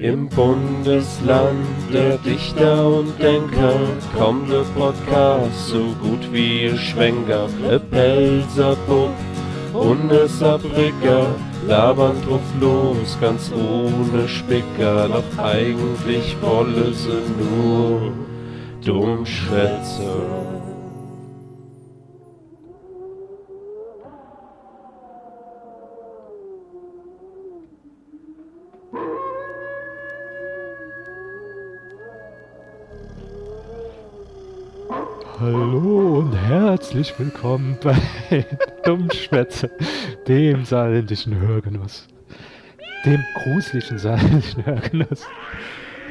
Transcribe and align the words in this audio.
Im 0.00 0.28
Bundesland 0.28 1.66
der 1.92 2.18
Dichter 2.18 2.86
und 2.86 3.20
Denker 3.20 3.74
kommt 4.16 4.48
der 4.48 4.62
Podcast 4.78 5.70
so 5.70 5.86
gut 6.00 6.32
wie 6.32 6.66
ihr 6.66 6.76
Schwenker. 6.76 7.48
E 7.68 7.80
Pelzer 7.80 8.76
Bub 8.86 9.10
und 9.72 10.12
e 10.12 11.66
labern 11.66 12.16
drauf 12.24 12.40
los, 12.60 13.18
ganz 13.20 13.50
ohne 13.52 14.28
Spicker. 14.28 15.08
Doch 15.08 15.44
eigentlich 15.44 16.36
wolle 16.42 16.94
sie 16.94 17.24
nur 17.36 18.12
dumm 18.84 19.26
schwätzen. 19.26 20.47
Herzlich 36.68 37.18
willkommen 37.18 37.78
bei 37.82 37.96
Dummschwätze, 38.84 39.70
dem 40.26 40.66
saarländischen 40.66 41.40
Hörgenuss. 41.40 42.06
Dem 43.06 43.24
gruseligen 43.36 43.96
saarländischen 43.96 44.66
Hörgenuss. 44.66 45.26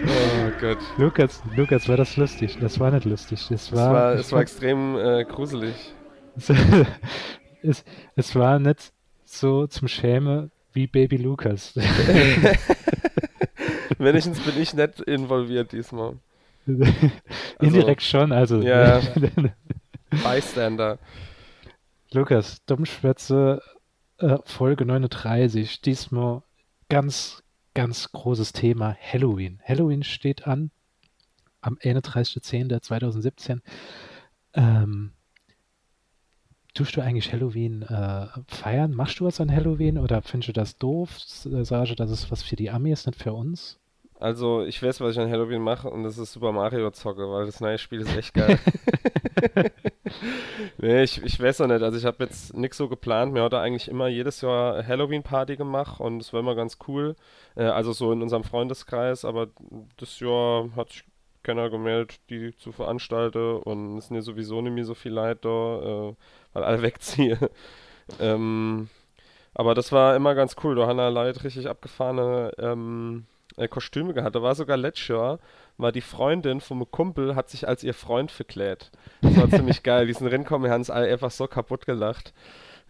Oh 0.04 0.50
Gott. 0.60 0.80
Lukas, 0.98 1.44
Lukas, 1.56 1.88
war 1.88 1.98
das 1.98 2.18
lustig? 2.18 2.58
Das 2.60 2.80
war 2.80 2.90
nicht 2.90 3.06
lustig. 3.06 3.46
Das 3.52 3.68
Es 3.68 3.72
war, 3.72 3.94
war, 3.94 4.16
ich 4.16 4.22
es 4.22 4.32
war 4.32 4.42
extrem 4.42 4.98
äh, 4.98 5.26
gruselig. 5.26 5.76
es, 7.62 7.86
es 8.16 8.36
war 8.36 8.58
nicht 8.58 8.92
so 9.26 9.68
zum 9.68 9.88
Schämen 9.88 10.50
wie 10.74 10.88
Baby 10.88 11.18
Lukas. 11.18 11.76
Wenigstens 14.00 14.40
bin 14.40 14.60
ich 14.60 14.74
nicht 14.74 15.02
involviert 15.02 15.72
diesmal. 15.72 16.14
Indirekt 17.62 18.02
schon, 18.02 18.32
also. 18.32 18.60
Ja. 18.64 19.02
Bystander. 20.10 21.00
Lukas, 22.12 22.64
Dummschwätze, 22.66 23.62
äh, 24.20 24.38
Folge 24.46 24.86
39. 24.86 25.82
Diesmal 25.82 26.44
ganz, 26.90 27.44
ganz 27.74 28.12
großes 28.12 28.54
Thema 28.54 28.96
Halloween. 29.00 29.60
Halloween 29.64 30.04
steht 30.04 30.48
an 30.48 30.72
am 31.62 31.76
31.10.2017. 31.76 33.60
Ähm, 34.54 35.12
tust 36.74 36.96
du 36.96 37.02
eigentlich 37.02 37.34
Halloween 37.34 37.82
äh, 37.82 38.28
feiern? 38.48 38.94
Machst 38.94 39.20
du 39.20 39.26
was 39.26 39.42
an 39.42 39.52
Halloween 39.52 39.98
oder 39.98 40.22
findest 40.22 40.50
du 40.50 40.54
das 40.54 40.78
doof? 40.78 41.18
Äh, 41.46 41.66
Sage, 41.66 41.96
das 41.96 42.12
ist 42.12 42.32
was 42.32 42.44
für 42.44 42.56
die 42.56 42.70
Amis, 42.70 43.06
nicht 43.06 43.22
für 43.22 43.34
uns? 43.34 43.80
Also, 44.20 44.64
ich 44.64 44.82
weiß, 44.82 45.00
was 45.02 45.12
ich 45.12 45.20
an 45.20 45.30
Halloween 45.30 45.62
mache 45.62 45.90
und 45.90 46.04
das 46.04 46.18
ist 46.18 46.34
Super 46.34 46.52
Mario 46.52 46.90
zocke, 46.90 47.30
weil 47.30 47.46
das 47.46 47.60
neue 47.60 47.78
Spiel 47.78 48.02
ist 48.02 48.16
echt 48.16 48.34
geil. 48.34 48.58
nee, 50.80 51.04
ich, 51.04 51.22
ich 51.24 51.40
weiß 51.40 51.62
auch 51.62 51.68
nicht. 51.68 51.84
Also, 51.84 51.98
ich 52.00 52.06
habe 52.06 52.24
jetzt 52.24 52.56
nichts 52.56 52.78
so 52.78 52.88
geplant. 52.90 53.32
Mir 53.34 53.44
hat 53.44 53.54
er 53.54 53.62
eigentlich 53.62 53.88
immer 53.88 54.08
jedes 54.08 54.42
Jahr 54.42 54.86
Halloween-Party 54.86 55.56
gemacht 55.56 56.00
und 56.00 56.18
das 56.18 56.34
war 56.34 56.40
immer 56.40 56.56
ganz 56.56 56.80
cool. 56.88 57.16
Äh, 57.56 57.66
also, 57.66 57.94
so 57.94 58.12
in 58.12 58.24
unserem 58.24 58.44
Freundeskreis, 58.44 59.24
aber 59.24 59.50
das 59.98 60.20
Jahr 60.20 60.70
hat 60.76 60.90
sich 60.90 61.04
keiner 61.44 61.70
gemeldet, 61.70 62.20
die 62.30 62.56
zu 62.58 62.72
veranstalten 62.72 63.58
und 63.62 63.98
es 63.98 64.08
sind 64.08 64.16
ja 64.16 64.22
sowieso 64.22 64.62
nicht 64.62 64.74
mehr 64.74 64.84
so 64.84 64.96
viel 64.96 65.14
Leute 65.14 65.42
da, 65.44 66.10
äh, 66.10 66.16
weil 66.54 66.64
alle 66.64 66.82
wegziehen. 66.82 67.40
ähm, 68.20 68.90
aber 69.54 69.74
das 69.76 69.92
war 69.92 70.16
immer 70.16 70.36
ganz 70.36 70.56
cool. 70.64 70.76
Da 70.76 70.88
haben 70.88 70.98
Leute 70.98 71.44
richtig 71.44 71.68
abgefahrene 71.70 72.52
ähm, 72.58 73.26
äh, 73.58 73.68
Kostüme 73.68 74.14
gehabt. 74.14 74.36
Da 74.36 74.42
war 74.42 74.56
sogar 74.56 74.78
letztes 74.78 75.10
Jahr, 75.10 75.40
war 75.78 75.92
die 75.92 76.02
Freundin 76.02 76.62
vom 76.62 76.90
Kumpel, 76.90 77.36
hat 77.36 77.50
sich 77.50 77.68
als 77.68 77.84
ihr 77.84 77.94
Freund 77.94 78.32
verklärt. 78.32 78.92
Das 79.22 79.38
war 79.38 79.50
ziemlich 79.50 79.84
geil. 79.84 80.08
Diesen 80.08 80.28
Rinkommen, 80.28 80.72
haben 80.72 80.82
es 80.82 80.90
alle 80.90 81.12
einfach 81.12 81.32
so 81.32 81.48
kaputt 81.48 81.86
gelacht. 81.86 82.34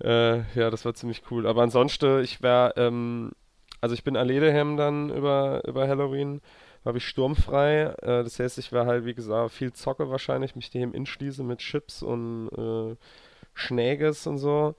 Äh, 0.04 0.40
ja, 0.54 0.70
das 0.70 0.86
war 0.86 0.94
ziemlich 0.94 1.24
cool. 1.32 1.48
Aber 1.48 1.64
ansonsten, 1.64 2.22
ich 2.22 2.42
wäre, 2.42 2.74
ähm, 2.78 3.32
also 3.82 3.96
ich 3.96 4.04
bin 4.04 4.16
alleine 4.16 4.54
dann 4.76 5.10
über, 5.10 5.64
über 5.66 5.88
Halloween, 5.88 6.42
war 6.84 6.96
ich 6.96 7.08
sturmfrei. 7.08 7.96
Äh, 8.02 8.24
das 8.24 8.40
heißt, 8.40 8.58
ich 8.58 8.72
wäre 8.72 8.86
halt, 8.86 9.06
wie 9.06 9.16
gesagt, 9.16 9.52
viel 9.52 9.74
Zocke 9.74 10.10
wahrscheinlich, 10.10 10.56
mich 10.56 10.70
dem 10.70 10.94
inschließe 10.94 11.44
mit 11.44 11.60
Chips 11.60 12.04
und 12.04 12.50
äh, 12.50 12.96
Schnäges 13.54 14.28
und 14.28 14.38
so. 14.38 14.76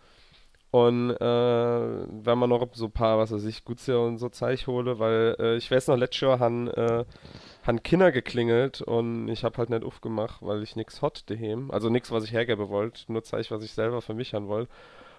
Und 0.71 1.13
äh, 1.13 1.21
wenn 1.21 2.39
man 2.39 2.51
noch 2.51 2.67
so 2.75 2.87
ein 2.87 2.93
paar, 2.93 3.19
was 3.19 3.33
weiß 3.33 3.45
ich, 3.45 3.65
Gutzia 3.65 3.97
und 3.97 4.19
so 4.19 4.29
Zeug 4.29 4.67
hole, 4.67 4.99
weil 4.99 5.37
äh, 5.39 5.57
ich 5.57 5.71
weiß 5.71 5.89
noch, 5.89 5.97
letztes 5.97 6.21
Jahr 6.21 6.41
haben, 6.41 6.69
äh, 6.69 7.05
haben 7.67 7.83
Kinder 7.83 8.13
geklingelt 8.13 8.83
und 8.83 9.29
ich 9.29 9.45
habe 9.45 9.57
halt 9.57 9.71
nicht 9.71 9.83
aufgemacht, 9.83 10.43
weil 10.43 10.63
ich 10.63 10.77
nichts 10.77 11.01
hot 11.01 11.25
daheim, 11.31 11.71
also 11.71 11.89
nichts, 11.89 12.11
was 12.11 12.25
ich 12.25 12.33
hergeben 12.33 12.69
wollte, 12.69 13.11
nur 13.11 13.23
Zeug, 13.23 13.51
was 13.51 13.65
ich 13.65 13.73
selber 13.73 14.03
für 14.03 14.15
mich 14.15 14.35
haben 14.35 14.49
wollte. 14.49 14.71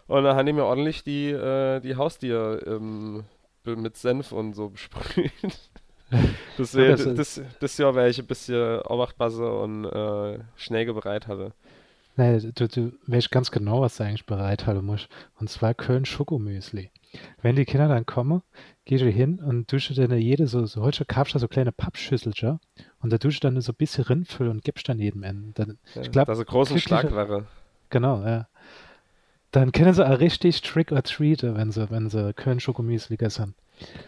Und 0.07 0.23
dann 0.23 0.35
haben 0.35 0.45
die 0.45 0.53
mir 0.53 0.65
ordentlich 0.65 1.03
die, 1.03 1.29
äh, 1.29 1.79
die 1.79 1.95
Haustier 1.95 2.61
ähm, 2.67 3.25
mit 3.63 3.97
Senf 3.97 4.31
und 4.31 4.53
so 4.53 4.69
besprüht. 4.69 5.31
Das, 6.57 6.73
wär, 6.73 6.89
Ja, 6.89 6.95
das 6.95 7.15
das, 7.15 7.41
das, 7.59 7.77
Jahr 7.77 7.93
wäre 7.93 8.09
ich 8.09 8.17
ein 8.17 8.25
bisschen 8.25 8.81
Obachtbasse 8.81 9.47
und 9.47 9.85
äh, 9.85 10.39
Schnäge 10.55 10.95
bereit 10.95 11.27
hatte. 11.27 11.53
Nee, 12.19 12.51
du, 12.53 12.67
du 12.67 12.91
weißt 13.07 13.31
ganz 13.31 13.49
genau, 13.49 13.79
was 13.79 13.95
du 13.95 14.03
eigentlich 14.03 14.25
bereithalten 14.25 14.85
musst. 14.85 15.07
Und 15.39 15.49
zwar 15.49 15.73
Köln 15.73 16.03
Schokomüsli. 16.05 16.91
Wenn 17.41 17.55
die 17.55 17.63
Kinder 17.65 17.87
dann 17.87 18.05
kommen, 18.05 18.41
gehst 18.83 19.03
du 19.03 19.09
hin 19.09 19.39
und 19.39 19.71
dusche 19.71 19.93
dann 19.93 20.17
jede 20.19 20.45
so, 20.47 20.65
so 20.65 20.81
heute 20.81 21.05
kaufst 21.05 21.33
du 21.33 21.39
so 21.39 21.47
kleine 21.47 21.71
Pappschüsselchen 21.71 22.59
und 22.99 23.13
da 23.13 23.17
dusche 23.17 23.39
dann 23.39 23.59
so 23.61 23.71
ein 23.71 23.75
bisschen 23.75 24.03
Rinfüll 24.03 24.49
und 24.49 24.63
gibst 24.65 24.89
dann 24.89 24.99
jedem 24.99 25.23
einen. 25.23 25.53
Dann, 25.53 25.77
Ja, 25.95 26.01
ich 26.01 26.11
glaube, 26.11 26.27
dass 26.27 26.39
er 26.39 26.45
großen 26.45 26.75
glückliche- 26.75 27.07
Schlag 27.07 27.11
wäre. 27.15 27.45
genau, 27.89 28.21
ja. 28.23 28.47
Dann 29.51 29.71
können 29.71 29.93
sie 29.93 30.05
auch 30.07 30.19
richtig 30.19 30.61
Trick 30.61 30.91
or 30.91 31.01
Treat, 31.01 31.41
wenn 31.41 31.71
sie, 31.71 31.89
wenn 31.89 32.09
sie 32.09 32.33
Köln 32.33 32.59
Schokomüsli 32.59 33.15
gegessen 33.17 33.55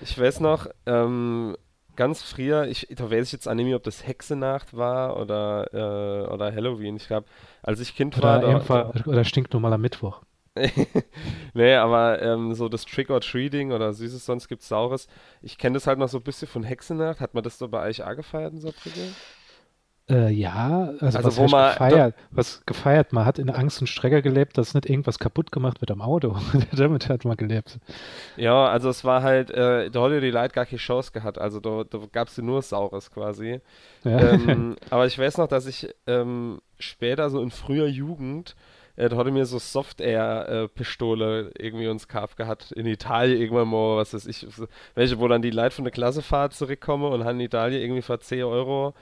Ich 0.01 0.19
weiß 0.19 0.41
noch, 0.41 0.67
ähm, 0.85 1.55
ganz 2.01 2.23
früher, 2.23 2.65
ich, 2.65 2.87
da 2.89 3.11
weiß 3.11 3.27
ich 3.27 3.31
jetzt 3.31 3.47
auch 3.47 3.53
nicht 3.53 3.67
mehr, 3.67 3.75
ob 3.75 3.83
das 3.83 4.07
Hexenacht 4.07 4.75
war 4.75 5.19
oder, 5.19 5.71
äh, 5.71 6.33
oder 6.33 6.51
Halloween. 6.51 6.95
Ich 6.95 7.05
glaube, 7.05 7.27
als 7.61 7.79
ich 7.79 7.95
Kind 7.95 8.19
war, 8.23 8.39
Oder, 8.39 8.47
da, 8.47 8.55
einfach, 8.55 9.05
oder 9.05 9.23
stinknormaler 9.23 9.77
Mittwoch. 9.77 10.23
nee, 11.53 11.75
aber 11.75 12.19
ähm, 12.23 12.55
so 12.55 12.69
das 12.69 12.85
Trick 12.85 13.11
or 13.11 13.21
Treating 13.21 13.71
oder 13.71 13.93
Süßes, 13.93 14.25
sonst 14.25 14.47
gibt's 14.47 14.67
Saures. 14.67 15.07
Ich 15.43 15.59
kenne 15.59 15.75
das 15.75 15.85
halt 15.85 15.99
noch 15.99 16.09
so 16.09 16.17
ein 16.17 16.23
bisschen 16.23 16.47
von 16.47 16.63
Hexenacht. 16.63 17.19
Hat 17.19 17.35
man 17.35 17.43
das 17.43 17.59
da 17.59 17.67
bei 17.67 17.87
euch 17.87 18.03
auch 18.03 18.15
gefeiert 18.15 18.53
in 18.53 18.61
Saarbrücken? 18.61 19.15
Äh, 20.11 20.29
ja, 20.31 20.89
also, 20.99 21.17
Also 21.17 21.23
was 21.23 21.37
wo 21.37 21.47
man- 21.47 21.71
gefeiert? 21.71 22.15
Was 22.31 22.65
gefeiert? 22.65 23.13
Man 23.13 23.25
hat 23.25 23.39
in 23.39 23.49
Angst 23.49 23.79
und 23.81 23.87
Strecker 23.87 24.21
gelebt, 24.21 24.57
dass 24.57 24.73
nicht 24.73 24.89
irgendwas 24.89 25.19
kaputt 25.19 25.51
gemacht 25.51 25.79
wird 25.81 25.89
am 25.91 26.01
Auto. 26.01 26.35
Damit 26.75 27.07
hat 27.09 27.23
man 27.25 27.37
gelebt. 27.37 27.79
Ja, 28.35 28.67
also 28.67 28.89
es 28.89 29.05
war 29.05 29.23
halt, 29.23 29.49
äh, 29.51 29.89
da 29.89 30.01
hat 30.03 30.11
ja 30.11 30.19
die 30.19 30.31
Leute 30.31 30.53
gar 30.53 30.65
keine 30.65 30.79
Chance 30.79 31.11
gehabt. 31.13 31.37
Also 31.39 31.59
da, 31.59 31.83
da 31.89 31.99
gab's 32.11 32.35
ja 32.37 32.43
nur 32.43 32.61
Saures 32.61 33.09
quasi. 33.11 33.61
Ja. 34.03 34.19
ähm, 34.19 34.75
aber 34.89 35.05
ich 35.05 35.17
weiß 35.17 35.37
noch, 35.37 35.47
dass 35.47 35.65
ich 35.65 35.87
ähm, 36.07 36.59
später, 36.79 37.29
so 37.29 37.41
in 37.41 37.49
früher 37.51 37.87
Jugend, 37.87 38.55
äh, 38.97 39.07
da 39.07 39.15
hatte 39.15 39.31
mir 39.31 39.45
so 39.45 39.57
Soft-Air-Pistole 39.59 41.51
irgendwie 41.57 41.87
uns 41.87 42.07
Kauf 42.07 42.35
gehabt. 42.35 42.71
In 42.73 42.85
Italien 42.85 43.39
irgendwann 43.41 43.67
mal, 43.69 43.97
was 43.97 44.13
weiß 44.13 44.25
ich, 44.27 44.45
welche, 44.95 45.19
wo 45.19 45.27
dann 45.27 45.41
die 45.41 45.51
Leute 45.51 45.75
von 45.75 45.85
der 45.85 45.91
Klassefahrt 45.93 46.53
zurückkommen 46.53 47.11
und 47.11 47.23
haben 47.23 47.39
in 47.39 47.45
Italien 47.45 47.81
irgendwie 47.81 48.01
für 48.01 48.19
10 48.19 48.43
Euro 48.43 48.93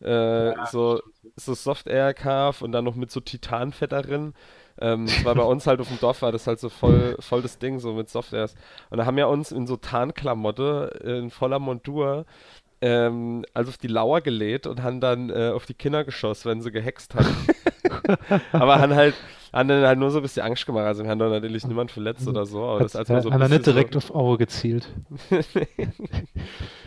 äh, 0.00 0.52
so, 0.70 1.00
so 1.36 1.54
Soft-Air 1.54 2.14
Kauf 2.14 2.62
und 2.62 2.72
dann 2.72 2.84
noch 2.84 2.94
mit 2.94 3.10
so 3.10 3.20
Titanfett 3.20 3.92
darin. 3.92 4.34
Ähm, 4.80 5.06
das 5.06 5.24
war 5.24 5.34
bei 5.34 5.42
uns 5.42 5.66
halt 5.66 5.80
auf 5.80 5.88
dem 5.88 5.98
Dorf, 5.98 6.22
war 6.22 6.32
das 6.32 6.46
halt 6.46 6.60
so 6.60 6.68
voll, 6.68 7.16
voll 7.18 7.42
das 7.42 7.58
Ding, 7.58 7.80
so 7.80 7.94
mit 7.94 8.08
Softairs. 8.08 8.54
Und 8.90 8.98
da 8.98 9.06
haben 9.06 9.16
wir 9.16 9.28
uns 9.28 9.50
in 9.50 9.66
so 9.66 9.76
Tarnklamotte, 9.76 11.00
in 11.04 11.30
voller 11.30 11.58
Montur, 11.58 12.26
ähm, 12.80 13.44
also 13.54 13.70
auf 13.70 13.78
die 13.78 13.88
Lauer 13.88 14.20
gelegt 14.20 14.66
und 14.66 14.82
haben 14.82 15.00
dann 15.00 15.30
äh, 15.30 15.50
auf 15.52 15.66
die 15.66 15.74
Kinder 15.74 16.04
geschossen, 16.04 16.50
wenn 16.50 16.60
sie 16.60 16.70
gehext 16.70 17.14
haben. 17.14 17.36
aber 18.52 18.80
haben 18.80 18.94
halt, 18.94 19.14
haben 19.52 19.68
dann 19.68 19.84
halt 19.84 19.98
nur 19.98 20.10
so 20.10 20.18
ein 20.18 20.22
bisschen 20.22 20.42
Angst 20.42 20.66
gemacht. 20.66 20.84
Also 20.84 21.02
wir 21.02 21.10
haben 21.10 21.18
da 21.18 21.28
natürlich 21.28 21.66
niemand 21.66 21.90
verletzt 21.90 22.26
oder 22.28 22.44
so. 22.44 22.64
Aber 22.64 22.80
das 22.80 22.94
Hat, 22.94 23.00
als 23.00 23.08
mal 23.08 23.22
so 23.22 23.30
er 23.30 23.48
nicht 23.48 23.66
direkt 23.66 23.94
so, 23.94 23.98
auf 23.98 24.14
Auge 24.14 24.38
gezielt. 24.38 24.88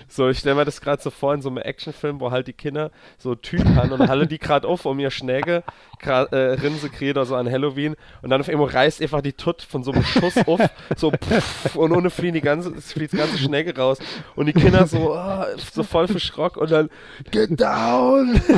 so, 0.08 0.30
ich 0.30 0.40
stelle 0.40 0.56
mir 0.56 0.66
das 0.66 0.82
gerade 0.82 1.02
so 1.02 1.10
vor 1.10 1.34
in 1.34 1.42
so 1.42 1.50
einem 1.50 1.58
Actionfilm, 1.58 2.20
wo 2.20 2.32
halt 2.32 2.48
die 2.48 2.54
Kinder 2.54 2.92
so 3.18 3.36
Tüten 3.36 3.76
haben 3.76 3.92
und 3.92 4.08
halle 4.08 4.28
die 4.28 4.38
gerade 4.38 4.68
auf, 4.68 4.86
um 4.86 5.00
ihr 5.00 5.12
Schnäge 5.12 5.64
grad, 6.00 6.32
äh, 6.34 6.54
Rinse 6.54 6.90
kriegt 6.90 7.18
oder 7.18 7.26
so 7.26 7.36
an 7.36 7.50
Halloween 7.50 7.96
und 8.22 8.30
dann 8.30 8.42
auf 8.42 8.50
einmal 8.50 8.68
reißt 8.68 9.02
einfach 9.02 9.22
die 9.22 9.34
Tut 9.34 9.62
von 9.62 9.84
so 9.84 9.92
einem 9.92 10.04
Schuss 10.04 10.38
auf, 10.46 10.62
so 10.96 11.12
pff, 11.12 11.76
und 11.76 11.92
ohne 11.92 12.10
fliehen 12.10 12.34
die 12.34 12.42
ganze, 12.42 12.74
fliegt 12.82 13.14
das 13.14 13.20
ganze 13.20 13.38
Schnäge 13.38 13.76
raus 13.76 14.00
und 14.36 14.48
die 14.48 14.54
Kinder 14.54 14.88
so, 14.88 15.14
ah, 15.14 15.48
so 15.72 15.84
voll 15.84 16.08
verschrock 16.08 16.58
und 16.58 16.72
dann 16.72 16.90
get 17.32 17.60
down! 17.60 18.42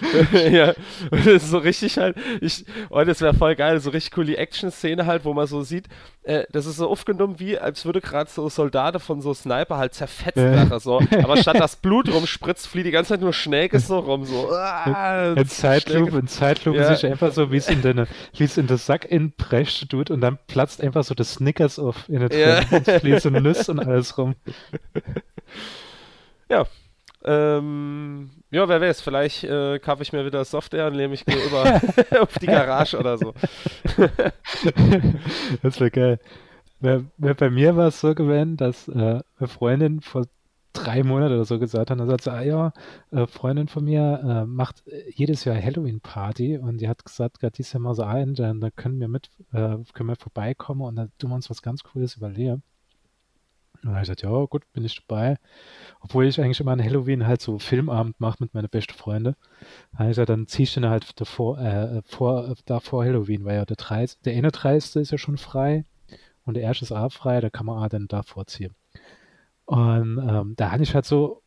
ja, 0.50 0.74
und 1.10 1.26
das 1.26 1.42
ist 1.42 1.50
so 1.50 1.58
richtig 1.58 1.98
halt, 1.98 2.16
ich, 2.40 2.64
oh, 2.90 3.02
das 3.02 3.20
wäre 3.20 3.34
voll 3.34 3.54
geil, 3.56 3.80
so 3.80 3.90
richtig 3.90 4.16
cool 4.16 4.24
die 4.24 4.36
Action-Szene 4.36 5.06
halt, 5.06 5.24
wo 5.24 5.34
man 5.34 5.46
so 5.46 5.62
sieht, 5.62 5.88
äh, 6.22 6.44
das 6.52 6.66
ist 6.66 6.76
so 6.76 6.88
aufgenommen, 6.88 7.40
wie 7.40 7.58
als 7.58 7.84
würde 7.84 8.00
gerade 8.00 8.30
so 8.30 8.48
Soldaten 8.48 9.00
von 9.00 9.20
so 9.20 9.32
Sniper 9.34 9.78
halt 9.78 9.94
zerfetzt 9.94 10.36
werden, 10.36 10.78
so. 10.78 11.00
Aber 11.22 11.36
statt 11.36 11.56
das 11.60 11.76
Blut 11.76 12.12
rumspritzt, 12.12 12.66
flieht 12.66 12.86
die 12.86 12.90
ganze 12.90 13.14
Zeit 13.14 13.20
nur 13.20 13.32
Schnäge 13.32 13.78
so 13.80 13.98
rum, 13.98 14.24
so. 14.24 14.50
Ah, 14.50 15.34
in 15.36 15.48
Zeitlupe, 15.48 16.18
in 16.18 16.28
Zeitlupe 16.28 16.78
ja. 16.78 16.94
sich 16.94 17.10
einfach 17.10 17.32
so, 17.32 17.50
wie 17.50 17.56
es 17.56 17.68
in 17.68 17.82
den, 17.82 18.06
wie 18.36 18.44
es 18.44 18.56
in 18.58 18.66
den 18.66 18.76
Sack 18.76 19.04
in 19.10 19.32
Brecht 19.32 19.88
tut 19.88 20.10
und 20.10 20.20
dann 20.20 20.38
platzt 20.46 20.82
einfach 20.82 21.04
so 21.04 21.14
das 21.14 21.34
Snickers 21.34 21.78
auf 21.78 22.08
in 22.08 22.20
den 22.20 22.38
ja. 22.38 22.60
und 22.70 22.86
fließt 22.86 23.22
so 23.22 23.30
Nüsse 23.30 23.72
und 23.72 23.80
alles 23.80 24.18
rum. 24.18 24.34
Ja, 26.50 26.66
ähm, 27.24 28.30
ja, 28.50 28.68
wer 28.68 28.80
weiß, 28.80 29.00
vielleicht 29.00 29.44
äh, 29.44 29.78
kaufe 29.78 30.02
ich 30.02 30.12
mir 30.12 30.24
wieder 30.24 30.44
Software 30.44 30.86
und 30.86 30.96
nehme 30.96 31.14
ich 31.14 31.26
mir 31.26 31.36
über 31.36 31.80
auf 32.20 32.38
die 32.38 32.46
Garage 32.46 32.98
oder 32.98 33.18
so. 33.18 33.34
das 35.62 35.80
wäre 35.80 35.90
geil. 35.90 36.20
Bei 36.80 37.50
mir 37.50 37.76
war 37.76 37.88
es 37.88 38.00
so 38.00 38.14
gewesen, 38.14 38.56
dass 38.56 38.86
äh, 38.88 39.20
eine 39.38 39.48
Freundin 39.48 40.00
vor 40.00 40.26
drei 40.72 41.02
Monaten 41.02 41.34
oder 41.34 41.44
so 41.44 41.58
gesagt 41.58 41.90
hat, 41.90 41.98
dann 41.98 42.06
sagt 42.08 42.22
sie, 42.22 42.32
ah 42.32 42.42
ja, 42.42 42.72
äh, 43.10 43.26
Freundin 43.26 43.68
von 43.68 43.84
mir 43.84 44.20
äh, 44.24 44.46
macht 44.46 44.84
jedes 45.08 45.44
Jahr 45.44 45.60
Halloween-Party 45.60 46.58
und 46.58 46.80
die 46.80 46.88
hat 46.88 47.04
gesagt, 47.04 47.40
gerade 47.40 47.56
dieses 47.56 47.72
Jahr 47.72 47.80
mal 47.80 47.94
so 47.94 48.04
ein, 48.04 48.34
dann, 48.34 48.60
dann 48.60 48.70
können 48.76 49.00
wir 49.00 49.08
mit, 49.08 49.30
äh, 49.52 49.76
können 49.92 50.08
wir 50.08 50.16
vorbeikommen 50.16 50.82
und 50.82 50.96
dann 50.96 51.10
tun 51.18 51.30
wir 51.30 51.34
uns 51.36 51.50
was 51.50 51.62
ganz 51.62 51.82
Cooles 51.82 52.16
überlegen. 52.16 52.62
Und 53.82 53.84
dann 53.84 53.94
habe 53.94 54.02
ich 54.02 54.08
gesagt, 54.08 54.22
ja, 54.22 54.44
gut, 54.46 54.70
bin 54.72 54.84
ich 54.84 55.00
dabei. 55.06 55.38
Obwohl 56.00 56.26
ich 56.26 56.40
eigentlich 56.40 56.60
immer 56.60 56.72
an 56.72 56.82
Halloween 56.82 57.26
halt 57.26 57.40
so 57.40 57.58
Filmabend 57.58 58.20
mache 58.20 58.38
mit 58.40 58.54
meinen 58.54 58.68
besten 58.68 58.94
Freunden. 58.94 59.36
Dann 59.92 59.98
habe 59.98 60.10
ich 60.10 60.16
gesagt, 60.16 60.30
dann 60.30 60.46
ziehst 60.46 60.76
du 60.76 60.80
dann 60.80 60.90
halt 60.90 61.20
davor, 61.20 61.58
äh, 61.58 62.02
vor, 62.04 62.54
da 62.66 62.80
vor 62.80 63.04
Halloween, 63.04 63.44
weil 63.44 63.56
ja 63.56 63.64
der 63.64 63.76
30, 63.76 64.20
der 64.22 64.34
31. 64.34 64.96
ist 64.96 65.12
ja 65.12 65.18
schon 65.18 65.38
frei 65.38 65.84
und 66.44 66.54
der 66.54 66.64
erste 66.64 66.84
ist 66.84 66.92
auch 66.92 67.12
frei, 67.12 67.40
da 67.40 67.50
kann 67.50 67.66
man 67.66 67.82
auch 67.82 67.88
dann 67.88 68.08
davor 68.08 68.46
ziehen. 68.46 68.74
Und 69.66 70.18
ähm, 70.18 70.54
da 70.56 70.72
habe 70.72 70.82
ich 70.82 70.94
halt 70.94 71.04
so 71.04 71.42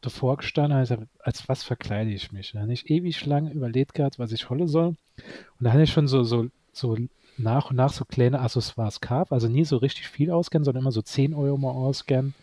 davor 0.00 0.36
gestanden, 0.36 0.76
also 0.76 0.96
als 1.20 1.48
was 1.48 1.62
verkleide 1.62 2.10
ich 2.10 2.32
mich? 2.32 2.52
Da 2.52 2.60
habe 2.60 2.72
ich 2.72 2.90
ewig 2.90 3.24
lang 3.26 3.50
überlegt 3.50 3.94
gehabt, 3.94 4.18
was 4.18 4.32
ich 4.32 4.50
holen 4.50 4.68
soll. 4.68 4.88
Und 4.88 4.96
da 5.60 5.72
habe 5.72 5.82
ich 5.82 5.92
schon 5.92 6.08
so, 6.08 6.24
so, 6.24 6.48
so 6.72 6.96
nach 7.38 7.70
und 7.70 7.76
nach 7.76 7.92
so 7.92 8.04
kleine 8.04 8.40
Accessoires 8.40 9.00
gehabt, 9.00 9.32
also 9.32 9.48
nie 9.48 9.64
so 9.64 9.76
richtig 9.76 10.08
viel 10.08 10.30
auskennen, 10.30 10.64
sondern 10.64 10.82
immer 10.82 10.92
so 10.92 11.02
10 11.02 11.34
Euro 11.34 11.56
mal 11.56 11.70
auskennen. 11.70 12.34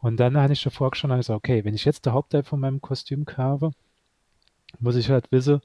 Und 0.00 0.18
dann 0.18 0.36
habe 0.36 0.52
ich 0.52 0.62
davor 0.62 0.94
schon 0.94 1.10
gesagt, 1.10 1.36
okay, 1.36 1.64
wenn 1.64 1.74
ich 1.74 1.84
jetzt 1.84 2.06
der 2.06 2.12
Hauptteil 2.12 2.44
von 2.44 2.60
meinem 2.60 2.80
Kostüm 2.80 3.24
kaufe, 3.24 3.72
muss 4.78 4.96
ich 4.96 5.10
halt 5.10 5.30
wissen, 5.32 5.60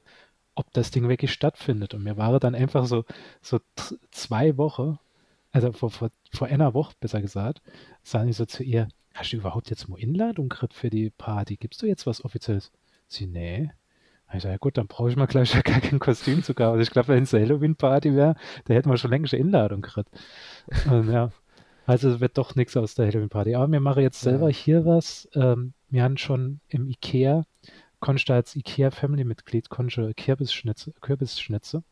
ob 0.54 0.72
das 0.72 0.90
Ding 0.90 1.08
wirklich 1.08 1.32
stattfindet. 1.32 1.94
Und 1.94 2.02
mir 2.02 2.16
war 2.16 2.38
dann 2.40 2.54
einfach 2.54 2.86
so, 2.86 3.04
so 3.42 3.60
zwei 4.10 4.56
Wochen, 4.56 4.98
also 5.52 5.72
vor, 5.72 5.90
vor, 5.90 6.10
vor 6.32 6.48
einer 6.48 6.74
Woche 6.74 6.94
besser 7.00 7.20
gesagt, 7.20 7.62
sage 8.02 8.30
ich 8.30 8.36
so 8.36 8.44
zu 8.44 8.62
ihr, 8.62 8.88
hast 9.14 9.32
du 9.32 9.36
überhaupt 9.36 9.70
jetzt 9.70 9.88
mal 9.88 10.00
Inladung 10.00 10.48
gekriegt 10.48 10.74
für 10.74 10.90
die 10.90 11.10
Party? 11.10 11.56
Gibst 11.56 11.82
du 11.82 11.86
jetzt 11.86 12.06
was 12.06 12.24
Offizielles? 12.24 12.72
Sie, 13.06 13.26
nee. 13.26 13.70
Ich 14.32 14.44
ja 14.44 14.56
gut, 14.56 14.76
dann 14.78 14.88
brauche 14.88 15.10
ich 15.10 15.16
mal 15.16 15.26
gleich 15.26 15.52
gar 15.64 15.80
kein 15.80 15.98
Kostüm 15.98 16.42
zu 16.42 16.54
kaufen. 16.54 16.72
Also 16.72 16.82
ich 16.82 16.90
glaube, 16.90 17.08
wenn 17.08 17.22
es 17.22 17.34
eine 17.34 17.44
Halloween-Party 17.44 18.14
wäre, 18.14 18.34
da 18.64 18.74
hätten 18.74 18.90
wir 18.90 18.96
schon 18.96 19.10
längst 19.10 19.32
eine 19.34 19.42
Inladung 19.42 19.82
gekriegt. 19.82 20.10
Und, 20.90 21.10
ja. 21.10 21.30
Also 21.86 22.20
wird 22.20 22.38
doch 22.38 22.54
nichts 22.54 22.76
aus 22.76 22.94
der 22.94 23.06
Halloween-Party. 23.06 23.54
Aber 23.54 23.70
wir 23.70 23.80
machen 23.80 24.02
jetzt 24.02 24.20
selber 24.20 24.48
ja. 24.48 24.56
hier 24.56 24.86
was. 24.86 25.28
Ähm, 25.34 25.74
wir 25.90 26.02
haben 26.02 26.16
schon 26.16 26.60
im 26.68 26.88
Ikea, 26.88 27.44
konnte 28.00 28.24
da 28.26 28.34
als 28.34 28.56
Ikea-Family-Mitglied, 28.56 29.68
konnte 29.68 30.14
Kürbisschnitze, 30.14 30.92
Kürbisschnitze. 31.00 31.82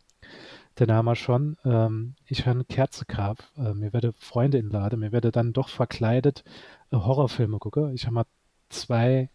Den 0.78 0.90
haben 0.90 1.04
wir 1.04 1.16
schon. 1.16 1.58
Ähm, 1.64 2.14
ich 2.26 2.40
habe 2.40 2.52
eine 2.52 2.64
Kerze 2.64 3.04
gehabt. 3.04 3.44
Äh, 3.56 3.74
mir 3.74 3.92
werde 3.92 4.14
Freunde 4.14 4.58
inladen. 4.58 5.00
Mir 5.00 5.12
werde 5.12 5.30
dann 5.30 5.52
doch 5.52 5.68
verkleidet 5.68 6.44
äh, 6.90 6.96
Horrorfilme 6.96 7.58
gucken. 7.58 7.94
Ich 7.94 8.04
habe 8.04 8.14
mal 8.14 8.26
zwei 8.70 9.28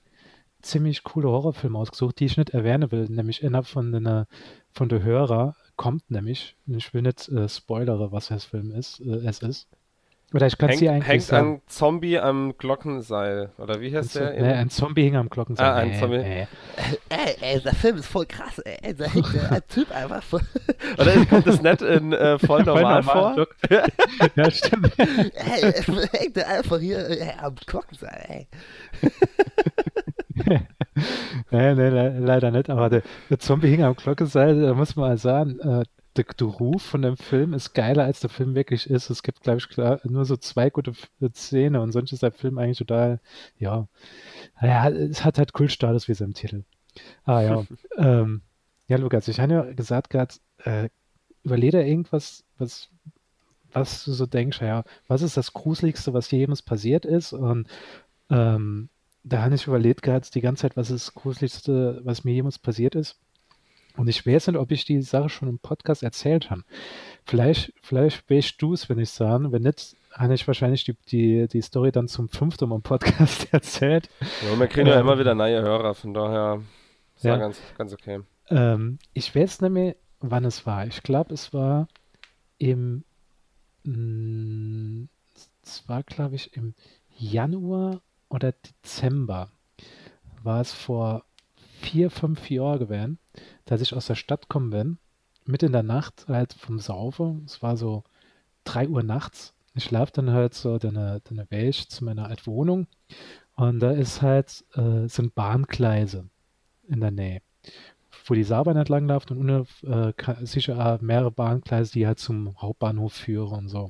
ziemlich 0.67 1.03
coole 1.03 1.29
Horrorfilme 1.29 1.77
ausgesucht, 1.77 2.19
die 2.19 2.25
ich 2.25 2.37
nicht 2.37 2.51
erwähnen 2.51 2.91
will. 2.91 3.05
Nämlich 3.09 3.41
innerhalb 3.41 3.67
von 3.67 3.91
der, 3.91 4.27
von 4.71 4.89
der 4.89 5.03
Hörer 5.03 5.55
kommt 5.75 6.09
nämlich, 6.11 6.55
ich 6.67 6.93
will 6.93 7.03
nicht 7.03 7.29
äh, 7.29 7.47
spoilere, 7.47 8.11
was 8.11 8.27
das 8.27 8.45
Film 8.45 8.71
ist, 8.71 8.99
äh, 8.99 9.25
es 9.25 9.39
ist. 9.39 9.67
Oder 10.33 10.47
ich 10.47 10.57
kann 10.57 10.69
es 10.71 10.79
dir 10.79 10.91
eigentlich 10.91 11.07
Hängt 11.07 11.23
sagen. 11.23 11.53
ein 11.53 11.61
Zombie 11.67 12.19
am 12.19 12.53
Glockenseil. 12.57 13.51
Oder 13.57 13.79
wie 13.79 13.95
heißt 13.95 14.17
ein 14.17 14.23
der? 14.35 14.41
Nee, 14.41 14.53
ein 14.55 14.69
Zombie 14.69 15.03
hing 15.03 15.15
am 15.15 15.29
Glockenseil. 15.29 15.65
Ah, 15.65 15.75
ein 15.75 15.91
nee, 15.91 15.99
Zombie. 15.99 16.17
Nee. 16.17 16.47
Ey, 17.09 17.35
ey, 17.39 17.61
der 17.61 17.73
Film 17.73 17.97
ist 17.97 18.07
voll 18.07 18.25
krass, 18.25 18.59
ey. 18.59 18.93
Da 18.93 19.05
hängt 19.05 19.25
ein 19.49 19.61
Typ 19.69 19.89
einfach 19.95 20.21
voll. 20.21 20.41
Oder 20.97 21.25
kommt 21.27 21.47
das 21.47 21.61
nicht 21.61 21.81
in 21.81 22.11
äh, 22.11 22.37
voll 22.45 22.63
normal, 22.63 23.03
voll 23.03 23.21
normal 23.21 23.47
vor? 23.69 23.87
ja, 24.35 24.51
stimmt. 24.51 24.99
ey, 24.99 25.71
hängt 26.11 26.35
der 26.35 26.49
einfach 26.49 26.79
hier 26.79 27.09
ey, 27.09 27.31
am 27.41 27.55
Glockenseil, 27.65 28.25
ey. 28.27 28.47
nee, 31.51 31.75
nee, 31.75 31.89
le 31.89 32.19
leider 32.19 32.51
nicht. 32.51 32.69
Aber 32.69 32.89
der, 32.89 33.03
der, 33.29 33.39
Zombie 33.39 33.69
hing 33.69 33.83
am 33.83 33.95
Glockenseil, 33.95 34.61
da 34.61 34.73
muss 34.73 34.95
man 34.95 35.09
mal 35.09 35.17
sagen, 35.17 35.59
äh, 35.59 35.83
der, 36.15 36.25
der, 36.25 36.47
Ruf 36.47 36.81
von 36.81 37.01
dem 37.01 37.17
Film 37.17 37.53
ist 37.53 37.73
geiler, 37.73 38.03
als 38.03 38.19
der 38.19 38.29
Film 38.29 38.55
wirklich 38.55 38.89
ist. 38.89 39.09
Es 39.09 39.23
gibt, 39.23 39.41
glaube 39.41 39.59
ich, 39.59 39.69
klar, 39.69 39.99
nur 40.03 40.25
so 40.25 40.35
zwei 40.37 40.69
gute 40.69 40.93
Szenen 41.33 41.81
und 41.81 41.91
sonst 41.91 42.11
ist 42.11 42.23
der 42.23 42.31
Film 42.31 42.57
eigentlich 42.57 42.79
total, 42.79 43.19
ja, 43.59 43.87
ja, 44.61 44.89
es 44.89 45.23
hat 45.23 45.37
halt 45.37 45.53
Kultstatus 45.53 46.07
wie 46.07 46.13
es 46.13 46.21
im 46.21 46.33
Titel. 46.33 46.63
Ah 47.25 47.41
ja, 47.41 47.63
ähm, 47.97 48.41
ja, 48.87 48.97
Lukas, 48.97 49.27
ich 49.27 49.39
habe 49.39 49.53
ja 49.53 49.61
gesagt 49.73 50.09
gerade, 50.09 50.35
äh, 50.63 50.89
überlege 51.43 51.81
irgendwas, 51.81 52.43
was, 52.57 52.89
was 53.71 54.05
du 54.05 54.11
so 54.13 54.25
denkst, 54.25 54.61
ja, 54.61 54.83
was 55.07 55.21
ist 55.21 55.37
das 55.37 55.53
Gruseligste, 55.53 56.13
was 56.13 56.29
dir 56.29 56.39
jemals 56.39 56.61
passiert 56.61 57.05
ist 57.05 57.33
und 57.33 57.67
ähm, 58.29 58.89
da 59.29 59.43
habe 59.43 59.55
ich 59.55 59.67
überlegt 59.67 60.01
gehabt 60.01 60.33
die 60.35 60.41
ganze 60.41 60.61
Zeit, 60.61 60.77
was 60.77 60.89
ist 60.89 61.07
das 61.07 61.13
Gruseligste, 61.13 62.01
was 62.03 62.23
mir 62.23 62.33
jemals 62.33 62.59
passiert 62.59 62.95
ist. 62.95 63.19
Und 63.95 64.07
ich 64.07 64.25
weiß 64.25 64.47
nicht, 64.47 64.57
ob 64.57 64.71
ich 64.71 64.85
die 64.85 65.01
Sache 65.01 65.29
schon 65.29 65.49
im 65.49 65.59
Podcast 65.59 66.03
erzählt 66.03 66.51
habe. 66.51 66.63
Vielleicht, 67.25 67.73
vielleicht 67.81 68.29
weißt 68.29 68.61
du 68.61 68.73
es, 68.73 68.89
wenn 68.89 68.99
ich 68.99 69.09
sage. 69.09 69.51
Wenn 69.51 69.63
nicht, 69.63 69.95
habe 70.13 70.35
ich 70.35 70.45
wahrscheinlich 70.45 70.83
die, 70.83 70.95
die, 71.09 71.47
die 71.47 71.61
Story 71.61 71.91
dann 71.91 72.07
zum 72.07 72.29
fünften 72.29 72.69
Mal 72.69 72.75
im 72.75 72.81
Podcast 72.83 73.47
erzählt. 73.51 74.09
Ja, 74.47 74.57
wir 74.57 74.67
kriegen 74.67 74.87
ähm, 74.87 74.93
ja 74.93 74.99
immer 74.99 75.17
wieder 75.17 75.33
neue 75.33 75.61
Hörer, 75.61 75.95
von 75.95 76.13
daher 76.13 76.61
ist 77.15 77.25
ja 77.25 77.37
ganz, 77.37 77.59
ganz 77.75 77.93
okay. 77.93 78.21
Ähm, 78.49 78.99
ich 79.13 79.35
weiß 79.35 79.61
nicht 79.61 79.71
mehr, 79.71 79.95
wann 80.19 80.45
es 80.45 80.65
war. 80.67 80.85
Ich 80.85 81.01
glaube, 81.01 81.33
es 81.33 81.51
war 81.53 81.87
im, 82.59 83.03
mh, 83.83 83.97
mm, 83.97 85.09
es 85.63 85.89
war, 85.89 86.03
glaube 86.03 86.35
ich, 86.35 86.55
im 86.55 86.75
Januar 87.17 88.01
oder 88.29 88.51
Dezember 88.51 89.49
war 90.43 90.61
es 90.61 90.73
vor 90.73 91.23
vier, 91.79 92.09
fünf 92.09 92.49
Jahren 92.49 92.79
gewesen, 92.79 93.19
dass 93.65 93.81
ich 93.81 93.93
aus 93.93 94.07
der 94.07 94.15
Stadt 94.15 94.43
gekommen 94.43 94.69
bin, 94.69 94.97
mit 95.45 95.63
in 95.63 95.71
der 95.71 95.83
Nacht 95.83 96.25
halt 96.27 96.53
vom 96.53 96.79
Saufe. 96.79 97.39
Es 97.45 97.61
war 97.61 97.77
so 97.77 98.03
drei 98.63 98.87
Uhr 98.87 99.03
nachts. 99.03 99.53
Ich 99.75 99.85
schlafe 99.85 100.11
dann 100.13 100.31
halt 100.31 100.53
so 100.53 100.77
dann, 100.77 100.95
dann 100.95 101.51
Weg 101.51 101.89
zu 101.89 102.03
meiner 102.03 102.27
alten 102.27 102.47
Wohnung 102.47 102.87
und 103.55 103.79
da 103.79 103.91
ist 103.91 104.21
halt, 104.21 104.65
äh, 104.75 105.07
sind 105.07 105.35
Bahngleise 105.35 106.29
in 106.87 106.99
der 106.99 107.11
Nähe, 107.11 107.41
wo 108.25 108.33
die 108.33 108.43
Saarbahn 108.43 108.77
entlang 108.77 109.07
läuft 109.07 109.31
und 109.31 109.39
ohne, 109.39 109.65
äh, 109.83 110.45
sicher 110.45 110.99
mehrere 111.01 111.31
Bahngleise, 111.31 111.91
die 111.93 112.07
halt 112.07 112.19
zum 112.19 112.59
Hauptbahnhof 112.61 113.13
führen 113.13 113.57
und 113.57 113.69
so. 113.69 113.89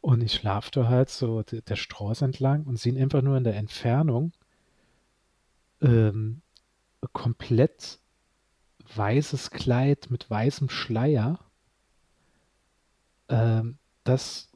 Und 0.00 0.22
ich 0.22 0.32
schlafte 0.32 0.88
halt 0.88 1.10
so 1.10 1.42
der 1.42 1.76
Straße 1.76 2.24
entlang 2.24 2.64
und 2.64 2.78
sehe 2.78 3.00
einfach 3.00 3.22
nur 3.22 3.36
in 3.36 3.44
der 3.44 3.56
Entfernung 3.56 4.32
ähm, 5.82 6.42
komplett 7.12 7.98
weißes 8.94 9.50
Kleid 9.50 10.08
mit 10.10 10.28
weißem 10.28 10.68
Schleier, 10.68 11.38
ähm, 13.28 13.78
das 14.04 14.50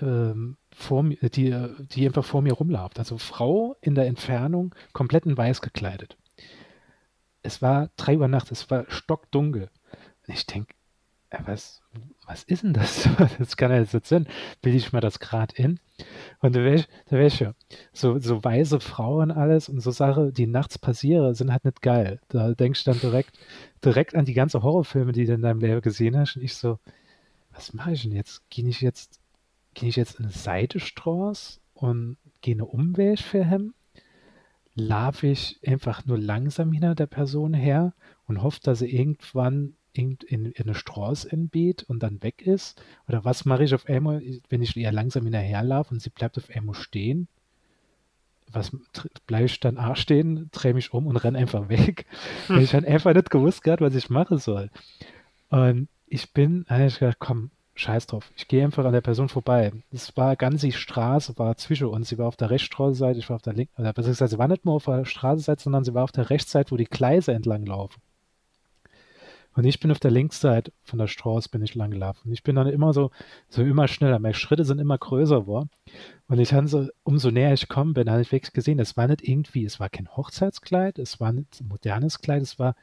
ähm, 0.00 0.56
vor 0.72 1.02
mir, 1.02 1.16
die, 1.16 1.54
die 1.90 2.06
einfach 2.06 2.24
vor 2.24 2.42
mir 2.42 2.54
rumläuft. 2.54 2.98
Also 2.98 3.18
Frau 3.18 3.76
in 3.80 3.94
der 3.94 4.06
Entfernung, 4.06 4.74
komplett 4.92 5.26
in 5.26 5.36
weiß 5.36 5.60
gekleidet. 5.60 6.16
Es 7.42 7.60
war 7.60 7.90
drei 7.96 8.16
Uhr 8.18 8.28
nachts, 8.28 8.50
es 8.52 8.70
war 8.70 8.86
stockdunkel. 8.88 9.68
Ich 10.26 10.46
denke, 10.46 10.74
was, 11.44 11.82
was 12.26 12.44
ist 12.44 12.62
denn 12.62 12.74
das? 12.74 13.08
Das 13.38 13.56
kann 13.56 13.70
ja 13.70 13.78
jetzt 13.78 13.94
nicht 13.94 14.06
sein. 14.06 14.28
Bilde 14.60 14.78
ich 14.78 14.92
mir 14.92 15.00
das 15.00 15.18
gerade 15.18 15.54
in? 15.56 15.80
Und 16.40 16.54
da 16.56 16.60
wäre 16.62 17.26
ich 17.26 17.40
ja. 17.40 17.54
So, 17.92 18.18
so 18.18 18.44
weise 18.44 18.80
Frauen 18.80 19.30
alles 19.30 19.68
und 19.68 19.80
so 19.80 19.90
Sachen, 19.90 20.32
die 20.32 20.46
nachts 20.46 20.78
passieren, 20.78 21.34
sind 21.34 21.52
halt 21.52 21.64
nicht 21.64 21.82
geil. 21.82 22.20
Da 22.28 22.52
denkst 22.54 22.84
du 22.84 22.90
dann 22.90 23.00
direkt, 23.00 23.38
direkt 23.84 24.14
an 24.14 24.24
die 24.24 24.34
ganzen 24.34 24.62
Horrorfilme, 24.62 25.12
die 25.12 25.26
du 25.26 25.34
in 25.34 25.42
deinem 25.42 25.60
Leben 25.60 25.80
gesehen 25.80 26.16
hast. 26.16 26.36
Und 26.36 26.42
ich 26.42 26.54
so, 26.54 26.78
was 27.52 27.72
mache 27.72 27.92
ich 27.92 28.02
denn 28.02 28.12
jetzt? 28.12 28.48
Gehe 28.50 28.68
ich 28.68 28.80
jetzt, 28.80 29.20
gehe 29.74 29.88
ich 29.88 29.96
jetzt 29.96 30.18
in 30.18 30.26
eine 30.26 30.34
Seitenstraße 30.34 31.60
und 31.74 32.16
gehe 32.40 32.54
eine 32.54 32.66
Umweg 32.66 33.20
für 33.20 33.42
ihn? 33.42 33.74
laufe 34.74 35.26
ich 35.26 35.60
einfach 35.66 36.06
nur 36.06 36.18
langsam 36.18 36.72
hinter 36.72 36.94
der 36.94 37.06
Person 37.06 37.54
her 37.54 37.94
und 38.26 38.42
hoffe, 38.42 38.60
dass 38.62 38.78
sie 38.78 38.90
irgendwann 38.90 39.74
in, 39.92 40.18
in, 40.26 40.46
in 40.46 40.64
eine 40.64 40.74
Straße 40.74 41.30
entbeet 41.30 41.82
und 41.84 42.02
dann 42.02 42.22
weg 42.22 42.42
ist? 42.42 42.82
Oder 43.08 43.24
was 43.24 43.44
mache 43.44 43.64
ich 43.64 43.74
auf 43.74 43.86
einmal, 43.86 44.22
wenn 44.48 44.62
ich 44.62 44.76
eher 44.76 44.92
langsam 44.92 45.24
hinterherlaufe 45.24 45.92
und 45.92 46.00
sie 46.00 46.10
bleibt 46.10 46.38
auf 46.38 46.50
einmal 46.50 46.74
stehen? 46.74 47.28
Was 48.50 48.70
bleibe 49.26 49.46
ich 49.46 49.60
dann 49.60 49.78
auch 49.78 49.96
stehen, 49.96 50.50
drehe 50.52 50.74
mich 50.74 50.92
um 50.92 51.06
und 51.06 51.16
renne 51.16 51.38
einfach 51.38 51.68
weg? 51.68 52.06
Hm. 52.48 52.58
Ich 52.58 52.70
dann 52.70 52.84
einfach 52.84 53.14
nicht 53.14 53.30
gewusst 53.30 53.62
gehabt, 53.62 53.82
was 53.82 53.94
ich 53.94 54.10
machen 54.10 54.38
soll. 54.38 54.70
Und 55.48 55.88
ich 56.06 56.32
bin, 56.32 56.66
habe 56.68 56.86
ich 56.86 56.98
gedacht, 56.98 57.18
komm, 57.20 57.50
scheiß 57.74 58.06
drauf. 58.06 58.30
Ich 58.36 58.48
gehe 58.48 58.64
einfach 58.64 58.84
an 58.84 58.92
der 58.92 59.00
Person 59.00 59.28
vorbei. 59.28 59.72
Es 59.90 60.16
war 60.16 60.36
ganz 60.36 60.60
die 60.60 60.72
Straße, 60.72 61.38
war 61.38 61.56
zwischen 61.56 61.86
uns. 61.86 62.08
Sie 62.08 62.18
war 62.18 62.26
auf 62.26 62.36
der 62.36 62.50
Rechtsstraßenseite, 62.50 63.18
ich 63.18 63.28
war 63.28 63.36
auf 63.36 63.42
der 63.42 63.54
linken. 63.54 63.80
Oder 63.80 63.92
gesagt, 63.92 64.30
sie 64.30 64.38
war 64.38 64.48
nicht 64.48 64.64
nur 64.64 64.74
auf 64.74 64.84
der 64.84 65.04
Straßenseite, 65.04 65.62
sondern 65.62 65.84
sie 65.84 65.94
war 65.94 66.04
auf 66.04 66.12
der 66.12 66.30
Rechtsseite, 66.30 66.70
wo 66.72 66.76
die 66.76 66.84
Gleise 66.84 67.32
entlang 67.32 67.64
laufen. 67.64 68.00
Und 69.54 69.64
ich 69.64 69.80
bin 69.80 69.90
auf 69.90 70.00
der 70.00 70.10
Linksseite 70.10 70.72
von 70.82 70.98
der 70.98 71.06
Straße 71.06 71.48
bin 71.50 71.62
ich 71.62 71.74
lang 71.74 71.90
gelaufen. 71.90 72.28
Und 72.28 72.32
ich 72.32 72.42
bin 72.42 72.56
dann 72.56 72.66
immer 72.68 72.92
so, 72.92 73.10
so 73.48 73.62
immer 73.62 73.88
schneller. 73.88 74.18
Meine 74.18 74.34
Schritte 74.34 74.64
sind 74.64 74.78
immer 74.78 74.96
größer 74.96 75.42
geworden. 75.42 75.70
Und 76.26 76.38
ich 76.38 76.54
habe 76.54 76.68
so, 76.68 76.88
umso 77.02 77.30
näher 77.30 77.52
ich 77.52 77.68
gekommen 77.68 77.92
bin, 77.92 78.10
habe 78.10 78.22
ich 78.22 78.32
wirklich 78.32 78.52
gesehen, 78.52 78.78
es 78.78 78.96
war 78.96 79.08
nicht 79.08 79.26
irgendwie, 79.26 79.64
es 79.64 79.78
war 79.78 79.90
kein 79.90 80.08
Hochzeitskleid, 80.08 80.98
es 80.98 81.20
war 81.20 81.32
nicht 81.32 81.60
ein 81.60 81.68
modernes 81.68 82.20
Kleid, 82.20 82.42
es 82.42 82.58
war, 82.58 82.74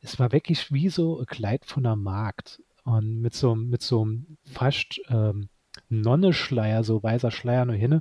es 0.00 0.18
war 0.18 0.32
wirklich 0.32 0.72
wie 0.72 0.88
so 0.88 1.18
ein 1.20 1.26
Kleid 1.26 1.66
von 1.66 1.82
der 1.82 1.96
Markt. 1.96 2.62
Und 2.84 3.20
mit 3.20 3.34
so, 3.34 3.54
mit 3.54 3.82
so 3.82 4.02
einem 4.02 4.38
fast 4.44 5.00
ähm, 5.10 5.50
Nonneschleier, 5.90 6.84
so 6.84 7.02
weißer 7.02 7.30
Schleier 7.30 7.66
nur 7.66 7.76
hin. 7.76 8.00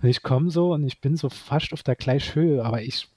Und 0.00 0.08
ich 0.08 0.22
komme 0.22 0.50
so 0.50 0.74
und 0.74 0.84
ich 0.84 1.00
bin 1.00 1.16
so 1.16 1.30
fast 1.30 1.72
auf 1.72 1.82
der 1.82 1.96
gleichen 1.96 2.34
Höhe, 2.34 2.64
aber 2.64 2.82
ich 2.82 3.08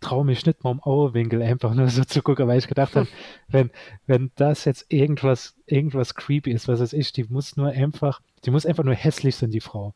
traue 0.00 0.24
mich 0.24 0.46
nicht 0.46 0.64
mal 0.64 0.70
um 0.70 0.82
Augenwinkel 0.82 1.42
einfach 1.42 1.74
nur 1.74 1.88
so 1.88 2.04
zu 2.04 2.22
gucken, 2.22 2.46
weil 2.46 2.58
ich 2.58 2.68
gedacht 2.68 2.96
habe, 2.96 3.08
wenn, 3.48 3.70
wenn 4.06 4.30
das 4.36 4.64
jetzt 4.64 4.86
irgendwas, 4.92 5.56
irgendwas 5.70 6.14
creepy 6.14 6.50
ist, 6.50 6.68
was 6.68 6.80
weiß 6.80 6.92
ich, 6.92 7.12
die 7.12 7.24
muss 7.24 7.56
nur 7.56 7.68
einfach, 7.68 8.20
die 8.44 8.50
muss 8.50 8.66
einfach 8.66 8.84
nur 8.84 8.94
hässlich 8.94 9.36
sein, 9.36 9.50
die 9.50 9.60
Frau. 9.60 9.94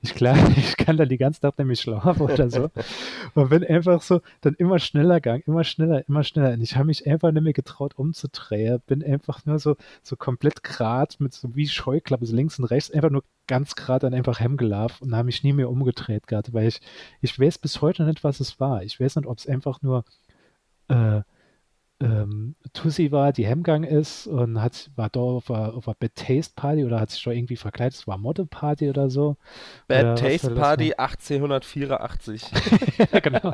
Ich 0.00 0.14
klar, 0.14 0.36
ich 0.56 0.76
kann 0.76 0.96
dann 0.96 1.08
die 1.08 1.18
ganze 1.18 1.44
Nacht 1.44 1.58
nämlich 1.58 1.80
schlafen 1.80 2.22
oder 2.22 2.50
so. 2.50 2.70
Und 3.34 3.50
bin 3.50 3.64
einfach 3.64 4.02
so, 4.02 4.20
dann 4.40 4.54
immer 4.54 4.78
schneller 4.78 5.20
gang, 5.20 5.46
immer 5.46 5.64
schneller, 5.64 6.06
immer 6.08 6.24
schneller. 6.24 6.52
Und 6.52 6.62
ich 6.62 6.76
habe 6.76 6.86
mich 6.86 7.06
einfach 7.06 7.32
nicht 7.32 7.42
mehr 7.42 7.52
getraut 7.52 7.94
umzudrehen. 7.96 8.80
Bin 8.86 9.02
einfach 9.02 9.44
nur 9.46 9.58
so, 9.58 9.76
so 10.02 10.16
komplett 10.16 10.62
grad 10.62 11.20
mit 11.20 11.32
so 11.32 11.54
wie 11.54 11.68
Scheuklappe, 11.68 12.26
so 12.26 12.34
links 12.34 12.58
und 12.58 12.64
rechts, 12.66 12.90
einfach 12.90 13.10
nur 13.10 13.24
ganz 13.46 13.74
gerade 13.74 14.06
dann 14.06 14.14
einfach 14.14 14.40
hemgelaufen 14.40 15.08
und 15.08 15.16
habe 15.16 15.26
mich 15.26 15.42
nie 15.42 15.52
mehr 15.52 15.70
umgedreht 15.70 16.26
gehabt, 16.26 16.52
weil 16.52 16.68
ich, 16.68 16.80
ich 17.20 17.38
weiß 17.38 17.58
bis 17.58 17.80
heute 17.80 18.04
nicht, 18.04 18.24
was 18.24 18.40
es 18.40 18.60
war. 18.60 18.82
Ich 18.82 19.00
weiß 19.00 19.16
nicht, 19.16 19.26
ob 19.26 19.38
es 19.38 19.46
einfach 19.46 19.82
nur 19.82 20.04
äh, 20.88 21.22
ähm, 22.02 22.54
Tussi 22.72 23.12
war, 23.12 23.32
die 23.32 23.46
Hemgang 23.46 23.84
ist 23.84 24.26
und 24.26 24.60
hat, 24.60 24.90
war 24.96 25.08
da 25.08 25.20
auf 25.20 25.50
einer, 25.50 25.74
auf 25.74 25.86
einer 25.86 25.94
Bad 25.94 26.14
Taste 26.14 26.52
Party 26.56 26.84
oder 26.84 27.00
hat 27.00 27.10
sich 27.10 27.22
da 27.22 27.30
irgendwie 27.30 27.56
verkleidet, 27.56 27.94
es 27.94 28.06
war 28.06 28.18
Model 28.18 28.46
Party 28.46 28.90
oder 28.90 29.08
so. 29.08 29.36
Bad 29.86 30.04
oder 30.04 30.14
Taste 30.16 30.54
Party 30.54 30.94
1884. 30.94 32.50
ja, 33.12 33.20
genau. 33.20 33.52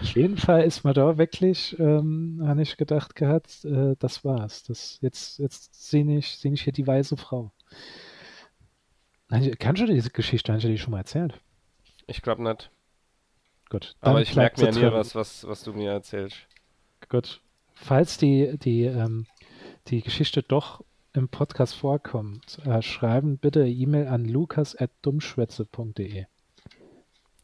auf 0.00 0.14
jeden 0.14 0.36
Fall 0.36 0.62
ist 0.62 0.84
man 0.84 0.94
da 0.94 1.18
wirklich, 1.18 1.78
ähm, 1.78 2.42
habe 2.44 2.62
ich 2.62 2.76
gedacht 2.76 3.16
gehabt, 3.16 3.64
äh, 3.64 3.96
das 3.98 4.24
war's. 4.24 4.62
Das, 4.62 4.98
jetzt 5.00 5.38
jetzt 5.38 5.90
sehe 5.90 6.04
ich, 6.16 6.38
seh 6.38 6.50
ich 6.50 6.62
hier 6.62 6.72
die 6.72 6.86
weiße 6.86 7.16
Frau. 7.16 7.50
Kannst 9.58 9.82
du 9.82 9.86
diese 9.86 10.10
Geschichte, 10.10 10.52
hast 10.52 10.62
du 10.62 10.68
die 10.68 10.78
schon 10.78 10.92
mal 10.92 10.98
erzählt? 10.98 11.40
Ich 12.06 12.22
glaube 12.22 12.42
nicht. 12.42 12.70
Gut. 13.70 13.96
Aber 14.00 14.22
ich 14.22 14.36
merke 14.36 14.62
mir 14.62 14.70
nie 14.70 14.92
was, 14.92 15.14
was, 15.14 15.46
was 15.48 15.64
du 15.64 15.72
mir 15.72 15.90
erzählst. 15.90 16.46
Gut. 17.08 17.40
Falls 17.74 18.18
die, 18.18 18.58
die, 18.58 18.84
ähm, 18.84 19.26
die 19.88 20.02
Geschichte 20.02 20.42
doch 20.42 20.84
im 21.12 21.28
Podcast 21.28 21.74
vorkommt, 21.74 22.58
äh, 22.64 22.82
schreiben 22.82 23.38
bitte 23.38 23.66
E-Mail 23.66 24.06
an 24.08 24.24
lukas.dummschwätze.de. 24.24 26.26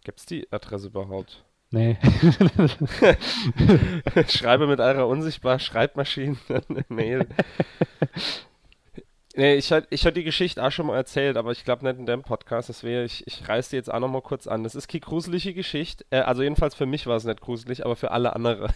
Gibt 0.02 0.18
es 0.18 0.26
die 0.26 0.50
Adresse 0.50 0.88
überhaupt? 0.88 1.44
Nee. 1.72 1.96
Schreibe 4.28 4.66
mit 4.66 4.80
eurer 4.80 5.06
unsichtbaren 5.06 5.60
Schreibmaschine 5.60 6.36
eine 6.68 6.84
Mail. 6.88 7.28
Nee, 9.40 9.54
ich 9.54 9.72
hatte 9.72 9.86
ich 9.88 10.02
die 10.02 10.22
Geschichte 10.22 10.62
auch 10.62 10.70
schon 10.70 10.84
mal 10.84 10.96
erzählt, 10.96 11.38
aber 11.38 11.50
ich 11.50 11.64
glaube 11.64 11.86
nicht 11.86 11.98
in 11.98 12.04
dem 12.04 12.20
Podcast. 12.20 12.68
Deswegen, 12.68 13.06
ich, 13.06 13.26
ich 13.26 13.48
reiße 13.48 13.70
die 13.70 13.76
jetzt 13.76 13.90
auch 13.90 13.98
noch 13.98 14.10
mal 14.10 14.20
kurz 14.20 14.46
an. 14.46 14.64
Das 14.64 14.74
ist 14.74 14.86
keine 14.86 15.00
gruselige 15.00 15.54
Geschichte. 15.54 16.04
Äh, 16.10 16.18
also 16.18 16.42
jedenfalls 16.42 16.74
für 16.74 16.84
mich 16.84 17.06
war 17.06 17.16
es 17.16 17.24
nicht 17.24 17.40
gruselig, 17.40 17.82
aber 17.82 17.96
für 17.96 18.10
alle 18.10 18.36
andere. 18.36 18.68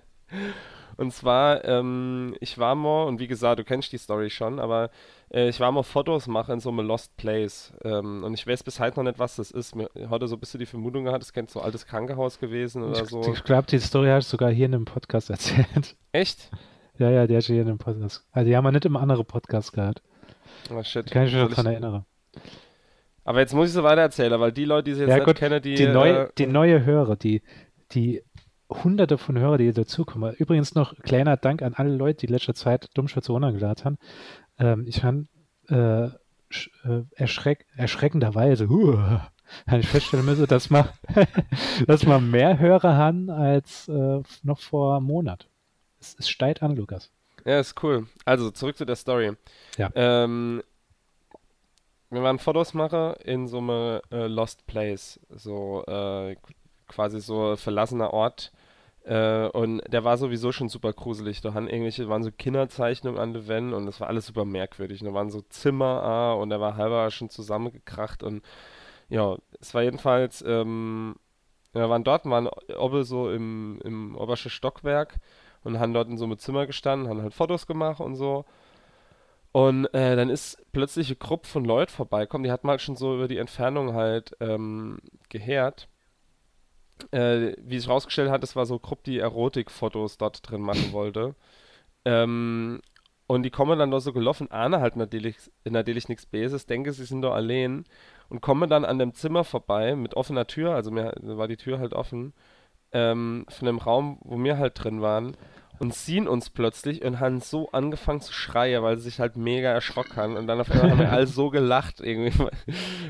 und 0.96 1.12
zwar, 1.12 1.66
ähm, 1.66 2.34
ich 2.40 2.56
war 2.56 2.76
mal, 2.76 3.04
und 3.04 3.20
wie 3.20 3.26
gesagt, 3.26 3.58
du 3.58 3.64
kennst 3.64 3.92
die 3.92 3.98
Story 3.98 4.30
schon, 4.30 4.58
aber 4.58 4.88
äh, 5.30 5.50
ich 5.50 5.60
war 5.60 5.70
mal 5.70 5.82
Fotos 5.82 6.28
machen 6.28 6.54
in 6.54 6.60
so 6.60 6.70
einem 6.70 6.86
Lost 6.86 7.14
Place. 7.18 7.74
Ähm, 7.84 8.24
und 8.24 8.32
ich 8.32 8.46
weiß 8.46 8.62
bis 8.62 8.80
heute 8.80 8.96
noch 8.96 9.04
nicht, 9.04 9.18
was 9.18 9.36
das 9.36 9.50
ist. 9.50 9.76
Mir 9.76 9.90
hatte 10.08 10.28
so 10.28 10.36
ein 10.36 10.40
bisschen 10.40 10.60
die 10.60 10.66
Vermutung 10.66 11.04
gehabt, 11.04 11.22
es 11.22 11.34
könnte 11.34 11.52
so 11.52 11.60
ein 11.60 11.66
altes 11.66 11.84
Krankenhaus 11.84 12.38
gewesen 12.38 12.84
oder 12.84 13.02
ich, 13.02 13.10
so. 13.10 13.20
Ich 13.34 13.44
glaube, 13.44 13.66
die 13.66 13.80
Story 13.80 14.08
hast 14.08 14.28
du 14.28 14.30
sogar 14.30 14.50
hier 14.50 14.64
in 14.64 14.74
einem 14.74 14.86
Podcast 14.86 15.28
erzählt. 15.28 15.94
Echt? 16.12 16.50
Ja, 16.98 17.10
ja, 17.10 17.26
der 17.26 17.38
hat 17.38 17.44
hier 17.44 17.62
in 17.62 17.68
einem 17.68 17.78
Podcast. 17.78 18.26
Also 18.32 18.48
die 18.48 18.56
haben 18.56 18.64
wir 18.64 18.72
nicht 18.72 18.84
im 18.84 18.96
anderen 18.96 19.24
Podcast 19.24 19.72
gehabt. 19.72 20.02
Oh 20.70 20.82
shit. 20.82 21.10
Kann 21.10 21.26
ich 21.26 21.32
mich 21.32 21.42
noch 21.42 21.52
dran 21.52 21.66
erinnern. 21.66 22.04
Aber 23.24 23.40
jetzt 23.40 23.54
muss 23.54 23.68
ich 23.68 23.74
so 23.74 23.82
weiter 23.82 24.00
erzählen, 24.00 24.40
weil 24.40 24.52
die 24.52 24.64
Leute, 24.64 24.84
die 24.84 24.94
sie 24.94 25.02
jetzt 25.02 25.10
ja, 25.10 25.22
gut, 25.22 25.36
kennen, 25.36 25.62
die. 25.62 25.74
Die 25.74 25.86
neue, 25.86 26.28
äh, 26.28 26.28
die 26.38 26.46
neue 26.46 26.84
Hörer, 26.84 27.16
die, 27.16 27.42
die 27.92 28.22
hunderte 28.70 29.18
von 29.18 29.38
Hörern, 29.38 29.58
die 29.58 29.72
dazukommen. 29.72 30.34
Übrigens 30.34 30.74
noch 30.74 30.94
kleiner 30.96 31.36
Dank 31.36 31.62
an 31.62 31.74
alle 31.74 31.94
Leute, 31.94 32.20
die 32.20 32.26
in 32.26 32.32
letzter 32.32 32.54
Zeit 32.54 32.88
Dummschwätze 32.94 33.32
runtergeladen 33.32 33.84
haben. 33.84 33.98
Ähm, 34.58 34.84
ich 34.86 35.04
habe 35.04 35.26
äh, 35.68 36.06
äh, 36.84 37.04
erschreck, 37.14 37.66
erschreckenderweise, 37.76 38.66
uh, 38.68 38.96
habe 39.66 39.80
ich 39.80 39.88
feststellen 39.88 40.26
müssen, 40.26 40.46
dass 40.46 40.70
man, 40.70 40.88
dass 41.86 42.04
man 42.06 42.30
mehr 42.30 42.58
Hörer 42.58 42.96
haben 42.96 43.30
als 43.30 43.88
äh, 43.88 44.20
noch 44.42 44.60
vor 44.60 44.96
einem 44.96 45.06
Monat. 45.06 45.48
Es, 46.00 46.16
es 46.18 46.28
steigt 46.28 46.62
an, 46.62 46.76
Lukas. 46.76 47.10
Ja, 47.44 47.60
ist 47.60 47.82
cool. 47.82 48.06
Also, 48.24 48.50
zurück 48.50 48.76
zu 48.76 48.84
der 48.84 48.96
Story. 48.96 49.32
Ja. 49.76 49.90
Ähm, 49.94 50.62
wir 52.10 52.22
waren 52.22 52.38
Fotosmacher 52.38 53.24
in 53.24 53.48
so 53.48 53.58
einem 53.58 54.00
äh, 54.10 54.26
Lost 54.26 54.66
Place. 54.66 55.20
So 55.28 55.84
äh, 55.86 56.36
quasi 56.88 57.20
so 57.20 57.56
verlassener 57.56 58.12
Ort. 58.12 58.52
Äh, 59.04 59.48
und 59.48 59.80
der 59.88 60.04
war 60.04 60.18
sowieso 60.18 60.52
schon 60.52 60.68
super 60.68 60.92
gruselig. 60.92 61.40
Da 61.40 61.54
waren 61.54 61.68
irgendwelche, 61.68 62.08
waren 62.08 62.22
so 62.22 62.30
Kinderzeichnungen 62.30 63.18
an 63.18 63.32
den 63.32 63.48
Wänden 63.48 63.72
und 63.74 63.86
das 63.86 64.00
war 64.00 64.08
alles 64.08 64.26
super 64.26 64.44
merkwürdig. 64.44 65.00
da 65.00 65.14
waren 65.14 65.30
so 65.30 65.40
Zimmer 65.42 66.02
ah, 66.02 66.32
und 66.34 66.50
der 66.50 66.60
war 66.60 66.76
halber 66.76 67.10
schon 67.10 67.30
zusammengekracht 67.30 68.22
und 68.22 68.42
ja, 69.08 69.36
es 69.60 69.72
war 69.72 69.82
jedenfalls, 69.82 70.42
ähm, 70.46 71.16
wir 71.72 71.88
waren 71.88 72.04
dort, 72.04 72.26
waren 72.26 72.48
oben 72.78 73.04
so 73.04 73.30
im, 73.30 73.80
im 73.84 74.16
obersten 74.16 74.50
Stockwerk 74.50 75.14
und 75.64 75.78
haben 75.78 75.94
dort 75.94 76.08
in 76.08 76.18
so 76.18 76.24
einem 76.24 76.38
Zimmer 76.38 76.66
gestanden, 76.66 77.08
haben 77.08 77.22
halt 77.22 77.34
Fotos 77.34 77.66
gemacht 77.66 78.00
und 78.00 78.16
so. 78.16 78.44
Und 79.52 79.86
äh, 79.94 80.14
dann 80.16 80.30
ist 80.30 80.64
plötzlich 80.72 81.08
eine 81.08 81.16
Gruppe 81.16 81.48
von 81.48 81.64
Leuten 81.64 81.92
vorbeikommen, 81.92 82.44
die 82.44 82.52
hat 82.52 82.64
mal 82.64 82.72
halt 82.72 82.82
schon 82.82 82.96
so 82.96 83.14
über 83.16 83.28
die 83.28 83.38
Entfernung 83.38 83.94
halt 83.94 84.36
ähm, 84.40 84.98
gehört. 85.30 85.88
Äh, 87.12 87.54
wie 87.58 87.78
sich 87.78 87.88
rausgestellt 87.88 88.30
hat, 88.30 88.42
das 88.42 88.56
war 88.56 88.66
so 88.66 88.74
eine 88.74 88.80
Gruppe, 88.80 89.02
die 89.06 89.18
Erotikfotos 89.18 90.18
dort 90.18 90.48
drin 90.48 90.60
machen 90.60 90.92
wollte. 90.92 91.34
Ähm, 92.04 92.80
und 93.26 93.42
die 93.42 93.50
kommen 93.50 93.78
dann 93.78 93.90
da 93.90 94.00
so 94.00 94.12
gelaufen, 94.12 94.50
ahne 94.50 94.80
halt 94.80 94.96
natürlich, 94.96 95.36
natürlich 95.64 96.08
nichts 96.08 96.24
Beses, 96.26 96.66
denke, 96.66 96.92
sie 96.92 97.04
sind 97.04 97.22
da 97.22 97.32
allein 97.32 97.84
und 98.30 98.40
kommen 98.40 98.70
dann 98.70 98.86
an 98.86 98.98
dem 98.98 99.12
Zimmer 99.12 99.44
vorbei 99.44 99.94
mit 99.96 100.14
offener 100.14 100.46
Tür, 100.46 100.74
also 100.74 100.90
mir 100.90 101.12
war 101.22 101.46
die 101.46 101.58
Tür 101.58 101.78
halt 101.78 101.92
offen, 101.92 102.32
ähm, 102.92 103.46
von 103.48 103.66
dem 103.66 103.78
Raum, 103.78 104.18
wo 104.22 104.42
wir 104.42 104.58
halt 104.58 104.82
drin 104.82 105.00
waren 105.00 105.36
und 105.78 105.94
sehen 105.94 106.26
uns 106.26 106.50
plötzlich 106.50 107.04
und 107.04 107.20
haben 107.20 107.40
so 107.40 107.70
angefangen 107.70 108.20
zu 108.20 108.32
schreien, 108.32 108.82
weil 108.82 108.96
sie 108.96 109.04
sich 109.04 109.20
halt 109.20 109.36
mega 109.36 109.70
erschrocken 109.70 110.16
haben. 110.16 110.36
Und 110.36 110.46
dann 110.46 110.60
auf 110.60 110.70
einmal 110.70 110.90
haben 110.90 110.98
wir 110.98 111.12
alle 111.12 111.26
so 111.26 111.50
gelacht 111.50 112.00
irgendwie. 112.00 112.32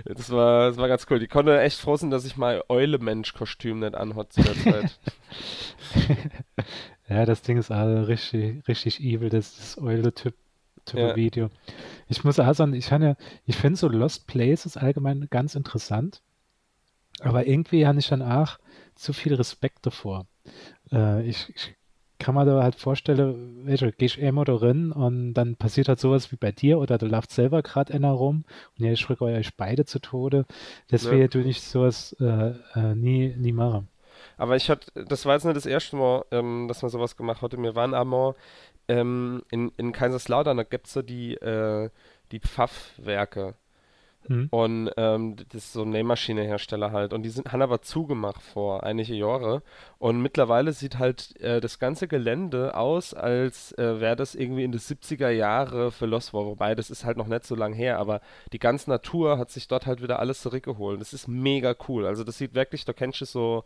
Das 0.05 0.31
war, 0.31 0.69
das 0.69 0.77
war 0.77 0.89
ganz 0.89 1.07
cool. 1.11 1.19
Die 1.19 1.29
konnte 1.29 1.61
echt 1.61 1.79
froh 1.79 1.97
sein, 1.97 2.11
dass 2.11 2.25
ich 2.25 2.37
mal 2.37 2.63
Eule-Mensch-Kostüm 2.69 3.81
nicht 3.81 3.95
anhat 3.95 4.33
zu 4.33 4.43
der 4.43 4.55
Zeit. 4.55 4.99
ja, 7.09 7.27
das 7.27 7.43
Ding 7.43 7.59
ist 7.59 7.71
alle 7.71 8.09
richtig, 8.09 8.67
richtig 8.69 9.01
evil, 9.01 9.29
das, 9.29 9.57
das 9.57 9.79
Eule-Typ. 9.79 10.35
Ja. 10.95 11.15
Video. 11.17 11.51
Ich 12.09 12.25
muss 12.25 12.41
auch 12.41 12.55
sagen, 12.55 12.73
ich, 12.73 12.89
ja, 12.89 13.15
ich 13.45 13.57
finde 13.57 13.77
so 13.77 13.89
Lost 13.89 14.27
Places 14.27 14.79
allgemein 14.79 15.27
ganz 15.29 15.55
interessant. 15.55 16.23
Aber 17.21 17.47
irgendwie 17.47 17.87
habe 17.87 17.99
ich 17.99 18.09
dann 18.09 18.23
auch 18.23 18.59
zu 18.99 19.13
viel 19.13 19.35
Respekt 19.35 19.87
davor. 19.87 20.27
Äh, 20.93 21.27
ich, 21.27 21.53
ich 21.55 21.75
kann 22.19 22.35
man 22.35 22.47
da 22.47 22.63
halt 22.63 22.75
vorstellen, 22.75 23.65
gehst 23.97 24.17
du 24.17 24.27
einmal 24.27 24.45
da 24.45 24.57
rein 24.57 24.91
und 24.91 25.35
dann 25.35 25.55
passiert 25.57 25.89
halt 25.89 26.01
sowas 26.01 26.33
wie 26.33 26.37
bei 26.37 26.51
dir 26.51 26.79
oder 26.79 26.99
du 26.99 27.07
laufst 27.07 27.31
selber 27.31 27.63
gerade 27.63 27.95
einer 27.95 28.11
rum 28.11 28.45
und 28.77 28.85
ihr 28.85 28.97
schreckt 28.97 29.23
euch 29.23 29.55
beide 29.57 29.85
zu 29.85 30.01
Tode. 30.01 30.45
Deswegen 30.91 31.23
ja. 31.23 31.29
du 31.29 31.39
nicht 31.39 31.63
sowas 31.63 32.17
äh, 32.21 32.55
äh, 32.75 32.95
nie, 32.95 33.35
nie 33.37 33.53
machen. 33.53 33.89
Aber 34.37 34.57
ich 34.57 34.69
hatte, 34.69 34.91
das 35.05 35.27
war 35.27 35.35
jetzt 35.35 35.45
nicht 35.45 35.57
das 35.57 35.67
erste 35.67 35.97
Mal, 35.97 36.25
ähm, 36.33 36.67
dass 36.67 36.83
man 36.83 36.91
sowas 36.91 37.17
gemacht 37.17 37.41
hatte. 37.41 37.57
Wir 37.57 37.77
waren 37.77 37.95
einmal 37.95 38.35
ähm, 38.89 39.43
in, 39.51 39.71
in 39.77 39.93
Kaiserslautern, 39.93 40.57
da 40.57 40.65
gibt 40.65 40.89
es 40.89 40.95
so 40.95 41.03
die, 41.03 41.35
äh, 41.35 41.91
die 42.33 42.41
Pfaffwerke. 42.41 43.55
Mhm. 44.29 44.49
Und 44.51 44.91
ähm, 44.97 45.37
das 45.37 45.65
ist 45.65 45.73
so 45.73 45.83
ein 45.83 45.91
Nähmaschinehersteller 45.91 46.93
halt. 46.93 47.13
Und 47.13 47.23
die 47.23 47.31
sind, 47.31 47.53
haben 47.53 47.63
aber 47.63 47.83
zugemacht 47.83 48.43
vor 48.43 48.85
einige 48.85 49.15
Jahre. 49.15 49.63
Und 49.99 50.21
mittlerweile 50.23 50.73
sieht 50.73 50.99
halt 50.99 51.41
äh, 51.41 51.61
das 51.61 51.79
ganze 51.79 52.09
Gelände 52.09 52.77
aus, 52.77 53.15
als 53.15 53.73
äh, 53.79 54.01
wäre 54.01 54.17
das 54.17 54.35
irgendwie 54.35 54.65
in 54.65 54.73
die 54.73 54.79
70er 54.79 55.31
Jahre 55.31 55.91
verlost 55.91 56.33
worden. 56.33 56.49
Wobei, 56.49 56.75
das 56.75 56.91
ist 56.91 57.05
halt 57.05 57.17
noch 57.17 57.27
nicht 57.27 57.45
so 57.45 57.55
lang 57.55 57.73
her. 57.73 57.99
Aber 57.99 58.21
die 58.53 58.59
ganze 58.59 58.91
Natur 58.91 59.39
hat 59.39 59.51
sich 59.51 59.69
dort 59.69 59.87
halt 59.87 60.03
wieder 60.03 60.19
alles 60.19 60.43
zurückgeholt. 60.43 61.01
Das 61.01 61.13
ist 61.13 61.29
mega 61.29 61.75
cool. 61.89 62.07
Also 62.07 62.25
das 62.25 62.39
sieht 62.39 62.55
wirklich, 62.55 62.85
da 62.85 62.93
kennst 62.93 63.21
du 63.21 63.25
so 63.25 63.65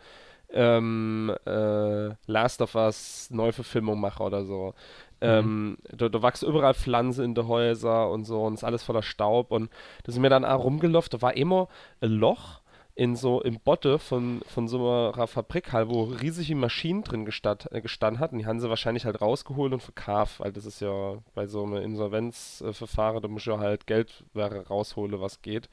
ähm, 0.53 1.35
äh, 1.47 2.11
Last 2.27 2.61
of 2.61 2.75
Us 2.75 3.29
Neuverfilmung 3.31 3.99
mache 3.99 4.23
oder 4.23 4.45
so. 4.45 4.75
Mhm. 5.23 5.29
Ähm, 5.29 5.79
da, 5.91 6.09
da 6.09 6.21
wachsen 6.21 6.49
überall 6.49 6.75
Pflanzen 6.75 7.25
in 7.25 7.35
den 7.35 7.47
Häusern 7.47 8.11
und 8.11 8.25
so 8.25 8.43
und 8.43 8.55
ist 8.55 8.65
alles 8.65 8.83
voller 8.83 9.03
Staub 9.03 9.53
und 9.53 9.71
da 10.03 10.13
sind 10.13 10.23
wir 10.23 10.31
dann 10.31 10.45
auch 10.45 10.65
rumgelaufen, 10.65 11.11
da 11.13 11.23
war 11.23 11.37
immer 11.37 11.69
ein 12.01 12.11
Loch 12.11 12.61
in 12.95 13.17
so 13.17 13.41
im 13.41 13.59
Botte 13.61 13.99
von, 13.99 14.43
von 14.47 14.69
so 14.69 14.91
einer 14.91 15.27
Fabrik 15.27 15.73
halt, 15.73 15.89
wo 15.89 16.03
riesige 16.03 16.55
Maschinen 16.55 17.03
drin 17.03 17.25
gestat, 17.25 17.69
äh, 17.73 17.81
gestanden 17.81 18.21
hatten. 18.21 18.39
Die 18.39 18.45
haben 18.45 18.61
sie 18.61 18.69
wahrscheinlich 18.69 19.07
halt 19.07 19.21
rausgeholt 19.21 19.73
und 19.73 19.83
verkauft, 19.83 20.41
weil 20.41 20.53
das 20.53 20.67
ist 20.67 20.81
ja 20.81 21.17
bei 21.35 21.47
so 21.47 21.63
einem 21.63 21.77
Insolvenzverfahren, 21.77 23.23
da 23.23 23.29
muss 23.29 23.47
ja 23.47 23.59
halt 23.59 23.87
Geld 23.87 24.25
rausholen, 24.37 25.21
was 25.21 25.41
geht. 25.41 25.71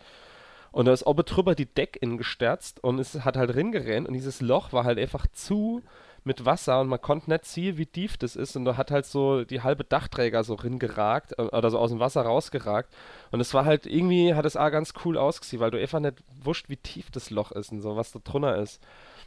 Und 0.72 0.86
da 0.86 0.94
ist 0.94 1.06
oben 1.06 1.26
drüber 1.26 1.56
die 1.56 1.66
Deck 1.66 1.98
in 2.02 2.18
gesterzt 2.18 2.84
und 2.84 3.00
es 3.00 3.26
hat 3.26 3.38
halt 3.38 3.56
ringerennt 3.56 4.08
und 4.08 4.14
dieses 4.14 4.42
Loch 4.42 4.72
war 4.72 4.84
halt 4.84 5.00
einfach 5.00 5.26
zu 5.28 5.82
mit 6.24 6.46
Wasser 6.46 6.82
und 6.82 6.88
man 6.88 7.02
konnte 7.02 7.30
nicht 7.30 7.46
sehen, 7.46 7.78
wie 7.78 7.86
tief 7.86 8.18
das 8.18 8.36
ist 8.36 8.56
und 8.56 8.66
da 8.66 8.78
hat 8.78 8.92
halt 8.92 9.06
so 9.06 9.46
die 9.46 9.62
halbe 9.62 9.84
Dachträger 9.84 10.44
so 10.44 10.54
ringeragt 10.54 11.34
äh, 11.38 11.44
oder 11.44 11.70
so 11.72 11.80
aus 11.80 11.92
dem 11.92 12.00
Wasser 12.00 12.22
rausgeragt 12.22 12.94
und 13.32 13.40
es 13.40 13.54
war 13.54 13.66
halt 13.66 13.86
irgendwie, 13.86 14.34
hat 14.34 14.46
es 14.46 14.58
auch 14.58 14.70
ganz 14.70 14.94
cool 15.06 15.18
ausgesehen, 15.18 15.62
weil 15.62 15.72
du 15.72 15.80
einfach 15.80 16.00
nicht 16.00 16.24
wusst, 16.42 16.70
wie 16.70 16.78
tief 16.78 17.10
das 17.12 17.30
Loch 17.30 17.52
ist 17.52 17.72
und 17.72 17.82
so, 17.82 17.96
was 17.96 18.12
da 18.12 18.20
drunter 18.24 18.58
ist. 18.58 18.82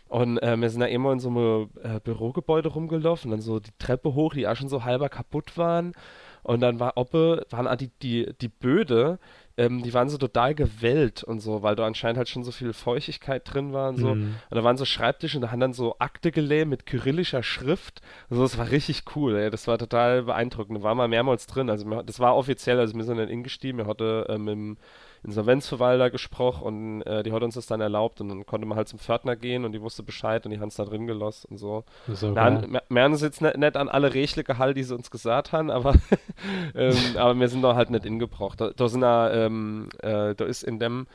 Und 0.08 0.42
äh, 0.42 0.58
wir 0.58 0.68
sind 0.68 0.80
da 0.80 0.86
immer 0.86 1.12
in 1.12 1.20
so 1.20 1.30
einem 1.30 1.70
äh, 1.82 1.98
Bürogebäude 1.98 2.68
rumgelaufen, 2.68 3.30
dann 3.30 3.40
so 3.40 3.60
die 3.60 3.70
Treppe 3.78 4.12
hoch, 4.12 4.34
die 4.34 4.46
auch 4.46 4.56
schon 4.56 4.68
so 4.68 4.84
halber 4.84 5.08
kaputt 5.08 5.56
waren. 5.56 5.94
Und 6.42 6.60
dann 6.60 6.80
war 6.80 6.96
Oppe, 6.96 7.46
waren 7.50 7.68
auch 7.68 7.76
die, 7.76 7.90
die, 8.02 8.32
die 8.40 8.48
Böde, 8.48 9.18
ähm, 9.56 9.82
die 9.82 9.92
waren 9.94 10.08
so 10.08 10.18
total 10.18 10.54
gewellt 10.54 11.22
und 11.22 11.40
so, 11.40 11.62
weil 11.62 11.76
da 11.76 11.86
anscheinend 11.86 12.18
halt 12.18 12.28
schon 12.28 12.42
so 12.42 12.50
viel 12.50 12.72
Feuchtigkeit 12.72 13.42
drin 13.52 13.72
war 13.72 13.90
und 13.90 13.98
so. 13.98 14.14
Mhm. 14.14 14.34
Und 14.50 14.56
da 14.56 14.64
waren 14.64 14.76
so 14.76 14.84
Schreibtische 14.84 15.36
und 15.36 15.42
da 15.42 15.50
haben 15.50 15.60
dann 15.60 15.74
so 15.74 15.96
Akte 15.98 16.32
gelähmt 16.32 16.70
mit 16.70 16.86
kyrillischer 16.86 17.42
Schrift. 17.42 18.00
Und 18.28 18.36
so, 18.36 18.42
das 18.42 18.58
war 18.58 18.70
richtig 18.70 19.04
cool, 19.14 19.36
ey. 19.36 19.50
Das 19.50 19.68
war 19.68 19.78
total 19.78 20.22
beeindruckend. 20.22 20.78
Da 20.78 20.82
war 20.82 20.94
mal 20.94 21.08
mehrmals 21.08 21.46
drin. 21.46 21.68
Also, 21.70 22.02
das 22.02 22.18
war 22.18 22.36
offiziell, 22.36 22.78
also 22.78 22.94
wir 22.96 23.04
sind 23.04 23.18
dann 23.18 23.28
ingestiegen. 23.28 23.78
Wir 23.78 23.86
hatten 23.86 24.24
ähm, 24.28 24.48
im 24.48 24.76
Insolvenzverwalter 25.24 26.10
gesprochen 26.10 26.62
und 26.64 27.02
äh, 27.02 27.22
die 27.22 27.32
hat 27.32 27.42
uns 27.42 27.54
das 27.54 27.66
dann 27.66 27.80
erlaubt 27.80 28.20
und 28.20 28.28
dann 28.28 28.44
konnte 28.44 28.66
man 28.66 28.76
halt 28.76 28.88
zum 28.88 28.98
Pförtner 28.98 29.36
gehen 29.36 29.64
und 29.64 29.72
die 29.72 29.80
wusste 29.80 30.02
Bescheid 30.02 30.44
und 30.44 30.50
die 30.50 30.58
haben 30.58 30.68
es 30.68 30.74
da 30.74 30.84
drin 30.84 31.06
gelassen 31.06 31.48
und 31.50 31.58
so. 31.58 31.84
so 32.08 32.34
wir, 32.34 32.42
haben, 32.42 33.12
uns 33.12 33.22
jetzt 33.22 33.40
nicht, 33.40 33.56
nicht, 33.56 33.76
an 33.76 33.88
alle 33.88 34.14
Rechte 34.14 34.42
gehalten, 34.42 34.76
die 34.76 34.82
sie 34.82 34.94
uns 34.94 35.10
gesagt 35.10 35.52
haben, 35.52 35.70
aber, 35.70 35.94
ähm, 36.74 36.96
aber 37.16 37.38
wir 37.38 37.48
sind 37.48 37.62
da 37.62 37.76
halt 37.76 37.90
nicht 37.90 38.04
ingebracht. 38.04 38.60
Da, 38.60 38.70
da, 38.70 38.88
sind 38.88 39.02
da, 39.02 39.32
ähm, 39.32 39.88
äh, 40.02 40.34
da 40.34 40.44
ist 40.44 40.64
in 40.64 40.78
dem 40.80 41.06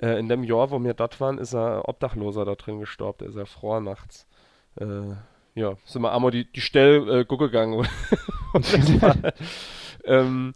äh, 0.00 0.18
in 0.18 0.28
dem 0.28 0.44
Jahr, 0.44 0.70
wo 0.70 0.82
wir 0.82 0.94
dort 0.94 1.20
waren, 1.20 1.38
ist 1.38 1.54
er 1.54 1.88
Obdachloser 1.88 2.44
da 2.44 2.54
drin 2.54 2.80
gestorben, 2.80 3.18
der 3.20 3.28
ist 3.28 3.36
ja 3.36 3.44
froh 3.44 3.80
nachts. 3.80 4.26
Äh, 4.76 5.14
ja, 5.54 5.74
sind 5.84 6.02
wir 6.02 6.12
einmal 6.12 6.30
die, 6.30 6.50
die 6.50 6.60
Stelle 6.60 7.20
äh, 7.20 7.24
gucken 7.24 7.46
gegangen. 7.46 7.74
und 8.52 8.66
ähm, 10.04 10.52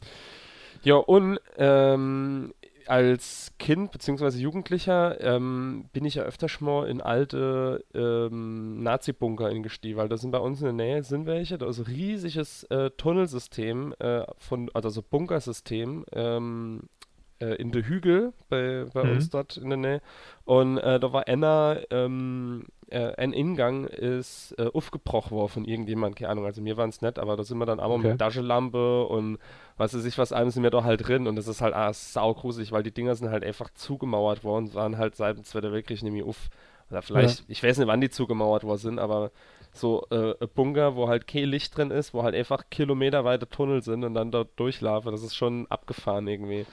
ja, 0.82 0.96
und 0.96 1.38
ähm, 1.56 2.52
als 2.88 3.52
Kind 3.58 3.92
bzw. 3.92 4.38
Jugendlicher 4.38 5.20
ähm, 5.20 5.88
bin 5.92 6.04
ich 6.04 6.16
ja 6.16 6.22
öfter 6.22 6.48
schon 6.48 6.66
mal 6.66 6.88
in 6.88 7.00
alte 7.00 7.84
ähm, 7.94 8.82
Nazi-Bunker 8.82 9.50
ingestiegen, 9.50 9.98
weil 9.98 10.08
da 10.08 10.16
sind 10.16 10.30
bei 10.30 10.38
uns 10.38 10.60
in 10.60 10.64
der 10.64 10.72
Nähe 10.72 11.02
sind 11.02 11.26
welche, 11.26 11.58
da 11.58 11.68
ist 11.68 11.78
ein 11.78 11.86
riesiges 11.86 12.64
äh, 12.64 12.90
Tunnelsystem 12.90 13.94
äh, 13.98 14.24
von, 14.36 14.70
also 14.74 14.88
so 14.88 15.02
Bunkersystem 15.02 16.04
ähm, 16.12 16.88
äh, 17.40 17.54
in 17.54 17.72
der 17.72 17.86
Hügel 17.86 18.32
bei, 18.48 18.86
bei 18.92 19.04
mhm. 19.04 19.10
uns 19.12 19.30
dort 19.30 19.56
in 19.56 19.68
der 19.68 19.78
Nähe. 19.78 20.02
Und 20.44 20.78
äh, 20.78 20.98
da 20.98 21.12
war 21.12 21.28
einer, 21.28 21.80
ähm, 21.90 22.64
äh, 22.90 23.14
ein 23.16 23.32
Ingang 23.32 23.86
ist 23.86 24.54
äh, 24.58 24.70
aufgebrochen 24.72 25.32
worden 25.32 25.50
von 25.50 25.64
irgendjemand, 25.64 26.16
keine 26.16 26.30
Ahnung, 26.30 26.46
also 26.46 26.62
mir 26.62 26.76
war 26.76 26.88
es 26.88 27.02
nett, 27.02 27.18
aber 27.18 27.36
da 27.36 27.44
sind 27.44 27.58
wir 27.58 27.66
dann 27.66 27.80
einmal 27.80 27.98
okay. 27.98 28.08
mit 28.08 28.18
Taschenlampe 28.18 29.04
und 29.06 29.38
was 29.76 29.94
weiß 29.94 30.04
ich 30.04 30.18
was, 30.18 30.32
allem 30.32 30.50
sind 30.50 30.62
wir 30.62 30.70
da 30.70 30.84
halt 30.84 31.06
drin 31.06 31.26
und 31.26 31.36
das 31.36 31.48
ist 31.48 31.60
halt 31.60 31.74
ah, 31.74 31.92
saugruselig, 31.92 32.72
weil 32.72 32.82
die 32.82 32.90
Dinger 32.90 33.14
sind 33.14 33.30
halt 33.30 33.44
einfach 33.44 33.70
zugemauert 33.74 34.44
worden, 34.44 34.74
waren 34.74 34.98
halt 34.98 35.16
seit 35.16 35.36
dem 35.36 35.44
Zweiten 35.44 35.72
Weltkrieg 35.72 36.02
nämlich 36.02 36.24
auf. 36.24 36.48
Oder 36.90 37.02
vielleicht, 37.02 37.40
ja. 37.40 37.44
ich 37.48 37.62
weiß 37.62 37.76
nicht, 37.76 37.86
wann 37.86 38.00
die 38.00 38.08
zugemauert 38.08 38.64
worden 38.64 38.78
sind, 38.78 38.98
aber 38.98 39.30
so 39.72 40.06
äh, 40.10 40.34
Bunker, 40.54 40.96
wo 40.96 41.08
halt 41.08 41.26
kein 41.26 41.44
Licht 41.44 41.76
drin 41.76 41.90
ist, 41.90 42.14
wo 42.14 42.22
halt 42.22 42.34
einfach 42.34 42.64
kilometerweite 42.70 43.48
Tunnel 43.48 43.82
sind 43.82 44.04
und 44.04 44.14
dann 44.14 44.30
dort 44.30 44.58
durchlaufen, 44.58 45.12
das 45.12 45.22
ist 45.22 45.36
schon 45.36 45.66
abgefahren 45.68 46.26
irgendwie. 46.26 46.64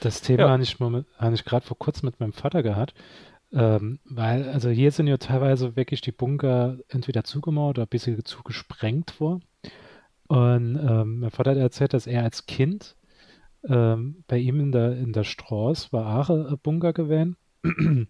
Das 0.00 0.20
Thema 0.20 0.44
ja. 0.44 0.50
habe 0.50 0.62
ich, 0.62 0.78
hab 1.18 1.32
ich 1.32 1.44
gerade 1.44 1.66
vor 1.66 1.78
kurzem 1.78 2.06
mit 2.06 2.20
meinem 2.20 2.32
Vater 2.32 2.62
gehabt. 2.62 2.94
Ähm, 3.52 3.98
weil, 4.04 4.48
also 4.48 4.68
hier 4.68 4.90
sind 4.90 5.06
ja 5.06 5.16
teilweise 5.16 5.74
wirklich 5.76 6.00
die 6.00 6.12
Bunker 6.12 6.78
entweder 6.88 7.24
zugemauert 7.24 7.78
oder 7.78 7.86
ein 7.86 7.90
bisschen 7.90 8.24
zugesprengt 8.24 9.20
worden. 9.20 9.44
Und 10.28 10.76
ähm, 10.76 11.20
mein 11.20 11.30
Vater 11.30 11.52
hat 11.52 11.58
erzählt, 11.58 11.94
dass 11.94 12.06
er 12.06 12.22
als 12.22 12.46
Kind 12.46 12.96
ähm, 13.66 14.24
bei 14.26 14.38
ihm 14.38 14.60
in 14.60 14.72
der, 14.72 14.96
in 14.96 15.12
der 15.12 15.24
Straße 15.24 15.92
war 15.92 16.20
auch 16.20 16.30
ein 16.30 16.58
Bunker 16.62 16.92
gewesen. 16.92 17.36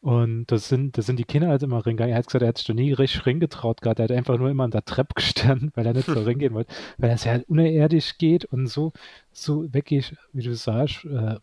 Und 0.00 0.46
das 0.52 0.68
sind, 0.68 0.96
das 0.98 1.06
sind 1.06 1.18
die 1.18 1.24
Kinder 1.24 1.48
halt 1.48 1.64
immer 1.64 1.84
ringegangen. 1.84 2.12
Er 2.12 2.18
hat 2.18 2.26
gesagt, 2.26 2.42
er 2.42 2.48
hat 2.48 2.58
sich 2.58 2.66
da 2.66 2.74
nie 2.74 2.92
richtig 2.92 3.26
ringetraut 3.26 3.80
gehabt. 3.80 3.98
Er 3.98 4.04
hat 4.04 4.12
einfach 4.12 4.38
nur 4.38 4.50
immer 4.50 4.64
an 4.64 4.70
der 4.70 4.84
Treppe 4.84 5.14
gestanden, 5.14 5.72
weil 5.74 5.86
er 5.86 5.94
nicht 5.94 6.06
so 6.06 6.12
ringehen 6.22 6.54
wollte. 6.54 6.72
Weil 6.98 7.10
es 7.10 7.24
ja 7.24 7.32
halt 7.32 7.48
unerdisch 7.48 8.16
geht 8.18 8.44
und 8.44 8.68
so, 8.68 8.92
so 9.32 9.72
wirklich, 9.74 10.14
wie 10.32 10.44
du 10.44 10.54
sagst, 10.54 11.04
äh, 11.06 11.36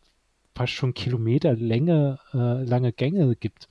fast 0.56 0.74
schon 0.74 0.94
Kilometer 0.94 1.54
Länge, 1.56 2.20
äh, 2.34 2.64
lange 2.64 2.94
Gänge 2.94 3.36
gibt. 3.36 3.68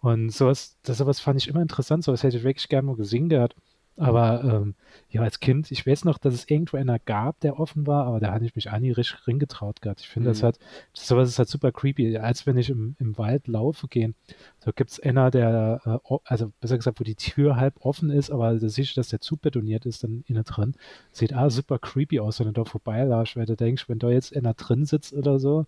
Und 0.00 0.30
sowas, 0.30 0.78
das 0.82 0.98
sowas 0.98 1.20
fand 1.20 1.40
ich 1.40 1.48
immer 1.48 1.62
interessant. 1.62 2.04
Sowas 2.04 2.22
hätte 2.22 2.36
ich 2.36 2.44
wirklich 2.44 2.68
gerne 2.68 2.86
mal 2.86 2.96
gesehen 2.96 3.28
gehabt. 3.28 3.56
Aber 3.98 4.44
ähm, 4.44 4.74
ja, 5.10 5.22
als 5.22 5.40
Kind, 5.40 5.70
ich 5.72 5.86
weiß 5.86 6.04
noch, 6.04 6.18
dass 6.18 6.32
es 6.32 6.48
irgendwo 6.48 6.76
einer 6.76 6.98
gab, 6.98 7.40
der 7.40 7.58
offen 7.58 7.86
war, 7.86 8.06
aber 8.06 8.20
da 8.20 8.32
hatte 8.32 8.44
ich 8.44 8.54
mich 8.54 8.70
auch 8.70 8.78
nie 8.78 8.92
richtig 8.92 9.26
ringetraut 9.26 9.82
gehabt. 9.82 10.00
Ich 10.00 10.08
finde, 10.08 10.28
mhm. 10.28 10.32
das 10.32 10.42
hat, 10.42 10.58
sowas 10.92 11.28
ist 11.28 11.38
halt 11.38 11.48
super 11.48 11.72
creepy, 11.72 12.16
als 12.16 12.46
wenn 12.46 12.56
ich 12.56 12.70
im, 12.70 12.94
im 13.00 13.18
Wald 13.18 13.48
laufe 13.48 13.88
gehen. 13.88 14.14
So 14.60 14.72
gibt 14.72 14.90
es 14.90 15.00
einer, 15.00 15.30
der, 15.30 15.80
äh, 15.84 16.16
also 16.24 16.52
besser 16.60 16.76
gesagt, 16.76 17.00
wo 17.00 17.04
die 17.04 17.16
Tür 17.16 17.56
halb 17.56 17.74
offen 17.80 18.10
ist, 18.10 18.30
aber 18.30 18.54
da 18.54 18.68
siehst 18.68 18.96
du, 18.96 19.00
dass 19.00 19.08
der 19.08 19.20
Zug 19.20 19.40
betoniert 19.40 19.84
ist 19.84 20.04
dann 20.04 20.22
innen 20.26 20.44
drin. 20.44 20.74
Sieht 21.12 21.34
ah 21.34 21.50
super 21.50 21.78
creepy 21.78 22.20
aus, 22.20 22.38
wenn 22.38 22.46
du 22.46 22.52
da 22.52 22.64
vorbeilaufst, 22.64 23.36
weil 23.36 23.46
du 23.46 23.56
denkst, 23.56 23.88
wenn 23.88 23.98
da 23.98 24.10
jetzt 24.10 24.36
einer 24.36 24.54
drin 24.54 24.84
sitzt 24.84 25.12
oder 25.12 25.40
so, 25.40 25.66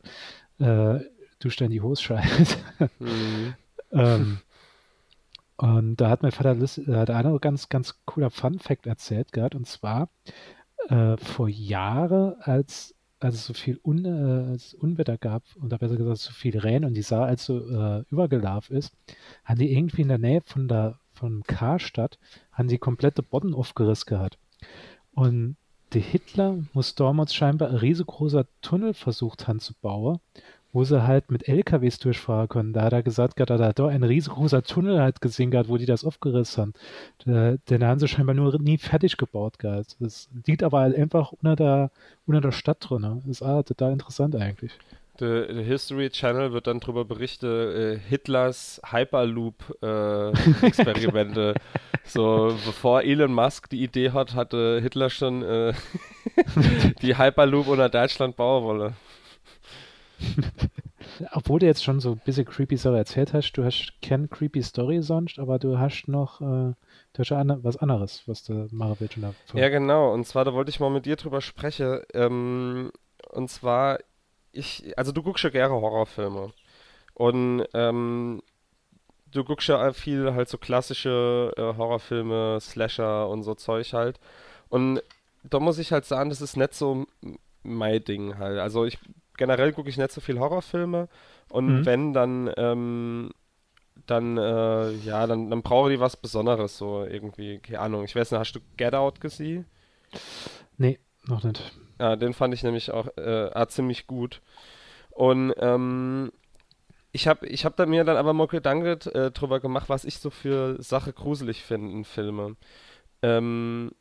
äh, 0.59 1.01
du 1.40 1.51
stell 1.51 1.69
die 1.69 1.81
Hose 1.81 2.03
scheiße. 2.05 2.57
Mhm. 3.01 3.55
ähm, 3.93 4.38
und 5.61 5.96
da 5.96 6.09
hat 6.09 6.23
mein 6.23 6.33
Vater 6.33 6.53
äh, 6.53 7.05
da 7.05 7.16
eine 7.18 7.38
ganz, 7.38 7.68
ganz 7.68 8.01
cooler 8.07 8.31
Fun-Fact 8.31 8.87
erzählt 8.87 9.31
gehabt. 9.31 9.55
Und 9.55 9.66
zwar 9.66 10.09
äh, 10.88 11.18
vor 11.18 11.51
Jahren, 11.51 12.40
als, 12.40 12.94
als 13.18 13.35
es 13.35 13.44
so 13.44 13.53
viel 13.53 13.79
Un, 13.85 14.07
äh, 14.07 14.57
Unwetter 14.79 15.18
gab, 15.18 15.42
oder 15.62 15.77
besser 15.77 15.99
gesagt 15.99 16.16
so 16.16 16.33
viel 16.33 16.59
Regen 16.59 16.87
und 16.87 16.94
die 16.94 17.03
Saar 17.03 17.27
als 17.27 17.44
so 17.44 17.59
äh, 17.59 18.05
übergelaufen 18.11 18.75
ist, 18.75 18.94
haben 19.44 19.59
die 19.59 19.70
irgendwie 19.70 20.01
in 20.01 20.09
der 20.09 20.16
Nähe 20.16 20.40
von 20.40 20.66
der 20.66 20.99
von 21.12 21.42
Karstadt, 21.42 22.18
haben 22.53 22.68
die 22.68 22.79
komplette 22.79 23.23
Bodden 23.23 23.53
aufgerissen 23.53 24.07
gehabt. 24.07 24.38
Und 25.12 25.57
der 25.92 26.01
Hitler 26.01 26.57
muss 26.73 26.94
damals 26.94 27.35
scheinbar 27.35 27.68
ein 27.68 27.77
riesengroßer 27.77 28.46
Tunnel 28.62 28.94
versucht 28.94 29.46
haben 29.46 29.61
zu 29.61 29.75
bauen 29.75 30.20
wo 30.73 30.85
sie 30.85 31.05
halt 31.07 31.31
mit 31.31 31.47
LKWs 31.49 31.99
durchfahren 31.99 32.49
können. 32.49 32.73
Da 32.73 32.83
hat 32.83 32.93
er 32.93 33.03
gesagt, 33.03 33.41
da 33.41 33.43
hat 33.43 33.51
er 33.61 33.73
da 33.73 33.89
ein 33.89 34.05
riesengroßer 34.05 34.63
Tunnel 34.63 35.01
halt 35.01 35.21
gesehen 35.21 35.51
gehabt, 35.51 35.69
wo 35.69 35.77
die 35.77 35.87
das 35.87 36.05
aufgerissen 36.05 36.63
haben. 36.63 36.73
Da, 37.25 37.57
den 37.69 37.85
haben 37.85 37.99
sie 37.99 38.07
scheinbar 38.09 38.35
nur 38.35 38.59
nie 38.61 38.79
fertig 38.79 39.17
gebaut 39.17 39.59
gehabt. 39.59 39.97
Das 40.01 40.29
liegt 40.47 40.63
aber 40.63 40.81
halt 40.81 40.97
einfach 40.97 41.33
unter 41.33 41.57
der, 41.57 41.91
unter 42.27 42.41
der 42.41 42.53
Stadt 42.53 42.79
drin. 42.81 43.03
Ne? 43.03 43.21
Das 43.27 43.27
ist 43.27 43.43
ah, 43.43 43.63
total 43.63 43.93
interessant 43.93 44.35
eigentlich. 44.37 44.73
Der, 45.19 45.53
der, 45.53 45.65
History 45.65 46.09
Channel 46.09 46.53
wird 46.53 46.67
dann 46.67 46.81
darüber 46.81 47.05
berichten, 47.05 47.47
äh, 47.47 47.99
Hitlers 47.99 48.81
Hyperloop-Experimente. 48.91 51.55
Äh, 51.57 51.61
So, 52.13 52.57
bevor 52.67 53.03
Elon 53.03 53.33
Musk 53.33 53.69
die 53.69 53.85
Idee 53.85 54.11
hat, 54.11 54.35
hatte 54.35 54.81
Hitler 54.83 55.11
schon 55.11 55.43
äh, 55.43 55.73
die 57.03 57.17
Hyperloop 57.17 57.69
unter 57.69 57.89
Deutschland 57.89 58.35
bauen 58.35 58.65
wollen. 58.65 58.97
Obwohl 61.33 61.61
du 61.61 61.67
jetzt 61.67 61.83
schon 61.83 62.01
so 62.01 62.13
ein 62.13 62.21
bisschen 62.25 62.45
creepy 62.45 62.77
Sache 62.77 62.97
erzählt 62.97 63.33
hast, 63.33 63.53
du 63.53 63.65
hast 63.65 63.95
keine 64.03 64.29
creepy 64.29 64.63
Story 64.63 65.03
sonst, 65.03 65.39
aber 65.39 65.59
du 65.59 65.79
hast 65.79 66.09
noch 66.09 66.41
äh, 66.41 66.75
du 67.13 67.19
hast 67.19 67.31
ja 67.31 67.43
was 67.63 67.77
anderes, 67.77 68.23
was 68.27 68.45
du 68.45 68.69
machen 68.71 68.97
willst. 68.99 69.19
Ja, 69.55 69.69
genau. 69.69 70.13
Und 70.13 70.27
zwar, 70.27 70.45
da 70.45 70.53
wollte 70.53 70.71
ich 70.71 70.81
mal 70.81 70.91
mit 70.91 71.07
dir 71.07 71.17
drüber 71.17 71.41
sprechen. 71.41 72.01
Ähm, 72.15 72.93
und 73.31 73.51
zwar, 73.51 73.99
ich, 74.53 74.97
also 74.97 75.13
du 75.13 75.23
guckst 75.23 75.45
ja 75.45 75.51
gerne 75.51 75.75
Horrorfilme. 75.75 76.53
Und 77.15 77.67
ähm, 77.75 78.43
du 79.31 79.45
guckst 79.45 79.69
ja 79.69 79.93
viel 79.93 80.33
halt 80.33 80.49
so 80.49 80.59
klassische 80.59 81.53
äh, 81.57 81.77
Horrorfilme, 81.77 82.59
Slasher 82.61 83.29
und 83.29 83.43
so 83.43 83.55
Zeug 83.55 83.93
halt. 83.93 84.21
Und 84.69 85.03
da 85.43 85.59
muss 85.59 85.79
ich 85.79 85.93
halt 85.93 86.05
sagen, 86.05 86.31
das 86.31 86.41
ist 86.41 86.57
nicht 86.57 86.75
so 86.75 87.07
mein 87.63 88.03
Ding 88.05 88.39
halt. 88.39 88.59
Also 88.59 88.85
ich 88.85 88.99
generell 89.40 89.72
gucke 89.72 89.90
ich 89.90 89.98
nicht 89.98 90.12
so 90.12 90.20
viel 90.22 90.38
Horrorfilme 90.38 91.09
und 91.50 91.68
Mhm. 91.81 91.87
wenn, 91.87 92.12
dann, 92.14 92.53
ähm, 92.59 93.31
dann, 94.07 94.38
äh, 94.38 94.92
ja, 94.92 95.26
dann, 95.26 95.50
dann 95.50 95.62
brauche 95.62 95.92
ich 95.92 96.00
was 96.00 96.16
Besonderes, 96.16 96.79
so 96.79 97.05
irgendwie, 97.05 97.59
keine 97.61 97.81
Ahnung. 97.81 98.05
Ich 98.05 98.16
weiß 98.16 98.31
nicht, 98.33 98.40
hast 98.40 98.53
du 98.55 98.61
Get 98.76 98.94
Out 98.94 99.20
gesehen? 99.20 99.66
Nee, 100.79 100.98
noch 101.26 101.44
nicht. 101.44 101.72
Ja, 101.98 102.16
den 102.16 102.33
fand 102.33 102.55
ich 102.55 102.62
nämlich 102.62 102.90
auch 102.90 103.09
äh, 103.16 103.50
ah, 103.53 103.68
ziemlich 103.68 104.07
gut. 104.07 104.40
Und 105.11 105.55
ähm, 105.59 106.33
ich 107.12 107.29
habe 107.29 107.46
ich 107.46 107.64
hab 107.64 107.76
da 107.76 107.87
mir 107.87 108.05
dann 108.05 108.16
aber 108.18 108.33
mal 108.35 108.48
Gedanken 108.48 108.87
äh, 109.11 109.31
drüber 109.33 109.61
gemacht, 109.61 109.88
was 109.88 110.05
ich 110.05 110.18
so 110.18 110.31
für 110.31 110.83
Sache 110.83 111.12
gruselig 111.12 111.62
finde 111.64 111.92
in 111.92 112.05
Filmen. 112.05 112.57
Ähm, 113.22 113.92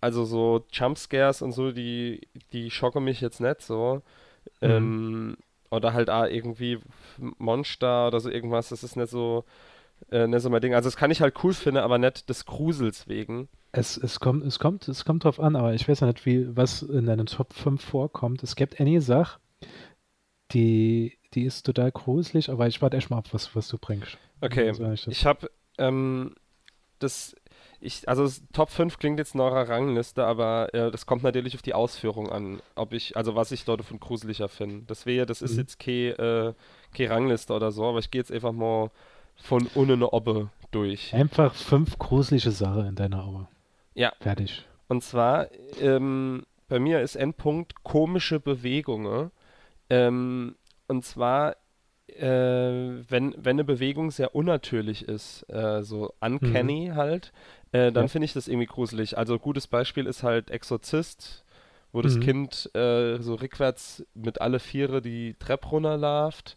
also 0.00 0.24
so 0.24 0.66
Jumpscares 0.72 1.42
und 1.42 1.52
so, 1.52 1.72
die, 1.72 2.28
die 2.52 2.70
schocken 2.70 3.04
mich 3.04 3.20
jetzt 3.22 3.40
nicht 3.40 3.62
so. 3.62 4.02
Ähm, 4.60 5.36
oder 5.70 5.92
halt 5.92 6.10
auch 6.10 6.24
irgendwie 6.24 6.78
Monster 7.38 8.06
oder 8.08 8.20
so 8.20 8.30
irgendwas, 8.30 8.68
das 8.68 8.84
ist 8.84 8.96
nicht 8.96 9.10
so, 9.10 9.44
äh, 10.10 10.26
nicht 10.26 10.42
so 10.42 10.50
mein 10.50 10.60
Ding. 10.60 10.74
Also 10.74 10.86
das 10.86 10.96
kann 10.96 11.10
ich 11.10 11.20
halt 11.20 11.42
cool 11.42 11.52
finden, 11.52 11.78
aber 11.80 11.98
nicht 11.98 12.28
des 12.28 12.44
Grusels 12.46 13.08
wegen. 13.08 13.48
Es, 13.72 13.96
es 13.96 14.20
kommt, 14.20 14.44
es 14.44 14.58
kommt, 14.58 14.86
es 14.86 15.04
kommt 15.04 15.24
drauf 15.24 15.40
an, 15.40 15.56
aber 15.56 15.74
ich 15.74 15.88
weiß 15.88 16.00
ja 16.00 16.06
nicht, 16.06 16.24
wie, 16.26 16.56
was 16.56 16.82
in 16.82 17.06
deinen 17.06 17.26
Top 17.26 17.52
5 17.52 17.82
vorkommt. 17.82 18.42
Es 18.42 18.54
gibt 18.54 18.78
eine 18.78 19.00
Sache, 19.00 19.40
die, 20.52 21.18
die 21.34 21.42
ist 21.42 21.64
total 21.66 21.90
gruselig, 21.90 22.50
aber 22.50 22.68
ich 22.68 22.80
warte 22.80 22.96
erst 22.96 23.10
mal 23.10 23.18
ab, 23.18 23.28
was, 23.32 23.56
was 23.56 23.68
du 23.68 23.78
bringst. 23.78 24.16
Okay, 24.40 24.68
Also, 24.68 24.92
ich 24.92 25.08
ich 25.08 25.26
habe 25.26 25.50
ähm, 25.78 26.36
das, 27.00 27.34
ich, 27.84 28.08
also 28.08 28.28
Top 28.52 28.70
5 28.70 28.98
klingt 28.98 29.18
jetzt 29.18 29.34
nach 29.34 29.52
einer 29.52 29.68
Rangliste, 29.68 30.24
aber 30.24 30.72
äh, 30.74 30.90
das 30.90 31.06
kommt 31.06 31.22
natürlich 31.22 31.54
auf 31.54 31.62
die 31.62 31.74
Ausführung 31.74 32.30
an, 32.30 32.60
ob 32.74 32.92
ich, 32.92 33.16
also 33.16 33.34
was 33.34 33.52
ich 33.52 33.64
dort 33.64 33.84
von 33.84 34.00
gruseliger 34.00 34.48
finde. 34.48 34.84
Das 34.86 35.06
wäre, 35.06 35.26
das 35.26 35.42
ist 35.42 35.52
Mhm. 35.52 35.58
jetzt 35.58 35.78
keine, 35.78 36.10
äh, 36.18 36.54
keine 36.96 37.10
Rangliste 37.10 37.52
oder 37.52 37.70
so, 37.72 37.84
aber 37.84 37.98
ich 37.98 38.10
gehe 38.10 38.20
jetzt 38.20 38.32
einfach 38.32 38.52
mal 38.52 38.90
von 39.36 39.68
ohne 39.74 39.94
eine 39.94 40.12
Obbe 40.12 40.48
durch. 40.70 41.12
Einfach 41.14 41.54
fünf 41.54 41.98
gruselige 41.98 42.50
Sachen 42.50 42.86
in 42.86 42.94
deiner 42.94 43.24
Auge. 43.24 43.46
Ja. 43.94 44.12
Fertig. 44.20 44.64
Und 44.88 45.02
zwar, 45.02 45.48
ähm, 45.80 46.44
bei 46.68 46.78
mir 46.78 47.00
ist 47.00 47.16
Endpunkt 47.16 47.82
komische 47.84 48.40
Bewegungen. 48.40 49.30
Ähm, 49.90 50.56
und 50.88 51.04
zwar, 51.04 51.56
äh, 52.08 52.22
wenn, 52.22 53.34
wenn 53.36 53.56
eine 53.56 53.64
Bewegung 53.64 54.10
sehr 54.10 54.34
unnatürlich 54.34 55.06
ist, 55.08 55.48
äh, 55.48 55.82
so 55.82 56.14
uncanny 56.20 56.92
halt, 56.94 57.32
äh, 57.74 57.92
dann 57.92 58.04
Ja. 58.04 58.08
finde 58.08 58.26
ich 58.26 58.32
das 58.34 58.48
irgendwie 58.48 58.66
gruselig. 58.66 59.18
Also 59.18 59.38
gutes 59.38 59.66
Beispiel 59.66 60.06
ist 60.06 60.22
halt 60.22 60.50
Exorzist, 60.50 61.44
wo 61.92 62.02
das 62.02 62.14
Mhm. 62.16 62.20
Kind 62.20 62.70
äh, 62.74 63.18
so 63.20 63.34
rückwärts 63.34 64.04
mit 64.14 64.40
alle 64.40 64.60
Viere 64.60 65.02
die 65.02 65.34
Treppe 65.38 65.68
runterläuft 65.68 66.56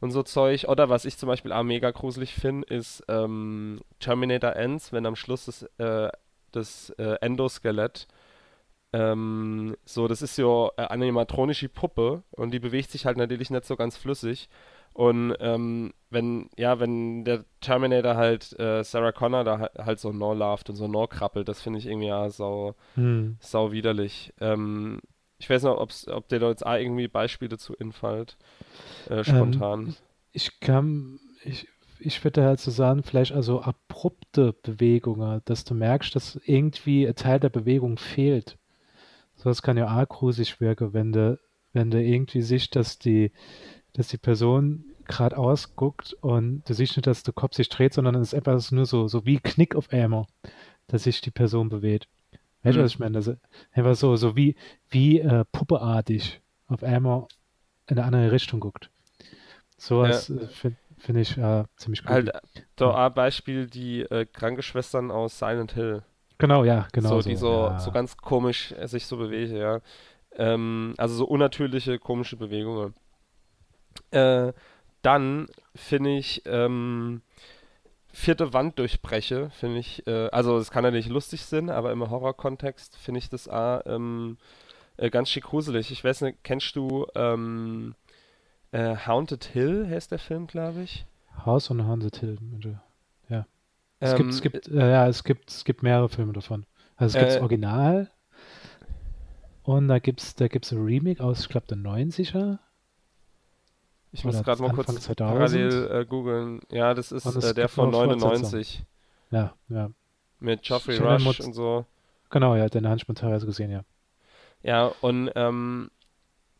und 0.00 0.10
so 0.12 0.22
Zeug. 0.22 0.66
Oder 0.68 0.88
was 0.88 1.04
ich 1.04 1.18
zum 1.18 1.28
Beispiel 1.28 1.52
auch 1.52 1.62
mega 1.64 1.90
gruselig 1.90 2.34
finde, 2.34 2.66
ist 2.74 3.02
ähm, 3.08 3.80
Terminator 4.00 4.54
Ends, 4.56 4.92
wenn 4.92 5.06
am 5.06 5.16
Schluss 5.16 5.46
das, 5.46 5.62
äh, 5.78 6.10
das 6.52 6.90
äh, 6.98 7.16
Endoskelett 7.20 8.06
ähm, 8.92 9.76
so, 9.84 10.08
das 10.08 10.20
ist 10.22 10.34
so 10.34 10.72
eine 10.76 10.90
animatronische 10.90 11.68
Puppe 11.68 12.22
und 12.32 12.50
die 12.52 12.58
bewegt 12.58 12.90
sich 12.90 13.06
halt 13.06 13.16
natürlich 13.18 13.50
nicht 13.50 13.64
so 13.64 13.76
ganz 13.76 13.96
flüssig. 13.96 14.48
Und 14.92 15.34
ähm, 15.40 15.92
wenn, 16.10 16.50
ja, 16.56 16.80
wenn 16.80 17.24
der 17.24 17.44
Terminator 17.60 18.16
halt 18.16 18.58
äh, 18.58 18.82
Sarah 18.82 19.12
Connor 19.12 19.44
da 19.44 19.58
halt- 19.60 19.74
halt 19.78 20.00
so 20.00 20.12
no 20.12 20.34
lauft 20.34 20.68
und 20.68 20.76
so 20.76 20.88
no 20.88 21.06
krabbelt, 21.06 21.48
das 21.48 21.62
finde 21.62 21.78
ich 21.78 21.86
irgendwie 21.86 22.08
ja 22.08 22.28
sau, 22.30 22.74
Hm. 22.96 23.36
sau 23.40 23.72
widerlich. 23.72 24.32
Ähm, 24.40 25.00
ich 25.38 25.48
weiß 25.48 25.62
noch, 25.62 25.78
ob's, 25.78 26.08
ob 26.08 26.28
dir 26.28 26.38
da 26.40 26.48
jetzt 26.50 26.66
auch 26.66 26.74
irgendwie 26.74 27.08
Beispiele 27.08 27.56
zu 27.56 27.74
infällt, 27.74 28.36
äh, 29.08 29.24
spontan. 29.24 29.94
Ich 30.32 30.60
kann, 30.60 31.18
ich, 31.44 31.66
ich 32.00 32.22
würde 32.24 32.42
halt 32.44 32.60
so 32.60 32.70
sagen, 32.70 33.02
vielleicht 33.02 33.32
also 33.32 33.62
abrupte 33.62 34.52
Bewegungen, 34.52 35.40
dass 35.44 35.64
du 35.64 35.74
merkst, 35.74 36.14
dass 36.14 36.38
irgendwie 36.44 37.06
ein 37.06 37.14
Teil 37.14 37.40
der 37.40 37.48
Bewegung 37.48 37.96
fehlt. 37.96 38.58
Sowas 39.36 39.62
kann 39.62 39.76
ja 39.78 39.86
auch 40.02 40.08
gruselig 40.08 40.60
wirken, 40.60 40.92
wenn 40.92 41.12
du, 41.12 41.38
wenn 41.72 41.90
du 41.90 42.02
irgendwie 42.02 42.42
siehst, 42.42 42.76
dass 42.76 42.98
die, 42.98 43.32
dass 43.94 44.08
die 44.08 44.18
Person 44.18 44.84
geradeaus 45.06 45.74
guckt 45.74 46.14
und 46.20 46.62
du 46.68 46.74
siehst 46.74 46.96
nicht, 46.96 47.06
dass 47.06 47.22
der 47.22 47.34
Kopf 47.34 47.54
sich 47.54 47.68
dreht, 47.68 47.94
sondern 47.94 48.14
es 48.16 48.32
ist 48.32 48.34
einfach 48.34 48.70
nur 48.70 48.86
so, 48.86 49.08
so 49.08 49.26
wie 49.26 49.38
Knick 49.38 49.74
auf 49.74 49.92
einmal, 49.92 50.26
dass 50.86 51.04
sich 51.04 51.20
die 51.20 51.30
Person 51.32 51.68
bewegt. 51.68 52.08
Weißt 52.62 52.76
du, 52.76 52.80
Mhm. 52.80 52.84
was 52.84 52.92
ich 52.92 52.98
meine? 52.98 53.12
Das 53.12 53.26
ist 53.26 53.38
einfach 53.72 53.94
so, 53.96 54.16
so 54.16 54.36
wie, 54.36 54.54
wie 54.90 55.20
äh, 55.20 55.44
puppeartig 55.50 56.40
auf 56.68 56.82
einmal 56.82 57.26
in 57.88 57.98
eine 57.98 58.06
andere 58.06 58.32
Richtung 58.32 58.60
guckt. 58.60 58.90
Sowas 59.76 60.30
äh, 60.30 60.46
finde 60.48 60.76
find 60.98 61.18
ich 61.18 61.38
äh, 61.38 61.64
ziemlich 61.76 62.04
cool. 62.04 62.10
Halt, 62.10 62.28
äh, 62.28 62.40
da 62.76 63.06
auch 63.06 63.10
Beispiel 63.10 63.66
die 63.66 64.02
äh, 64.02 64.26
Krankenschwestern 64.26 65.10
aus 65.10 65.38
Silent 65.38 65.72
Hill. 65.72 66.02
Genau, 66.38 66.64
ja, 66.64 66.86
genau 66.92 67.08
so, 67.08 67.20
so. 67.22 67.28
die 67.28 67.36
so, 67.36 67.52
ja. 67.52 67.78
so 67.78 67.90
ganz 67.90 68.16
komisch 68.16 68.72
äh, 68.72 68.86
sich 68.86 69.06
so 69.06 69.16
bewegen, 69.16 69.56
ja. 69.56 69.80
Ähm, 70.36 70.94
also 70.98 71.14
so 71.14 71.24
unnatürliche, 71.24 71.98
komische 71.98 72.36
Bewegungen. 72.36 72.94
Äh, 74.10 74.52
dann 75.02 75.48
finde 75.74 76.16
ich, 76.16 76.42
ähm, 76.46 77.22
vierte 78.12 78.52
Wand 78.52 78.78
durchbreche, 78.78 79.50
finde 79.50 79.78
ich, 79.78 80.06
äh, 80.06 80.28
also 80.30 80.58
es 80.58 80.70
kann 80.70 80.84
ja 80.84 80.90
nicht 80.90 81.08
lustig 81.08 81.44
sein, 81.46 81.70
aber 81.70 81.92
im 81.92 82.08
Horror-Kontext 82.08 82.96
finde 82.96 83.18
ich 83.18 83.28
das 83.30 83.48
auch, 83.48 83.82
ähm, 83.86 84.36
äh, 84.96 85.10
ganz 85.10 85.30
schick 85.30 85.44
gruselig. 85.44 85.90
Ich 85.90 86.02
weiß 86.04 86.22
nicht, 86.22 86.38
kennst 86.44 86.74
du 86.76 87.06
ähm, 87.14 87.94
äh, 88.72 88.96
Haunted 89.06 89.44
Hill, 89.44 89.88
heißt 89.88 90.10
der 90.12 90.18
Film, 90.18 90.46
glaube 90.46 90.82
ich? 90.82 91.06
House 91.44 91.70
on 91.70 91.86
Haunted 91.86 92.16
Hill. 92.18 92.38
Ja. 93.28 93.46
Es 94.00 94.14
gibt, 94.14 94.30
es 94.32 94.40
Ähm, 94.40 94.42
gibt, 94.42 94.68
äh, 94.68 94.90
ja, 94.90 95.08
es 95.08 95.24
gibt, 95.24 95.50
es 95.50 95.64
gibt 95.64 95.82
mehrere 95.82 96.08
Filme 96.08 96.32
davon. 96.32 96.66
Also 96.96 97.14
es 97.14 97.18
gibt 97.18 97.32
Äh, 97.32 97.34
das 97.34 97.42
Original 97.42 98.10
und 99.62 99.88
da 99.88 99.98
gibt's, 99.98 100.34
da 100.34 100.48
gibt's 100.48 100.72
ein 100.72 100.82
Remake 100.84 101.22
aus, 101.22 101.40
ich 101.40 101.48
glaube, 101.48 101.66
der 101.66 101.78
90er. 101.78 102.58
Ich 104.12 104.24
muss 104.24 104.42
gerade 104.42 104.60
mal 104.62 104.72
kurz 104.72 104.88
Anfang 104.88 105.02
2000? 105.02 105.38
parallel 105.38 105.90
äh, 106.00 106.04
googeln. 106.04 106.60
Ja, 106.70 106.94
das 106.94 107.12
ist 107.12 107.26
äh, 107.26 107.54
der 107.54 107.68
von 107.68 107.90
noch 107.90 108.04
Fortsetzung. 108.04 108.30
99 108.30 108.82
Ja, 109.30 109.54
ja. 109.68 109.90
mit 110.40 110.62
Geoffrey 110.62 110.96
Shannon 110.96 111.12
Rush 111.14 111.24
Mutz- 111.24 111.40
und 111.46 111.52
so. 111.52 111.84
Genau, 112.30 112.54
ja, 112.56 112.68
den 112.68 112.86
habe 112.86 112.96
ich 112.96 113.06
mal 113.08 113.14
teilweise 113.14 113.46
gesehen, 113.46 113.70
ja. 113.70 113.82
Ja, 114.62 114.92
und 115.00 115.30
ähm, 115.36 115.90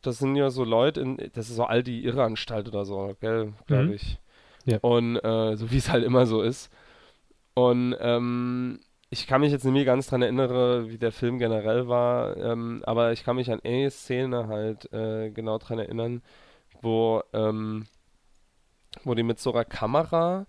das 0.02 0.18
sind 0.18 0.36
ja 0.36 0.50
so 0.50 0.64
Leute, 0.64 1.00
in, 1.00 1.16
das 1.34 1.48
ist 1.50 1.56
so 1.56 1.64
all 1.64 1.82
die 1.82 2.04
Irrenanstalt 2.04 2.68
oder 2.68 2.84
so, 2.84 3.14
gell, 3.20 3.52
glaube 3.66 3.84
Mhm. 3.86 3.92
ich. 3.92 4.18
Ja. 4.64 4.78
Und 4.82 5.16
äh, 5.16 5.56
so 5.56 5.70
wie 5.70 5.76
es 5.78 5.90
halt 5.90 6.04
immer 6.04 6.26
so 6.26 6.42
ist. 6.42 6.70
Und 7.54 7.96
ähm, 8.00 8.80
ich 9.10 9.26
kann 9.26 9.40
mich 9.40 9.50
jetzt 9.52 9.64
nicht 9.64 9.72
mehr 9.74 9.84
ganz 9.84 10.06
dran 10.06 10.22
erinnern, 10.22 10.88
wie 10.88 10.98
der 10.98 11.12
Film 11.12 11.38
generell 11.38 11.88
war, 11.88 12.36
ähm, 12.36 12.82
aber 12.86 13.12
ich 13.12 13.24
kann 13.24 13.36
mich 13.36 13.50
an 13.50 13.60
eine 13.64 13.90
Szene 13.90 14.46
halt 14.48 14.90
äh, 14.92 15.30
genau 15.30 15.58
dran 15.58 15.78
erinnern, 15.80 16.22
wo, 16.80 17.22
ähm, 17.32 17.86
wo 19.04 19.14
die 19.14 19.22
mit 19.22 19.38
so 19.38 19.52
einer 19.52 19.64
Kamera 19.64 20.46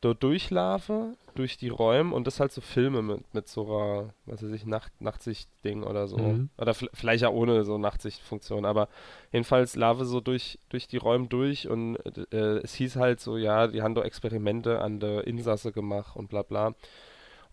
dort 0.00 0.22
durchlaufen, 0.22 1.16
durch 1.34 1.58
die 1.58 1.68
Räume 1.68 2.14
und 2.14 2.26
das 2.26 2.40
halt 2.40 2.52
so 2.52 2.60
Filme 2.60 3.02
mit, 3.02 3.34
mit 3.34 3.48
so 3.48 3.64
einer, 3.66 4.14
was 4.26 4.42
weiß 4.42 4.50
ich, 4.52 4.66
Nacht, 4.66 4.92
Nachtsicht-Ding 5.00 5.82
oder 5.82 6.08
so. 6.08 6.18
Mhm. 6.18 6.50
Oder 6.58 6.74
vielleicht 6.74 7.22
ja 7.22 7.28
ohne 7.28 7.64
so 7.64 7.78
Nachtsichtfunktion, 7.78 8.64
aber 8.64 8.88
jedenfalls 9.30 9.76
Lave 9.76 10.04
so 10.06 10.20
durch, 10.20 10.58
durch 10.70 10.88
die 10.88 10.96
Räume 10.96 11.28
durch 11.28 11.68
und 11.68 11.96
äh, 12.32 12.58
es 12.58 12.74
hieß 12.74 12.96
halt 12.96 13.20
so, 13.20 13.36
ja, 13.36 13.68
die 13.68 13.82
haben 13.82 13.94
da 13.94 14.02
Experimente 14.02 14.80
an 14.80 15.00
der 15.00 15.26
Insasse 15.26 15.72
gemacht 15.72 16.16
und 16.16 16.28
bla 16.28 16.42
bla. 16.42 16.74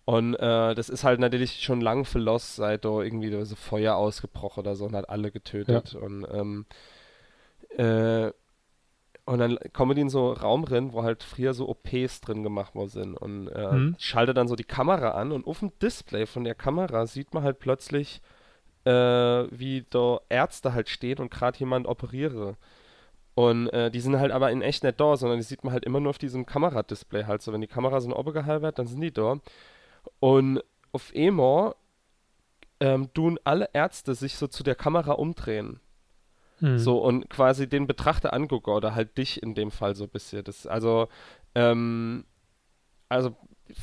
Und 0.05 0.35
äh, 0.35 0.73
das 0.73 0.87
ist 0.87 1.03
halt 1.03 1.19
natürlich 1.19 1.61
schon 1.61 1.81
lang 1.81 2.05
verlost, 2.05 2.55
seit 2.55 2.85
da 2.85 3.01
irgendwie 3.01 3.43
so 3.43 3.57
Feuer 3.57 3.97
ausgebrochen 3.97 4.61
oder 4.61 4.77
so 4.77 4.85
und 4.85 4.95
hat 4.95 5.09
alle 5.09 5.31
getötet. 5.31 5.95
Und 5.95 6.25
ähm, 6.31 6.65
äh, 7.77 8.31
Und 9.25 9.39
dann 9.39 9.59
kommen 9.73 9.95
die 9.95 10.01
in 10.01 10.09
so 10.09 10.27
einen 10.29 10.37
Raum 10.37 10.63
rein, 10.63 10.93
wo 10.93 11.03
halt 11.03 11.23
früher 11.23 11.53
so 11.53 11.67
OPs 11.69 12.21
drin 12.21 12.43
gemacht 12.43 12.75
worden 12.75 12.89
sind. 12.89 13.15
Und 13.17 13.49
äh, 13.49 13.75
Mhm. 13.75 13.95
schaltet 13.99 14.37
dann 14.37 14.47
so 14.47 14.55
die 14.55 14.63
Kamera 14.63 15.11
an 15.11 15.31
und 15.33 15.45
auf 15.47 15.59
dem 15.59 15.71
Display 15.81 16.25
von 16.25 16.45
der 16.45 16.55
Kamera 16.55 17.05
sieht 17.07 17.33
man 17.33 17.43
halt 17.43 17.59
plötzlich, 17.59 18.21
äh, 18.85 18.91
wie 18.91 19.85
da 19.89 20.21
Ärzte 20.29 20.73
halt 20.73 20.89
stehen 20.89 21.19
und 21.19 21.31
gerade 21.31 21.59
jemand 21.59 21.87
operiere. 21.87 22.57
Und 23.35 23.69
äh, 23.69 23.91
die 23.91 24.01
sind 24.01 24.19
halt 24.19 24.31
aber 24.31 24.51
in 24.51 24.61
echt 24.63 24.83
nicht 24.83 24.99
da, 24.99 25.17
sondern 25.17 25.39
die 25.39 25.45
sieht 25.45 25.63
man 25.63 25.73
halt 25.73 25.85
immer 25.85 25.99
nur 25.99 26.11
auf 26.11 26.17
diesem 26.19 26.45
Kameradisplay 26.45 27.25
halt. 27.25 27.41
So, 27.41 27.53
wenn 27.53 27.61
die 27.61 27.67
Kamera 27.67 28.01
so 28.01 28.09
ein 28.09 28.13
Ober 28.13 28.33
gehalten 28.33 28.63
wird, 28.63 28.79
dann 28.79 28.87
sind 28.87 29.01
die 29.01 29.11
da. 29.13 29.39
Und 30.19 30.63
auf 30.93 31.11
einmal 31.15 31.75
ähm, 32.79 33.11
tun 33.13 33.39
alle 33.43 33.69
Ärzte 33.73 34.15
sich 34.15 34.35
so 34.37 34.47
zu 34.47 34.63
der 34.63 34.75
Kamera 34.75 35.13
umdrehen. 35.13 35.79
Mhm. 36.59 36.77
So, 36.79 36.97
und 36.99 37.29
quasi 37.29 37.67
den 37.67 37.87
Betrachter 37.87 38.33
angucken 38.33 38.71
oder 38.71 38.95
halt 38.95 39.17
dich 39.17 39.41
in 39.43 39.53
dem 39.55 39.71
Fall 39.71 39.95
so 39.95 40.05
ein 40.05 40.09
bisschen. 40.09 40.43
Das, 40.43 40.65
also, 40.67 41.07
ähm, 41.55 42.25
also 43.09 43.35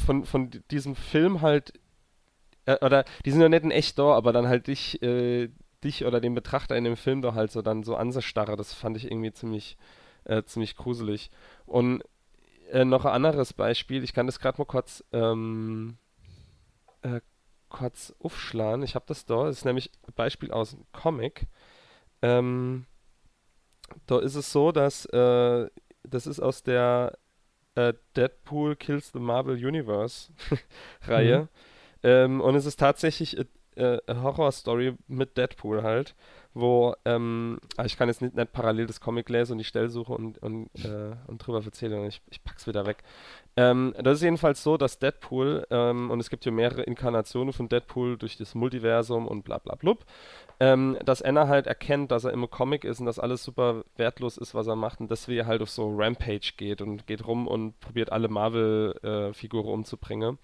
von, 0.04 0.24
von 0.24 0.50
di- 0.50 0.60
diesem 0.70 0.96
Film 0.96 1.40
halt, 1.40 1.72
äh, 2.66 2.78
oder 2.84 3.04
die 3.24 3.30
sind 3.30 3.40
ja 3.40 3.48
nicht 3.48 3.64
in 3.64 3.70
echt 3.70 3.98
da, 3.98 4.12
aber 4.14 4.32
dann 4.32 4.48
halt 4.48 4.66
dich, 4.66 5.02
äh, 5.02 5.50
dich 5.82 6.04
oder 6.04 6.20
den 6.20 6.34
Betrachter 6.34 6.76
in 6.76 6.84
dem 6.84 6.96
Film 6.96 7.22
da 7.22 7.34
halt 7.34 7.52
so 7.52 7.62
dann 7.62 7.82
so 7.82 7.94
anstarre, 7.96 8.56
das 8.56 8.72
fand 8.72 8.96
ich 8.96 9.04
irgendwie 9.10 9.32
ziemlich, 9.32 9.76
äh, 10.24 10.42
ziemlich 10.44 10.76
gruselig. 10.76 11.30
Und 11.66 12.02
äh, 12.70 12.84
noch 12.84 13.04
ein 13.04 13.12
anderes 13.12 13.52
Beispiel, 13.52 14.02
ich 14.02 14.14
kann 14.14 14.26
das 14.26 14.40
gerade 14.40 14.58
mal 14.58 14.64
kurz, 14.64 15.04
ähm, 15.12 15.96
äh, 17.02 17.20
kurz 17.68 18.14
aufschlagen. 18.20 18.82
Ich 18.84 18.94
habe 18.94 19.04
das 19.08 19.26
da, 19.26 19.44
das 19.44 19.58
ist 19.58 19.64
nämlich 19.64 19.90
ein 20.06 20.12
Beispiel 20.14 20.50
aus 20.50 20.74
einem 20.74 20.86
Comic. 20.92 21.46
Ähm, 22.24 22.86
da 24.06 24.18
ist 24.18 24.34
es 24.34 24.50
so, 24.50 24.72
dass 24.72 25.04
äh, 25.06 25.68
das 26.02 26.26
ist 26.26 26.40
aus 26.40 26.62
der 26.62 27.18
äh, 27.74 27.92
Deadpool 28.16 28.76
Kills 28.76 29.12
the 29.12 29.18
Marvel 29.18 29.54
Universe 29.54 30.32
Reihe. 31.06 31.42
Mhm. 31.42 31.48
Ähm, 32.02 32.40
und 32.40 32.54
es 32.54 32.64
ist 32.64 32.80
tatsächlich 32.80 33.36
äh, 33.76 33.98
Horror-Story 34.08 34.94
mit 35.08 35.36
Deadpool 35.36 35.82
halt, 35.82 36.14
wo, 36.52 36.94
ähm, 37.04 37.58
ah, 37.76 37.84
ich 37.84 37.96
kann 37.96 38.08
jetzt 38.08 38.22
nicht, 38.22 38.34
nicht 38.34 38.52
parallel 38.52 38.86
das 38.86 39.00
Comic 39.00 39.28
lesen 39.28 39.52
und 39.52 39.58
die 39.58 39.64
Stellsuche 39.64 40.12
und, 40.12 40.38
und, 40.38 40.70
äh, 40.84 41.16
und 41.26 41.38
drüber 41.38 41.62
erzählen, 41.64 42.04
ich, 42.06 42.22
ich 42.30 42.42
pack's 42.44 42.66
wieder 42.66 42.86
weg. 42.86 43.02
Ähm, 43.56 43.94
das 43.98 44.18
ist 44.18 44.22
jedenfalls 44.22 44.62
so, 44.62 44.76
dass 44.76 44.98
Deadpool, 44.98 45.66
ähm, 45.70 46.10
und 46.10 46.20
es 46.20 46.30
gibt 46.30 46.44
ja 46.44 46.52
mehrere 46.52 46.82
Inkarnationen 46.82 47.52
von 47.52 47.68
Deadpool 47.68 48.16
durch 48.16 48.36
das 48.36 48.54
Multiversum 48.54 49.26
und 49.26 49.42
bla 49.42 49.58
bla 49.58 49.74
blub, 49.74 50.04
ähm, 50.60 50.96
dass 51.04 51.22
Anna 51.22 51.48
halt 51.48 51.66
erkennt, 51.66 52.10
dass 52.10 52.24
er 52.24 52.32
im 52.32 52.48
Comic 52.50 52.84
ist 52.84 53.00
und 53.00 53.06
dass 53.06 53.18
alles 53.18 53.42
super 53.44 53.84
wertlos 53.96 54.36
ist, 54.38 54.54
was 54.54 54.66
er 54.66 54.76
macht 54.76 55.00
und 55.00 55.10
deswegen 55.10 55.46
halt 55.46 55.62
auf 55.62 55.70
so 55.70 55.92
Rampage 55.94 56.52
geht 56.56 56.80
und 56.80 57.06
geht 57.06 57.26
rum 57.26 57.46
und 57.46 57.78
probiert 57.80 58.12
alle 58.12 58.28
Marvel-Figuren 58.28 59.66
umzubringen. 59.66 60.38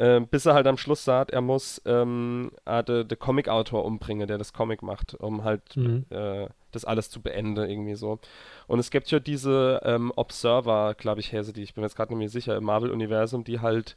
Ähm, 0.00 0.28
bis 0.28 0.46
er 0.46 0.54
halt 0.54 0.68
am 0.68 0.76
Schluss 0.76 1.04
sagt, 1.04 1.32
er 1.32 1.40
muss 1.40 1.82
ähm, 1.84 2.52
äh, 2.66 2.84
den 2.84 3.08
de 3.08 3.18
Comic-Autor 3.18 3.84
umbringen, 3.84 4.28
der 4.28 4.38
das 4.38 4.52
Comic 4.52 4.80
macht, 4.82 5.14
um 5.14 5.42
halt 5.42 5.76
Mhm. 5.76 6.04
äh, 6.10 6.46
das 6.70 6.84
alles 6.84 7.10
zu 7.10 7.20
beenden, 7.20 7.68
irgendwie 7.68 7.96
so. 7.96 8.20
Und 8.68 8.78
es 8.78 8.90
gibt 8.90 9.10
ja 9.10 9.18
diese 9.18 9.80
ähm, 9.84 10.12
Observer, 10.14 10.94
glaube 10.94 11.18
ich, 11.20 11.32
Häse, 11.32 11.52
die 11.52 11.62
ich 11.64 11.74
bin 11.74 11.82
jetzt 11.82 11.96
gerade 11.96 12.12
nicht 12.12 12.18
mehr 12.18 12.28
sicher, 12.28 12.56
im 12.56 12.64
Marvel-Universum, 12.64 13.42
die 13.42 13.58
halt 13.58 13.96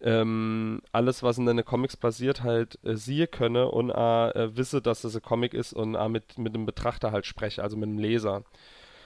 ähm, 0.00 0.80
alles, 0.92 1.22
was 1.22 1.38
in 1.38 1.46
den 1.46 1.64
Comics 1.64 1.96
passiert, 1.96 2.42
halt 2.42 2.78
äh, 2.84 2.96
siehe 2.96 3.26
könne 3.26 3.68
und 3.68 3.90
äh, 3.90 4.56
wisse, 4.56 4.80
dass 4.82 5.04
es 5.04 5.14
ein 5.16 5.22
Comic 5.22 5.54
ist 5.54 5.72
und 5.72 5.94
äh, 5.94 6.08
mit, 6.08 6.38
mit 6.38 6.54
dem 6.54 6.66
Betrachter 6.66 7.12
halt 7.12 7.26
spreche, 7.26 7.62
also 7.62 7.76
mit 7.76 7.88
dem 7.88 7.98
Leser. 7.98 8.44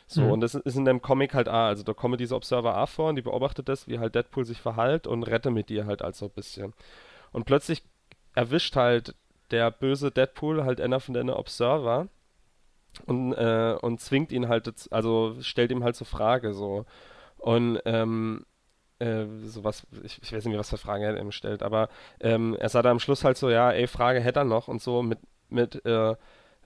So, 0.07 0.23
Mhm. 0.23 0.31
und 0.33 0.41
das 0.41 0.55
ist 0.55 0.77
in 0.77 0.85
dem 0.85 1.03
Comic 1.03 1.35
halt 1.35 1.49
auch, 1.49 1.55
also 1.55 1.83
da 1.83 1.93
kommen 1.93 2.17
diese 2.19 2.37
Observer 2.37 2.81
auch 2.83 2.89
vor 2.89 3.09
und 3.11 3.17
die 3.17 3.23
beobachtet 3.23 3.69
das, 3.69 3.89
wie 3.89 3.99
halt 3.99 4.15
Deadpool 4.15 4.45
sich 4.45 4.61
verhält 4.61 5.07
und 5.07 5.25
rette 5.25 5.51
mit 5.51 5.71
ihr 5.71 5.87
halt 5.87 6.03
also 6.03 6.27
ein 6.27 6.31
bisschen. 6.33 6.75
Und 7.33 7.45
plötzlich 7.45 7.83
erwischt 8.35 8.77
halt 8.77 9.15
der 9.51 9.71
böse 9.71 10.11
Deadpool 10.11 10.65
halt 10.65 10.81
einer 10.81 11.01
von 11.01 11.15
den 11.15 11.31
Observer 11.31 12.09
und, 13.07 13.33
äh, 13.35 13.77
und 13.81 14.01
zwingt 14.01 14.33
ihn 14.33 14.49
halt, 14.49 14.73
also 14.93 15.37
stellt 15.41 15.71
ihm 15.71 15.85
halt 15.85 15.97
so 15.97 16.05
Frage 16.05 16.55
so. 16.55 16.87
Und 17.39 17.81
ähm, 17.85 18.45
äh, 18.99 19.27
sowas, 19.45 19.87
ich, 20.05 20.21
ich 20.23 20.33
weiß 20.33 20.45
nicht 20.45 20.53
mehr, 20.53 20.59
was 20.59 20.71
für 20.71 20.79
Fragen 20.79 21.05
er 21.05 21.21
ihm 21.21 21.33
stellt, 21.33 21.63
aber 21.63 21.89
ähm, 22.21 22.57
er 22.59 22.69
sagt 22.69 22.87
am 22.87 23.01
Schluss 23.01 23.25
halt 23.25 23.37
so, 23.37 23.51
ja, 23.51 23.71
ey, 23.71 23.87
Frage 23.87 24.21
hätte 24.21 24.41
er 24.41 24.45
noch 24.45 24.69
und 24.69 24.83
so, 24.83 25.03
mit, 25.03 25.19
mit, 25.49 25.85
äh, 25.85 26.15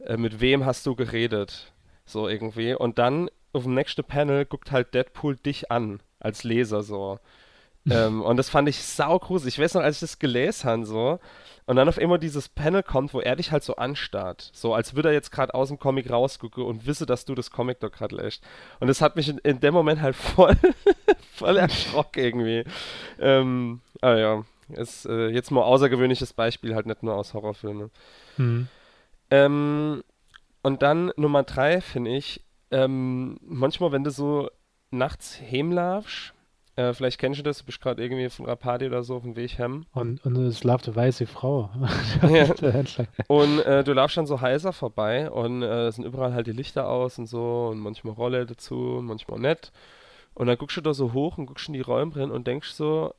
äh, 0.05 0.17
mit 0.17 0.41
wem 0.41 0.65
hast 0.65 0.87
du 0.87 0.95
geredet? 0.95 1.73
So 2.05 2.29
irgendwie. 2.29 2.75
Und 2.75 2.99
dann 2.99 3.31
auf 3.53 3.65
dem 3.65 3.75
nächsten 3.75 4.05
Panel 4.05 4.45
guckt 4.45 4.73
halt 4.73 4.95
Deadpool 4.95 5.37
dich 5.37 5.71
an, 5.71 6.01
als 6.19 6.45
Leser 6.45 6.83
so. 6.83 7.19
ähm, 7.91 8.23
und 8.23 8.37
das 8.37 8.49
fand 8.51 8.69
ich 8.69 8.83
saugruselig. 8.83 9.55
Ich 9.55 9.63
weiß 9.63 9.75
noch, 9.75 9.83
als 9.83 9.97
ich 9.97 10.01
das 10.01 10.19
gelesen 10.19 10.69
habe, 10.69 10.87
so. 10.87 11.19
Und 11.71 11.77
dann 11.77 11.89
auf 11.89 11.99
einmal 11.99 12.19
dieses 12.19 12.49
Panel 12.49 12.83
kommt, 12.83 13.15
wo 13.15 13.21
er 13.21 13.37
dich 13.37 13.53
halt 13.53 13.63
so 13.63 13.77
anstarrt. 13.77 14.51
So, 14.53 14.75
als 14.75 14.97
würde 14.97 15.11
er 15.11 15.13
jetzt 15.13 15.31
gerade 15.31 15.55
aus 15.55 15.69
dem 15.69 15.79
Comic 15.79 16.11
rausgucken 16.11 16.65
und 16.65 16.85
wisse, 16.85 17.07
dass 17.07 17.27
du 17.27 17.37
das 17.37 17.53
Comic 17.53 17.79
doch 17.79 17.93
gerade 17.93 18.17
lässt. 18.17 18.43
Und 18.81 18.89
das 18.89 19.01
hat 19.01 19.15
mich 19.15 19.29
in, 19.29 19.39
in 19.39 19.61
dem 19.61 19.73
Moment 19.73 20.03
halt 20.03 20.17
voll, 20.17 20.57
voll 21.33 21.57
erschrocken 21.57 22.25
irgendwie. 22.25 22.65
Ähm, 23.21 23.83
ah 24.01 24.17
ja, 24.17 24.45
ist 24.71 25.07
äh, 25.07 25.29
jetzt 25.29 25.53
mal 25.53 25.63
außergewöhnliches 25.63 26.33
Beispiel, 26.33 26.75
halt 26.75 26.87
nicht 26.87 27.05
nur 27.05 27.15
aus 27.15 27.35
Horrorfilmen. 27.35 27.93
Mhm. 28.37 28.67
Ähm, 29.31 30.03
und 30.65 30.83
dann 30.83 31.13
Nummer 31.15 31.45
drei 31.45 31.81
finde 31.81 32.17
ich, 32.17 32.45
ähm, 32.73 33.39
manchmal, 33.43 33.93
wenn 33.93 34.03
du 34.03 34.11
so 34.11 34.51
nachts 34.91 35.41
heimlaufst, 35.41 36.35
äh, 36.77 36.93
vielleicht 36.93 37.19
kennst 37.19 37.39
du 37.39 37.43
das, 37.43 37.59
du 37.59 37.65
bist 37.65 37.81
gerade 37.81 38.03
irgendwie 38.03 38.29
von 38.29 38.47
einer 38.47 38.57
Party 38.57 38.87
oder 38.87 39.03
so 39.03 39.17
auf 39.17 39.23
dem 39.23 39.37
Weg 39.37 39.59
heim. 39.59 39.87
Und, 39.93 40.25
und 40.25 40.37
es 40.37 40.65
läuft 40.65 40.87
eine 40.87 40.97
weiße 40.97 41.27
Frau. 41.27 41.71
Ja. 42.31 42.47
Und 43.29 43.61
äh, 43.61 43.83
du 43.83 43.93
laufst 43.93 44.17
dann 44.17 44.27
so 44.27 44.41
heiser 44.41 44.73
vorbei 44.73 45.31
und 45.31 45.63
äh, 45.63 45.87
es 45.87 45.97
sind 45.97 46.05
überall 46.05 46.35
halt 46.35 46.47
die 46.47 46.53
Lichter 46.53 46.89
aus 46.89 47.19
und 47.19 47.27
so 47.27 47.69
und 47.71 47.79
manchmal 47.81 48.15
Rolle 48.15 48.47
dazu 48.47 48.99
und 48.99 49.07
manchmal 49.07 49.41
nicht. 49.41 49.73
Und 50.35 50.47
dann 50.47 50.57
guckst 50.57 50.77
du 50.77 50.81
da 50.81 50.95
so 50.95 51.13
hoch 51.13 51.39
und 51.39 51.47
guckst 51.47 51.69
in 51.69 51.75
die 51.75 51.81
Räume 51.81 52.13
drin 52.13 52.31
und 52.31 52.47
denkst 52.47 52.73
so, 52.73 53.15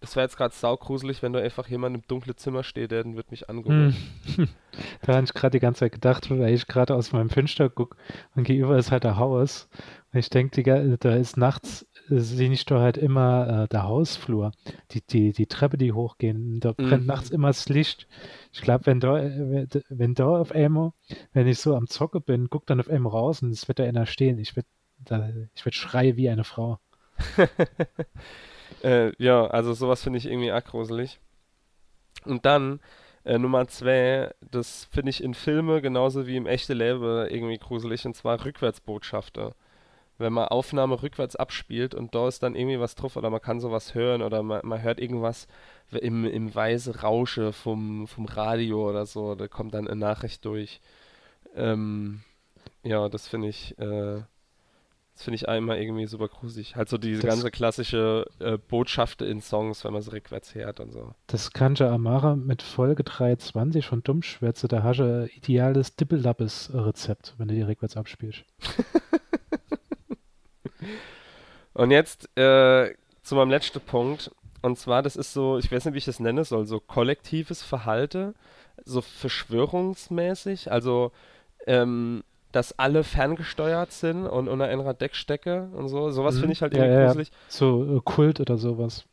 es 0.00 0.14
wäre 0.14 0.24
jetzt 0.24 0.36
gerade 0.36 0.54
saugruselig, 0.54 1.22
wenn 1.22 1.32
da 1.32 1.40
einfach 1.40 1.68
jemand 1.68 1.96
im 1.96 2.02
dunklen 2.06 2.36
Zimmer 2.36 2.62
steht, 2.64 2.90
der 2.90 3.04
wird 3.04 3.30
mich 3.30 3.48
angucken. 3.48 3.96
Hm. 4.36 4.48
Da 5.00 5.14
habe 5.14 5.24
ich 5.24 5.32
gerade 5.32 5.52
die 5.52 5.60
ganze 5.60 5.80
Zeit 5.80 5.92
gedacht, 5.92 6.28
weil 6.30 6.52
ich 6.52 6.66
gerade 6.66 6.94
aus 6.94 7.12
meinem 7.12 7.30
Fenster 7.30 7.70
gucke 7.70 7.96
und 8.34 8.44
gegenüber 8.44 8.76
ist 8.76 8.90
halt 8.90 9.06
ein 9.06 9.16
Haus. 9.16 9.70
Und 10.12 10.18
ich 10.18 10.28
denke, 10.28 10.98
da 11.00 11.14
ist 11.14 11.38
nachts, 11.38 11.86
sehe 12.08 12.50
ich 12.52 12.64
doch 12.66 12.80
halt 12.80 12.96
immer 12.98 13.64
äh, 13.64 13.68
der 13.68 13.84
Hausflur, 13.84 14.52
die, 14.92 15.02
die, 15.02 15.32
die 15.32 15.46
Treppe, 15.46 15.76
die 15.78 15.92
hochgehen. 15.92 16.60
Da 16.60 16.72
brennt 16.72 17.02
Mhm. 17.02 17.06
nachts 17.06 17.30
immer 17.30 17.48
das 17.48 17.68
Licht. 17.68 18.06
Ich 18.52 18.60
glaube, 18.62 18.86
wenn 18.86 19.00
da, 19.00 19.18
äh, 19.18 19.66
wenn- 19.88 20.14
da 20.14 20.26
auf 20.28 20.52
einmal, 20.52 20.92
wenn 21.32 21.46
ich 21.48 21.58
so 21.58 21.74
am 21.76 21.86
Zocke 21.88 22.20
bin, 22.20 22.48
guck 22.50 22.66
dann 22.66 22.80
auf 22.80 22.88
einmal 22.90 23.12
raus 23.12 23.42
und 23.42 23.50
es 23.50 23.68
wird 23.68 23.78
da 23.78 23.84
einer 23.84 24.06
stehen. 24.06 24.38
Ich 24.38 24.56
werde 24.56 24.68
ich 25.54 25.64
werd 25.64 25.74
schreien 25.74 26.16
wie 26.16 26.28
eine 26.30 26.44
Frau. 26.44 26.78
Äh, 28.82 29.12
ja, 29.22 29.46
also 29.46 29.72
sowas 29.74 30.02
finde 30.02 30.18
ich 30.18 30.26
irgendwie 30.26 30.50
arg 30.50 30.66
gruselig. 30.66 31.18
Und 32.24 32.44
dann 32.46 32.80
äh, 33.24 33.38
Nummer 33.38 33.68
zwei, 33.68 34.34
das 34.50 34.86
finde 34.92 35.10
ich 35.10 35.22
in 35.22 35.34
Filme 35.34 35.80
genauso 35.82 36.26
wie 36.26 36.36
im 36.36 36.46
echten 36.46 36.76
Leben 36.76 37.02
irgendwie 37.28 37.58
gruselig, 37.58 38.04
und 38.06 38.14
zwar 38.16 38.44
Rückwärtsbotschaften. 38.44 39.52
Wenn 40.18 40.32
man 40.32 40.48
Aufnahme 40.48 41.02
rückwärts 41.02 41.36
abspielt 41.36 41.94
und 41.94 42.14
da 42.14 42.26
ist 42.28 42.42
dann 42.42 42.54
irgendwie 42.54 42.80
was 42.80 42.94
drauf 42.94 43.16
oder 43.16 43.28
man 43.28 43.42
kann 43.42 43.60
sowas 43.60 43.94
hören 43.94 44.22
oder 44.22 44.42
man, 44.42 44.60
man 44.66 44.80
hört 44.82 44.98
irgendwas 44.98 45.46
im, 45.90 46.24
im 46.24 46.54
weise 46.54 47.00
Rausche 47.02 47.52
vom, 47.52 48.06
vom 48.06 48.24
Radio 48.24 48.88
oder 48.88 49.04
so, 49.06 49.34
da 49.34 49.46
kommt 49.46 49.74
dann 49.74 49.86
eine 49.86 50.00
Nachricht 50.00 50.44
durch. 50.46 50.80
Ähm, 51.54 52.22
ja, 52.82 53.08
das 53.10 53.28
finde 53.28 53.48
ich, 53.48 53.78
äh, 53.78 54.22
das 55.14 55.22
finde 55.24 55.36
ich 55.36 55.48
einmal 55.48 55.78
irgendwie 55.78 56.06
super 56.06 56.28
gruselig. 56.28 56.76
Halt 56.76 56.88
so 56.88 56.96
diese 56.98 57.20
Das- 57.22 57.30
ganze 57.34 57.50
klassische 57.50 58.26
äh, 58.38 58.56
Botschaft 58.58 59.20
in 59.22 59.40
Songs, 59.42 59.84
wenn 59.84 59.92
man 59.92 60.02
sie 60.02 60.12
rückwärts 60.12 60.54
hört 60.54 60.80
und 60.80 60.92
so. 60.92 61.12
Das 61.26 61.52
kann 61.52 61.74
ja 61.74 61.90
Amara 61.90 62.36
mit 62.36 62.62
Folge 62.62 63.04
23 63.04 63.84
von 63.86 64.02
Dummschwätze, 64.02 64.66
da 64.68 64.82
hast 64.82 64.98
du 64.98 65.04
ein 65.24 65.30
ideales 65.36 65.94
Dippelappes-Rezept, 65.96 67.34
wenn 67.38 67.48
du 67.48 67.54
die 67.54 67.62
rückwärts 67.62 67.96
abspielst. 67.98 68.44
Und 71.74 71.90
jetzt 71.90 72.28
äh, 72.38 72.94
zu 73.22 73.34
meinem 73.34 73.50
letzten 73.50 73.80
Punkt. 73.80 74.30
Und 74.62 74.78
zwar, 74.78 75.02
das 75.02 75.16
ist 75.16 75.32
so, 75.32 75.58
ich 75.58 75.70
weiß 75.70 75.84
nicht, 75.84 75.94
wie 75.94 75.98
ich 75.98 76.04
das 76.06 76.20
nennen 76.20 76.42
soll, 76.44 76.66
so 76.66 76.80
kollektives 76.80 77.62
Verhalten, 77.62 78.34
so 78.84 79.00
verschwörungsmäßig. 79.00 80.70
Also, 80.72 81.12
ähm, 81.66 82.22
dass 82.52 82.78
alle 82.78 83.04
ferngesteuert 83.04 83.92
sind 83.92 84.26
und 84.26 84.48
unter 84.48 84.66
einer 84.66 84.94
Deckstecke 84.94 85.68
und 85.74 85.88
so. 85.88 86.10
Sowas 86.10 86.36
Mhm. 86.36 86.40
finde 86.40 86.52
ich 86.54 86.62
halt 86.62 86.72
Ja, 86.72 86.78
irgendwie 86.84 86.94
ja, 86.94 87.00
ja. 87.00 87.06
gruselig. 87.08 87.30
So 87.48 87.96
äh, 87.98 88.00
Kult 88.04 88.40
oder 88.40 88.56
sowas. 88.56 89.04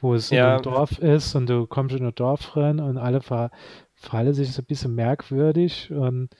Wo 0.00 0.14
es 0.14 0.30
Ja. 0.30 0.54
einem 0.54 0.62
Dorf 0.62 0.98
ist 0.98 1.34
und 1.34 1.46
du 1.48 1.66
kommst 1.66 1.96
in 1.96 2.06
ein 2.06 2.14
Dorf 2.14 2.56
rein 2.56 2.80
und 2.80 2.96
alle 2.96 3.20
ver 3.20 3.50
verhalten 3.94 4.32
sich 4.32 4.52
so 4.52 4.62
ein 4.62 4.66
bisschen 4.66 4.94
merkwürdig 4.94 5.90
und 5.90 6.30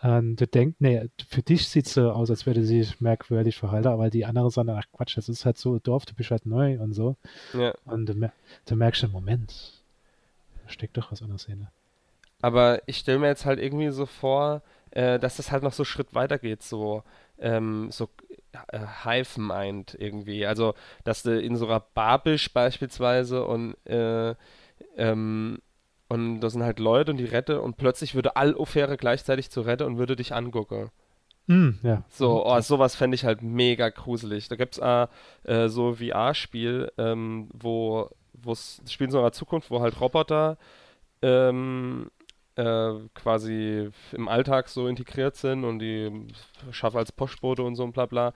Und 0.00 0.36
du 0.36 0.46
denkst, 0.46 0.76
nee, 0.78 1.08
für 1.28 1.42
dich 1.42 1.68
sieht 1.68 1.86
es 1.86 1.94
so 1.94 2.12
aus, 2.12 2.30
als 2.30 2.46
würde 2.46 2.62
sie 2.62 2.84
sich 2.84 3.00
merkwürdig 3.00 3.56
verhalten, 3.56 3.88
aber 3.88 4.10
die 4.10 4.24
andere 4.24 4.50
sagen, 4.50 4.70
ach 4.70 4.84
Quatsch, 4.92 5.16
das 5.16 5.28
ist 5.28 5.44
halt 5.44 5.58
so 5.58 5.78
Dorf, 5.80 6.06
du 6.06 6.14
bist 6.14 6.30
halt 6.30 6.46
neu 6.46 6.78
und 6.80 6.92
so. 6.92 7.16
Ja. 7.52 7.74
Und 7.84 8.06
du, 8.06 8.32
du 8.66 8.76
merkst 8.76 9.02
im 9.02 9.10
Moment, 9.10 9.82
da 10.64 10.70
steckt 10.70 10.96
doch 10.96 11.10
was 11.10 11.22
an 11.22 11.30
der 11.30 11.38
Szene. 11.38 11.70
Aber 12.40 12.80
ich 12.86 12.98
stelle 12.98 13.18
mir 13.18 13.26
jetzt 13.26 13.44
halt 13.44 13.58
irgendwie 13.58 13.90
so 13.90 14.06
vor, 14.06 14.62
äh, 14.92 15.18
dass 15.18 15.36
das 15.36 15.50
halt 15.50 15.64
noch 15.64 15.72
so 15.72 15.84
Schritt 15.84 16.14
weiter 16.14 16.38
geht, 16.38 16.62
so, 16.62 17.02
ähm, 17.40 17.90
so 17.90 18.08
äh, 18.68 18.78
Hive 19.04 19.40
meint 19.40 19.96
irgendwie. 19.98 20.46
Also, 20.46 20.74
dass 21.02 21.24
du 21.24 21.40
in 21.40 21.56
so 21.56 21.66
einer 21.66 21.80
Bar 21.80 22.22
bist 22.22 22.54
beispielsweise 22.54 23.44
und, 23.44 23.74
äh, 23.84 24.36
ähm, 24.96 25.60
und 26.08 26.40
da 26.40 26.50
sind 26.50 26.62
halt 26.62 26.78
Leute 26.78 27.10
und 27.10 27.18
die 27.18 27.24
rette 27.24 27.60
und 27.60 27.76
plötzlich 27.76 28.14
würde 28.14 28.36
all 28.36 28.54
Ofere 28.54 28.96
gleichzeitig 28.96 29.50
zu 29.50 29.60
rette 29.60 29.86
und 29.86 29.98
würde 29.98 30.16
dich 30.16 30.34
angucken. 30.34 30.90
Mm, 31.46 31.70
ja. 31.82 32.04
So, 32.08 32.46
oh, 32.46 32.60
sowas 32.60 32.94
fände 32.94 33.14
ich 33.14 33.24
halt 33.24 33.42
mega 33.42 33.88
gruselig. 33.88 34.48
Da 34.48 34.56
gibt 34.56 34.74
es 34.74 34.78
äh, 34.78 35.06
äh, 35.44 35.68
so 35.68 35.94
VR-Spiel, 35.94 36.92
ähm, 36.98 37.48
wo 37.52 38.10
es 38.46 38.82
spielen 38.88 39.10
so 39.10 39.18
in 39.18 39.24
der 39.24 39.32
Zukunft, 39.32 39.70
wo 39.70 39.80
halt 39.80 40.00
Roboter 40.00 40.58
ähm, 41.22 42.10
äh, 42.56 42.92
quasi 43.14 43.90
im 44.12 44.28
Alltag 44.28 44.68
so 44.68 44.88
integriert 44.88 45.36
sind 45.36 45.64
und 45.64 45.78
die 45.78 46.26
schaffen 46.70 46.98
als 46.98 47.12
Postbote 47.12 47.62
und 47.62 47.76
so 47.76 47.84
und 47.84 47.92
bla 47.92 48.06
bla. 48.06 48.32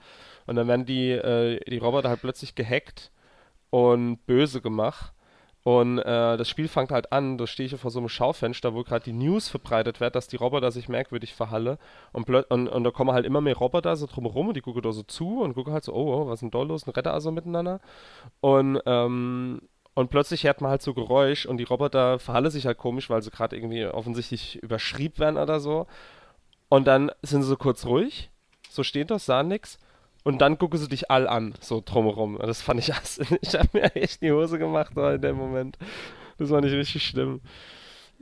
Und 0.47 0.55
dann 0.55 0.67
werden 0.67 0.85
die, 0.85 1.11
äh, 1.11 1.59
die 1.69 1.77
Roboter 1.77 2.09
halt 2.09 2.21
plötzlich 2.21 2.55
gehackt 2.55 3.11
und 3.69 4.25
böse 4.25 4.61
gemacht. 4.61 5.13
Und 5.63 5.99
äh, 5.99 6.35
das 6.37 6.49
Spiel 6.49 6.67
fängt 6.67 6.91
halt 6.91 7.13
an, 7.13 7.37
da 7.37 7.47
stehe 7.47 7.67
ich 7.67 7.79
vor 7.79 7.89
so 7.89 7.99
einem 7.99 8.09
Schaufenster, 8.09 8.73
wo 8.73 8.83
gerade 8.83 9.05
die 9.05 9.13
News 9.13 9.47
verbreitet 9.47 10.01
wird, 10.01 10.13
dass 10.13 10.27
die 10.27 10.35
Roboter 10.35 10.71
sich 10.71 10.89
merkwürdig 10.89 11.33
verhalle. 11.33 11.79
Und, 12.11 12.29
und, 12.29 12.67
und 12.67 12.83
da 12.83 12.91
kommen 12.91 13.13
halt 13.13 13.25
immer 13.25 13.39
mehr 13.39 13.55
Roboter 13.55 13.95
so 13.95 14.05
drumherum 14.05 14.49
und 14.49 14.57
die 14.57 14.61
gucken 14.61 14.81
da 14.81 14.91
so 14.91 15.03
zu 15.03 15.41
und 15.41 15.53
gucken 15.53 15.71
halt 15.71 15.85
so, 15.85 15.93
oh, 15.93 16.13
oh 16.13 16.27
was 16.27 16.35
ist 16.35 16.41
denn 16.41 16.51
da 16.51 16.61
los? 16.63 16.83
Und 16.83 16.97
retten 16.97 17.09
also 17.09 17.31
miteinander. 17.31 17.79
Und, 18.41 18.81
ähm, 18.85 19.61
und 19.93 20.09
plötzlich 20.09 20.43
hört 20.43 20.59
man 20.59 20.71
halt 20.71 20.81
so 20.81 20.93
Geräusch 20.93 21.45
und 21.45 21.57
die 21.57 21.63
Roboter 21.63 22.19
verhallen 22.19 22.51
sich 22.51 22.65
halt 22.65 22.77
komisch, 22.77 23.09
weil 23.09 23.21
sie 23.21 23.31
gerade 23.31 23.55
irgendwie 23.55 23.85
offensichtlich 23.85 24.61
überschrieben 24.61 25.19
werden 25.19 25.37
oder 25.37 25.61
so. 25.61 25.87
Und 26.67 26.87
dann 26.87 27.09
sind 27.21 27.43
sie 27.43 27.47
so 27.47 27.55
kurz 27.55 27.85
ruhig, 27.85 28.31
so 28.69 28.83
steht 28.83 29.11
das, 29.11 29.25
sahen 29.25 29.47
nix. 29.47 29.79
Und 30.23 30.39
dann 30.39 30.57
gucken 30.57 30.79
sie 30.79 30.87
dich 30.87 31.11
all 31.11 31.27
an, 31.27 31.53
so 31.59 31.81
drumherum. 31.83 32.37
Das 32.39 32.61
fand 32.61 32.79
ich, 32.79 32.89
ich 33.41 33.53
habe 33.55 33.69
mir 33.73 33.95
echt 33.95 34.21
die 34.21 34.31
Hose 34.31 34.57
gemacht 34.57 34.93
in 34.95 35.21
dem 35.21 35.35
Moment. 35.35 35.77
Das 36.37 36.49
war 36.49 36.61
nicht 36.61 36.73
richtig 36.73 37.05
schlimm. 37.05 37.41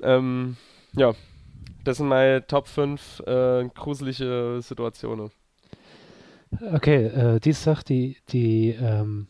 Ähm, 0.01 0.57
ja, 0.93 1.13
das 1.83 1.97
sind 1.97 2.07
meine 2.07 2.45
Top 2.45 2.67
5 2.67 3.21
äh, 3.25 3.69
gruselige 3.73 4.59
Situationen. 4.61 5.31
Okay, 6.73 7.05
äh, 7.05 7.39
die 7.39 7.53
Sache, 7.53 7.83
die, 7.85 8.17
die, 8.29 8.69
ähm, 8.71 9.27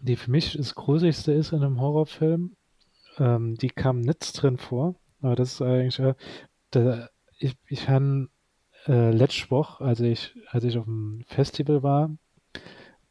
die 0.00 0.16
für 0.16 0.30
mich 0.30 0.56
das 0.56 0.74
Gruseligste 0.74 1.32
ist 1.32 1.52
in 1.52 1.62
einem 1.62 1.80
Horrorfilm, 1.80 2.56
ähm, 3.18 3.56
die 3.56 3.68
kam 3.68 4.00
nicht 4.00 4.40
drin 4.40 4.56
vor. 4.56 4.94
Aber 5.20 5.36
das 5.36 5.54
ist 5.54 5.62
eigentlich, 5.62 5.98
äh, 5.98 6.14
da, 6.70 7.08
ich, 7.38 7.54
ich 7.68 7.88
habe 7.88 8.28
äh, 8.86 9.10
letzte 9.10 9.50
Woche, 9.50 9.84
als 9.84 10.00
ich, 10.00 10.34
als 10.50 10.64
ich 10.64 10.78
auf 10.78 10.84
dem 10.84 11.24
Festival 11.26 11.82
war, 11.82 12.10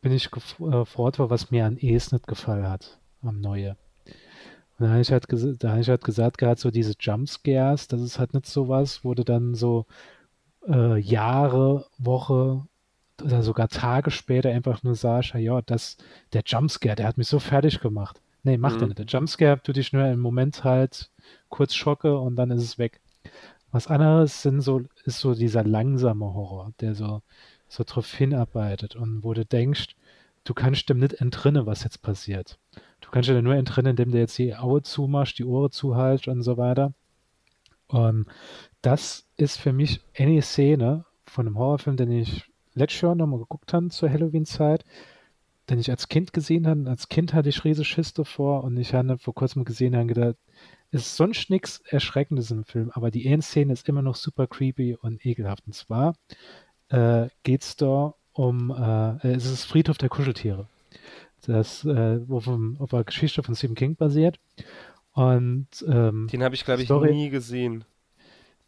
bin 0.02 0.12
ich 0.12 0.30
gefragt 0.32 1.20
äh, 1.20 1.30
was 1.30 1.52
mir 1.52 1.66
an 1.66 1.78
Es 1.78 2.12
nicht 2.12 2.28
gefallen 2.28 2.68
hat, 2.68 3.00
am 3.22 3.40
Neue. 3.40 3.78
Und 4.78 4.86
da 4.86 4.90
habe 4.90 5.02
ich 5.02 5.12
halt, 5.12 5.26
da 5.64 5.72
hab 5.72 5.80
ich 5.80 5.90
halt 5.90 6.04
gesagt, 6.04 6.38
gerade 6.38 6.60
so 6.60 6.72
diese 6.72 6.94
Jumpscares, 7.00 7.88
das 7.88 8.02
ist 8.02 8.20
halt 8.20 8.34
nicht 8.34 8.48
so 8.48 8.68
was, 8.68 9.04
wo 9.06 9.14
du 9.14 9.24
dann 9.24 9.56
so 9.56 9.86
äh, 10.68 10.98
Jahre, 11.00 11.86
Woche 11.98 12.66
oder 13.24 13.44
sogar 13.44 13.70
Tage 13.70 14.12
später 14.12 14.50
einfach 14.50 14.84
nur 14.84 14.96
sagst, 14.96 15.34
ja, 15.36 15.62
das, 15.62 15.98
der 16.34 16.44
Jumpscare, 16.46 16.96
der 16.96 17.08
hat 17.08 17.18
mich 17.18 17.28
so 17.28 17.40
fertig 17.40 17.80
gemacht. 17.80 18.20
Nee, 18.44 18.58
macht 18.58 18.76
mhm. 18.76 18.82
er 18.82 18.88
nicht. 18.88 19.00
Der 19.00 19.06
Jumpscare 19.06 19.62
tut 19.62 19.78
dich 19.78 19.94
nur 19.94 20.06
im 20.06 20.20
Moment 20.20 20.64
halt 20.64 21.12
kurz 21.50 21.74
schocke 21.74 22.18
und 22.18 22.36
dann 22.36 22.52
ist 22.52 22.64
es 22.64 22.78
weg. 22.78 23.00
Was 23.74 23.88
anderes 23.88 24.44
sind 24.44 24.62
so, 24.62 24.84
ist 25.04 25.20
so 25.20 25.34
dieser 25.34 25.64
langsame 25.64 26.32
Horror, 26.32 26.72
der 26.80 26.94
so, 26.94 27.24
so 27.68 27.84
drauf 27.84 28.14
hinarbeitet 28.14 28.96
und 28.96 29.24
wo 29.24 29.34
du 29.34 29.46
denkst, 29.46 29.96
du 30.44 30.54
kannst 30.54 30.90
dem 30.90 31.00
nicht 31.00 31.16
entrinnen, 31.16 31.66
was 31.66 31.84
jetzt 31.84 32.04
passiert. 32.04 32.60
Du 33.02 33.10
kannst 33.10 33.30
dir 33.30 33.42
nur 33.42 33.56
entrinnen, 33.56 33.90
indem 33.90 34.12
du 34.12 34.20
jetzt 34.20 34.38
die 34.38 34.56
Augen 34.56 34.84
zumachst, 34.84 35.40
die 35.40 35.44
Ohren 35.44 35.72
zuhalst 35.72 36.28
und 36.28 36.44
so 36.44 36.58
weiter. 36.58 36.94
Und 37.88 38.28
das 38.84 39.26
ist 39.38 39.60
für 39.60 39.74
mich 39.74 40.02
eine 40.16 40.44
Szene 40.44 41.06
von 41.26 41.48
einem 41.48 41.58
Horrorfilm, 41.58 41.98
den 41.98 42.12
ich 42.12 42.46
letztes 42.76 43.02
Jahr 43.02 43.16
nochmal 43.16 43.40
geguckt 43.40 43.74
habe 43.74 43.90
zur 43.90 44.10
Halloween-Zeit, 44.10 44.86
den 45.70 45.80
ich 45.80 45.90
als 45.90 46.08
Kind 46.08 46.34
gesehen 46.34 46.68
habe. 46.68 46.90
Als 46.90 47.10
Kind 47.10 47.34
hatte 47.34 47.50
ich 47.50 47.64
riesige 47.64 47.86
Schiss 47.86 48.14
davor 48.14 48.64
und 48.64 48.78
ich 48.78 48.94
habe 48.94 49.18
vor 49.18 49.34
kurzem 49.34 49.66
gesehen 49.66 49.96
und 49.96 50.08
gedacht, 50.08 50.36
ist 50.92 51.16
sonst 51.16 51.50
nichts 51.50 51.82
Erschreckendes 51.88 52.52
im 52.52 52.66
Film, 52.66 52.92
aber 52.94 53.10
die 53.10 53.26
Endszene 53.26 53.74
ist 53.74 53.90
immer 53.90 54.02
noch 54.02 54.16
super 54.16 54.46
creepy 54.46 54.96
und 54.96 55.26
ekelhaft. 55.26 55.66
Und 55.66 55.74
zwar 55.74 56.16
äh, 56.90 57.28
geht 57.42 57.64
es 57.64 57.76
da 57.76 58.14
um, 58.34 58.70
äh, 58.72 59.28
es 59.28 59.46
ist 59.46 59.66
Friedhof 59.66 59.98
der 59.98 60.10
Kuscheltiere. 60.10 60.68
Das, 61.46 61.84
äh, 61.84 62.20
wo 62.30 62.40
vom, 62.40 62.78
auf 62.80 62.92
der 62.92 63.04
Geschichte 63.04 63.44
von 63.44 63.56
Stephen 63.56 63.76
King 63.76 63.96
basiert. 63.96 64.40
Und 65.14 65.68
ähm, 65.88 66.28
den 66.32 66.44
habe 66.44 66.56
ich, 66.56 66.64
glaube 66.64 66.84
ich, 66.84 66.90
nie 66.90 67.30
gesehen. 67.30 67.86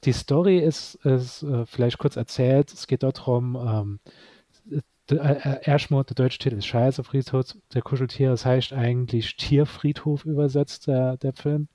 Die 0.03 0.13
Story 0.13 0.59
ist, 0.59 0.95
ist 1.05 1.43
äh, 1.43 1.65
vielleicht 1.65 1.97
kurz 1.97 2.15
erzählt. 2.15 2.71
Es 2.73 2.87
geht 2.87 3.03
dort 3.03 3.19
darum, 3.19 3.55
ähm, 3.55 4.81
äh, 5.11 5.15
äh, 5.15 5.59
erstmal 5.63 6.03
der 6.03 6.15
deutsche 6.15 6.39
Titel 6.39 6.57
ist 6.57 6.65
Scheiße, 6.65 7.03
Friedhof 7.03 7.55
der 7.73 7.81
Kuscheltiere. 7.81 8.31
Das 8.31 8.45
heißt 8.45 8.73
eigentlich 8.73 9.35
Tierfriedhof 9.37 10.25
übersetzt, 10.25 10.87
der, 10.87 11.17
der 11.17 11.33
Film. 11.33 11.67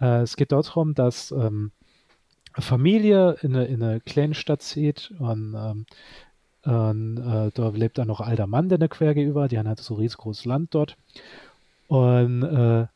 Äh, 0.00 0.22
es 0.22 0.36
geht 0.36 0.52
darum, 0.52 0.94
dass 0.94 1.30
ähm, 1.30 1.72
eine 2.52 2.62
Familie 2.62 3.36
in 3.42 3.54
eine, 3.54 3.66
in 3.66 3.82
eine 3.82 4.00
kleine 4.00 4.34
Stadt 4.34 4.62
zieht 4.62 5.12
und, 5.18 5.54
ähm, 5.54 5.86
und 6.64 7.16
äh, 7.18 7.50
da 7.54 7.68
lebt 7.70 7.98
dann 7.98 8.08
noch 8.08 8.20
ein 8.20 8.28
alter 8.28 8.46
Mann, 8.46 8.68
der 8.68 8.78
eine 8.78 8.88
quer 8.88 9.14
gegenüber, 9.14 9.48
die 9.48 9.58
haben 9.58 9.68
halt 9.68 9.78
so 9.78 9.94
riesengroßes 9.94 10.44
Land 10.44 10.74
dort 10.74 10.96
und 11.88 12.42
äh, 12.42 12.86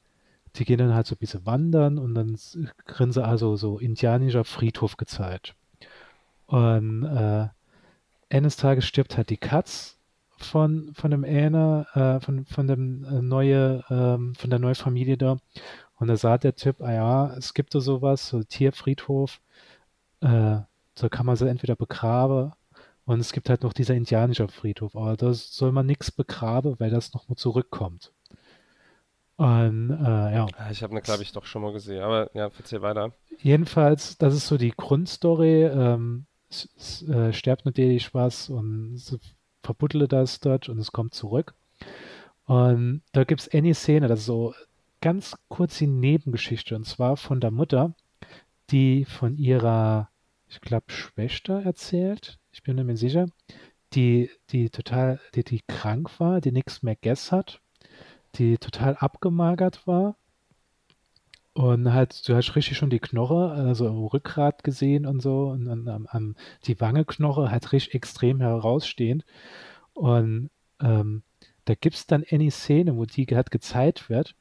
die 0.57 0.65
gehen 0.65 0.79
dann 0.79 0.95
halt 0.95 1.07
so 1.07 1.15
ein 1.15 1.19
bisschen 1.19 1.47
wandern 1.47 1.99
und 1.99 2.15
dann 2.15 2.39
kriegen 2.85 3.13
sie 3.13 3.25
also 3.25 3.57
so 3.57 3.79
indianischer 3.79 4.45
Friedhof 4.45 4.97
gezeigt. 4.97 5.55
Und 6.47 7.05
äh, 7.05 7.49
eines 8.31 8.57
Tages 8.57 8.85
stirbt 8.85 9.17
halt 9.17 9.31
die 9.31 9.37
Katz 9.37 9.99
von, 10.37 10.93
von 10.95 11.11
dem 11.11 11.25
Ähner, 11.25 11.87
äh, 11.95 12.25
von, 12.25 12.45
von 12.47 12.67
dem 12.67 13.05
äh, 13.05 13.23
neue, 13.23 13.85
ähm, 13.91 14.35
von 14.35 14.51
der 14.51 14.59
neuen 14.59 14.75
Familie 14.75 15.17
da. 15.17 15.39
Und 15.97 16.09
da 16.09 16.17
sagt 16.17 16.45
der 16.45 16.57
Typ, 16.57 16.81
ah 16.81 16.93
ja, 16.93 17.35
es 17.37 17.55
gibt 17.55 17.75
da 17.75 17.81
sowas, 17.81 18.29
so 18.29 18.43
Tierfriedhof, 18.43 19.41
äh, 20.21 20.59
so 20.97 21.09
kann 21.09 21.27
man 21.27 21.37
sie 21.37 21.49
entweder 21.49 21.77
begraben 21.77 22.53
und 23.07 23.21
es 23.21 23.33
gibt 23.33 23.51
halt 23.51 23.63
noch 23.63 23.73
dieser 23.73 23.95
indianische 23.95 24.49
Friedhof, 24.49 24.97
aber 24.97 25.17
da 25.17 25.33
soll 25.33 25.73
man 25.73 25.87
nichts 25.87 26.11
begraben, 26.11 26.77
weil 26.79 26.91
das 26.91 27.13
nochmal 27.13 27.37
zurückkommt. 27.37 28.13
Und, 29.37 29.91
äh, 29.91 30.35
ja. 30.35 30.47
Ah, 30.57 30.71
ich 30.71 30.83
habe 30.83 30.93
eine, 30.93 31.03
glaube 31.03 31.23
ich, 31.23 31.33
doch 31.33 31.45
schon 31.45 31.63
mal 31.63 31.73
gesehen, 31.73 32.03
aber 32.03 32.31
ja, 32.35 32.51
erzähl 32.57 32.83
weiter. 32.83 33.13
Jedenfalls, 33.39 34.17
das 34.17 34.35
ist 34.35 34.47
so 34.47 34.57
die 34.57 34.71
Grundstory. 34.71 35.65
Ähm, 35.65 36.27
es, 36.55 36.69
es 36.77 37.09
äh, 37.09 37.33
stirbt 37.33 37.65
natürlich 37.65 38.15
was 38.15 38.49
und 38.49 38.99
sie 38.99 39.19
verbuddelt 39.63 40.13
das 40.13 40.41
dort 40.41 40.69
und 40.69 40.79
es 40.79 40.93
kommt 40.93 41.15
zurück. 41.15 41.55
Und 42.47 43.03
da 43.13 43.25
gibt 43.25 43.41
es 43.41 43.49
eine 43.53 43.75
Szene, 43.75 44.09
das 44.09 44.21
ist 44.21 44.27
so 44.27 44.55
ganz 45.01 45.37
kurz 45.49 45.79
die 45.79 45.87
Nebengeschichte 45.87 46.77
und 46.77 46.85
zwar 46.87 47.17
von 47.17 47.41
der 47.41 47.51
Mutter, 47.51 47.95
die 48.71 49.05
von 49.05 49.37
ihrer, 49.37 50.09
ich 50.49 50.61
glaube, 50.61 50.87
Schwester 50.89 51.63
erzählt. 51.63 52.39
Ich 52.53 52.63
bin 52.63 52.77
mir 52.85 52.97
sicher. 52.97 53.27
Die, 53.95 54.31
die 54.51 54.71
total, 54.71 55.21
die, 55.35 55.45
die 55.45 55.61
krank 55.69 56.19
war, 56.19 56.41
die 56.41 56.53
nichts 56.53 56.83
mehr 56.83 56.97
gegessen 56.97 57.37
hat, 57.37 57.61
die 58.37 58.59
total 58.59 58.97
abgemagert 58.97 59.87
war. 59.87 60.17
Und 61.55 61.93
halt, 61.93 62.29
du 62.29 62.35
hast 62.35 62.57
richtig 62.57 62.77
schon 62.77 62.91
die 62.91 62.99
Knoche, 62.99 63.53
also 63.53 64.09
Rückgrat 64.09 64.65
gesehen 64.65 65.07
und 65.07 65.23
so, 65.23 65.51
und 65.51 65.69
an, 65.69 66.07
an, 66.09 66.37
die 66.65 66.81
Wangeknoche 66.81 67.51
halt 67.51 67.73
richtig 67.73 67.95
extrem 67.95 68.41
herausstehend. 68.41 69.25
Und 69.93 70.51
ähm, 70.81 71.23
da 71.65 71.75
gibt 71.75 71.95
es 71.95 72.07
dann 72.09 72.25
eine 72.29 72.51
Szene, 72.51 72.97
wo 72.97 73.05
die 73.05 73.27
halt 73.27 73.53
gezeigt 73.53 74.11
wird. 74.11 74.35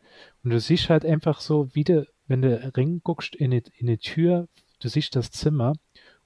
Und 0.43 0.49
du 0.49 0.59
siehst 0.59 0.89
halt 0.89 1.05
einfach 1.05 1.39
so, 1.39 1.73
wie 1.75 1.83
du, 1.83 2.07
wenn 2.27 2.41
du 2.41 2.73
Ring 2.75 3.01
guckst 3.03 3.35
in 3.35 3.51
die, 3.51 3.63
in 3.77 3.87
die 3.87 3.99
Tür, 3.99 4.47
du 4.79 4.89
siehst 4.89 5.15
das 5.15 5.29
Zimmer 5.29 5.73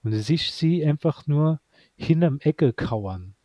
und 0.03 0.12
du 0.12 0.20
siehst 0.22 0.57
sie 0.57 0.86
einfach 0.86 1.28
nur 1.28 1.59
hinterm 1.97 2.39
Ecke 2.39 2.72
kauern. 2.72 3.36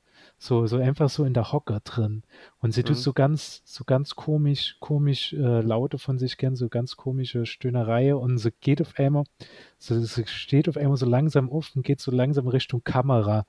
So, 0.44 0.66
so 0.66 0.78
einfach 0.78 1.08
so 1.08 1.24
in 1.24 1.34
der 1.34 1.52
Hocke 1.52 1.78
drin. 1.84 2.24
Und 2.58 2.74
sie 2.74 2.82
tut 2.82 2.96
Mhm. 2.96 3.00
so 3.00 3.12
ganz, 3.12 3.62
so 3.64 3.84
ganz 3.84 4.16
komisch, 4.16 4.76
komisch 4.80 5.32
äh, 5.34 5.60
Laute 5.60 5.98
von 5.98 6.18
sich 6.18 6.36
gern, 6.36 6.56
so 6.56 6.68
ganz 6.68 6.96
komische 6.96 7.46
Stöhnerei 7.46 8.12
und 8.12 8.38
sie 8.38 8.50
geht 8.60 8.80
auf 8.82 8.98
einmal, 8.98 9.22
so, 9.78 10.00
sie 10.00 10.26
steht 10.26 10.68
auf 10.68 10.76
einmal 10.76 10.96
so 10.96 11.06
langsam 11.06 11.48
auf 11.48 11.70
und 11.76 11.84
geht 11.84 12.00
so 12.00 12.10
langsam 12.10 12.48
Richtung 12.48 12.82
Kamera. 12.82 13.46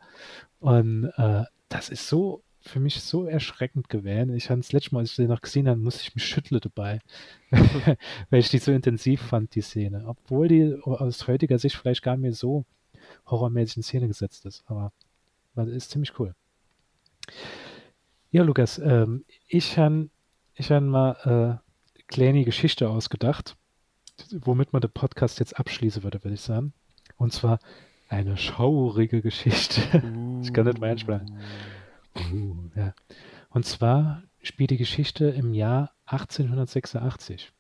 Und 0.60 1.06
äh, 1.18 1.46
das 1.68 1.90
ist 1.90 2.08
so 2.08 2.44
für 2.62 2.80
mich 2.80 3.02
so 3.02 3.26
erschreckend 3.26 3.90
gewesen. 3.90 4.36
Ich 4.36 4.52
habe 4.52 4.62
das 4.62 4.72
letzte 4.72 4.94
Mal, 4.94 5.00
als 5.00 5.10
ich 5.10 5.16
sie 5.16 5.26
noch 5.28 5.42
gesehen 5.42 5.68
habe, 5.68 5.80
musste 5.80 6.04
ich 6.04 6.14
mich 6.14 6.26
schütteln 6.26 6.62
dabei, 6.62 7.00
weil 8.30 8.40
ich 8.40 8.50
die 8.50 8.60
so 8.60 8.72
intensiv 8.72 9.20
fand, 9.20 9.56
die 9.56 9.62
Szene. 9.62 10.04
Obwohl 10.06 10.48
die 10.48 10.76
aus 10.84 11.28
heutiger 11.28 11.58
Sicht 11.58 11.76
vielleicht 11.76 12.04
gar 12.04 12.16
nicht 12.18 12.22
mehr 12.22 12.34
so 12.34 12.66
horrormäßig 13.26 13.78
in 13.78 13.84
Szene 13.84 14.08
gesetzt 14.08 14.46
ist. 14.46 14.64
Aber 14.68 14.92
das 15.56 15.70
ist 15.70 15.90
ziemlich 15.90 16.20
cool. 16.20 16.36
Ja, 18.32 18.44
Lukas, 18.44 18.80
ähm, 18.80 19.26
ich 19.48 19.78
habe 19.78 20.10
ich 20.56 20.72
han 20.72 20.88
mal 20.88 21.18
äh, 21.24 21.30
eine 21.30 21.60
kleine 22.08 22.46
Geschichte 22.46 22.90
ausgedacht, 22.90 23.56
womit 24.32 24.74
man 24.74 24.82
den 24.82 24.92
Podcast 24.92 25.40
jetzt 25.40 25.58
abschließen 25.60 26.04
würde, 26.04 26.24
würde 26.24 26.36
ich 26.36 26.42
sagen. 26.42 26.74
Und 27.18 27.34
zwar 27.34 27.60
eine 28.10 28.38
schaurige 28.38 29.22
Geschichte. 29.22 29.82
Ich 30.44 30.52
kann 30.52 30.66
nicht 30.66 30.82
mehr 30.82 30.92
einsprechen. 30.92 31.40
Uh, 32.34 32.70
ja. 32.76 32.94
Und 33.50 33.66
zwar 33.66 34.24
spielt 34.42 34.72
die 34.72 34.78
Geschichte 34.78 35.30
im 35.30 35.54
Jahr 35.54 35.94
1886. 36.06 37.54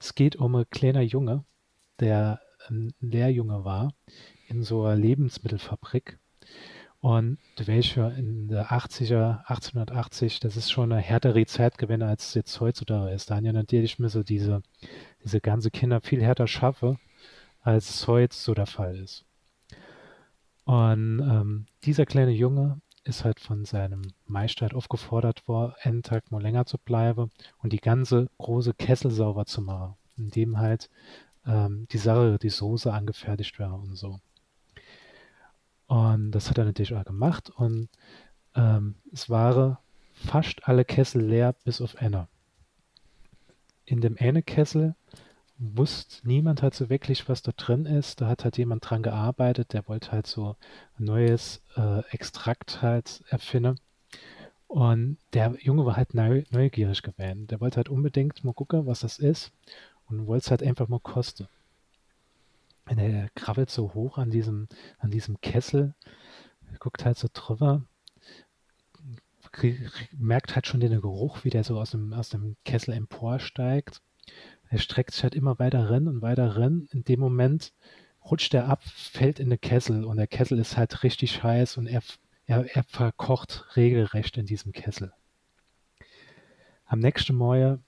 Es 0.00 0.16
geht 0.16 0.34
um 0.34 0.56
einen 0.56 0.68
kleiner 0.68 1.00
Junge, 1.00 1.44
der 2.00 2.40
ein 2.68 2.92
Lehrjunge 3.00 3.64
war 3.64 3.94
in 4.48 4.64
so 4.64 4.84
einer 4.84 4.96
Lebensmittelfabrik. 4.96 6.18
Und 7.04 7.36
welcher 7.58 8.16
in 8.16 8.48
der 8.48 8.70
80er, 8.70 9.40
1880, 9.40 10.40
das 10.40 10.56
ist 10.56 10.70
schon 10.70 10.90
eine 10.90 11.02
härtere 11.02 11.44
Zeit 11.44 11.76
gewesen, 11.76 12.02
als 12.02 12.28
es 12.28 12.34
jetzt 12.34 12.60
heutzutage 12.62 13.12
ist. 13.12 13.28
Da 13.28 13.36
haben 13.36 13.44
ja 13.44 13.52
natürlich 13.52 13.98
mir 13.98 14.08
so 14.08 14.22
diese, 14.22 14.62
diese 15.22 15.42
ganze 15.42 15.70
Kinder 15.70 16.00
viel 16.00 16.22
härter 16.22 16.46
schaffe, 16.46 16.96
als 17.60 17.90
es 17.90 18.08
heute 18.08 18.34
so 18.34 18.54
der 18.54 18.64
Fall 18.64 18.96
ist. 18.96 19.26
Und 20.64 21.20
ähm, 21.20 21.66
dieser 21.82 22.06
kleine 22.06 22.30
Junge 22.30 22.80
ist 23.04 23.22
halt 23.22 23.38
von 23.38 23.66
seinem 23.66 24.00
Meister 24.24 24.62
halt 24.62 24.74
aufgefordert 24.74 25.46
worden, 25.46 25.74
einen 25.82 26.02
Tag 26.02 26.30
mal 26.30 26.40
länger 26.40 26.64
zu 26.64 26.78
bleiben 26.78 27.30
und 27.58 27.74
die 27.74 27.82
ganze 27.82 28.30
große 28.38 28.72
Kessel 28.72 29.10
sauber 29.10 29.44
zu 29.44 29.60
machen, 29.60 29.96
indem 30.16 30.56
halt 30.56 30.88
ähm, 31.44 31.86
die 31.92 31.98
Sache, 31.98 32.38
die 32.40 32.48
Soße 32.48 32.90
angefertigt 32.90 33.58
wäre 33.58 33.74
und 33.74 33.94
so. 33.94 34.20
Und 35.86 36.32
das 36.32 36.50
hat 36.50 36.58
er 36.58 36.64
natürlich 36.64 36.94
auch 36.94 37.04
gemacht 37.04 37.50
und 37.50 37.88
ähm, 38.54 38.94
es 39.12 39.28
waren 39.28 39.76
fast 40.14 40.66
alle 40.66 40.84
Kessel 40.84 41.22
leer, 41.22 41.54
bis 41.64 41.80
auf 41.80 41.96
einer. 41.96 42.28
In 43.84 44.00
dem 44.00 44.16
eine 44.18 44.42
Kessel 44.42 44.94
wusste 45.58 46.26
niemand 46.26 46.62
halt 46.62 46.74
so 46.74 46.88
wirklich, 46.88 47.28
was 47.28 47.42
da 47.42 47.52
drin 47.52 47.86
ist. 47.86 48.20
Da 48.20 48.28
hat 48.28 48.44
halt 48.44 48.58
jemand 48.58 48.88
dran 48.88 49.02
gearbeitet, 49.02 49.72
der 49.72 49.86
wollte 49.88 50.12
halt 50.12 50.26
so 50.26 50.56
ein 50.98 51.04
neues 51.04 51.62
äh, 51.76 52.00
Extrakt 52.10 52.82
halt 52.82 53.22
erfinden. 53.28 53.78
Und 54.66 55.18
der 55.34 55.54
Junge 55.60 55.84
war 55.86 55.96
halt 55.96 56.14
neu, 56.14 56.44
neugierig 56.50 57.02
gewesen. 57.02 57.46
Der 57.46 57.60
wollte 57.60 57.76
halt 57.76 57.88
unbedingt 57.88 58.42
mal 58.42 58.54
gucken, 58.54 58.86
was 58.86 59.00
das 59.00 59.18
ist 59.18 59.52
und 60.08 60.26
wollte 60.26 60.44
es 60.44 60.50
halt 60.50 60.62
einfach 60.62 60.88
mal 60.88 61.00
kosten. 61.00 61.46
Und 62.86 62.98
er 62.98 63.30
krabbelt 63.34 63.70
so 63.70 63.94
hoch 63.94 64.18
an 64.18 64.30
diesem, 64.30 64.68
an 64.98 65.10
diesem 65.10 65.40
Kessel, 65.40 65.94
guckt 66.78 67.04
halt 67.04 67.16
so 67.16 67.28
drüber, 67.32 67.86
merkt 70.16 70.54
halt 70.54 70.66
schon 70.66 70.80
den 70.80 71.00
Geruch, 71.00 71.44
wie 71.44 71.50
der 71.50 71.64
so 71.64 71.78
aus 71.80 71.92
dem, 71.92 72.12
aus 72.12 72.28
dem 72.28 72.56
Kessel 72.64 72.92
emporsteigt. 72.92 74.00
Er 74.68 74.78
streckt 74.78 75.12
sich 75.12 75.22
halt 75.22 75.34
immer 75.34 75.58
weiter 75.58 75.90
rein 75.90 76.08
und 76.08 76.22
weiter 76.22 76.56
rein. 76.56 76.88
In 76.90 77.04
dem 77.04 77.20
Moment 77.20 77.72
rutscht 78.24 78.54
er 78.54 78.68
ab, 78.68 78.82
fällt 78.82 79.38
in 79.38 79.50
den 79.50 79.60
Kessel 79.60 80.04
und 80.04 80.16
der 80.16 80.26
Kessel 80.26 80.58
ist 80.58 80.76
halt 80.76 81.02
richtig 81.02 81.42
heiß 81.42 81.76
und 81.76 81.86
er, 81.86 82.02
er, 82.46 82.64
er 82.74 82.82
verkocht 82.84 83.76
regelrecht 83.76 84.36
in 84.36 84.46
diesem 84.46 84.72
Kessel. 84.72 85.12
Am 86.86 86.98
nächsten 86.98 87.34
Morgen 87.34 87.84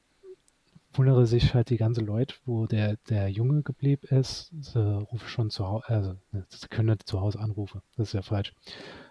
wundere 0.99 1.27
sich 1.27 1.55
halt 1.55 1.71
die 1.71 1.77
ganze 1.77 2.01
Leute, 2.01 2.35
wo 2.45 2.67
der, 2.67 2.97
der 3.09 3.29
Junge 3.29 3.63
geblieben 3.63 4.07
ist. 4.09 4.53
Sie 4.61 4.81
rufen 4.81 5.29
schon 5.29 5.51
zu 5.51 5.67
Hause, 5.67 5.89
also 5.89 6.17
ne, 6.33 6.47
sie 6.49 6.69
können 6.69 6.91
nicht 6.91 7.09
zu 7.09 7.21
Hause 7.21 7.41
anrufen, 7.41 7.83
das 7.97 8.09
ist 8.09 8.13
ja 8.15 8.23
falsch. 8.23 8.55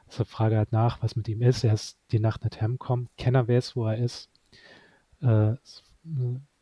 Sie 0.08 0.26
fragen 0.26 0.58
halt 0.58 0.72
nach, 0.72 1.02
was 1.02 1.16
mit 1.16 1.28
ihm 1.28 1.42
ist. 1.42 1.64
Er 1.64 1.74
ist 1.74 1.98
die 2.12 2.20
Nacht 2.20 2.44
nicht 2.44 2.62
heimgekommen. 2.62 3.10
Keiner 3.18 3.48
weiß, 3.48 3.76
wo 3.76 3.88
er 3.88 3.98
ist. 3.98 4.30
Äh, 5.22 5.54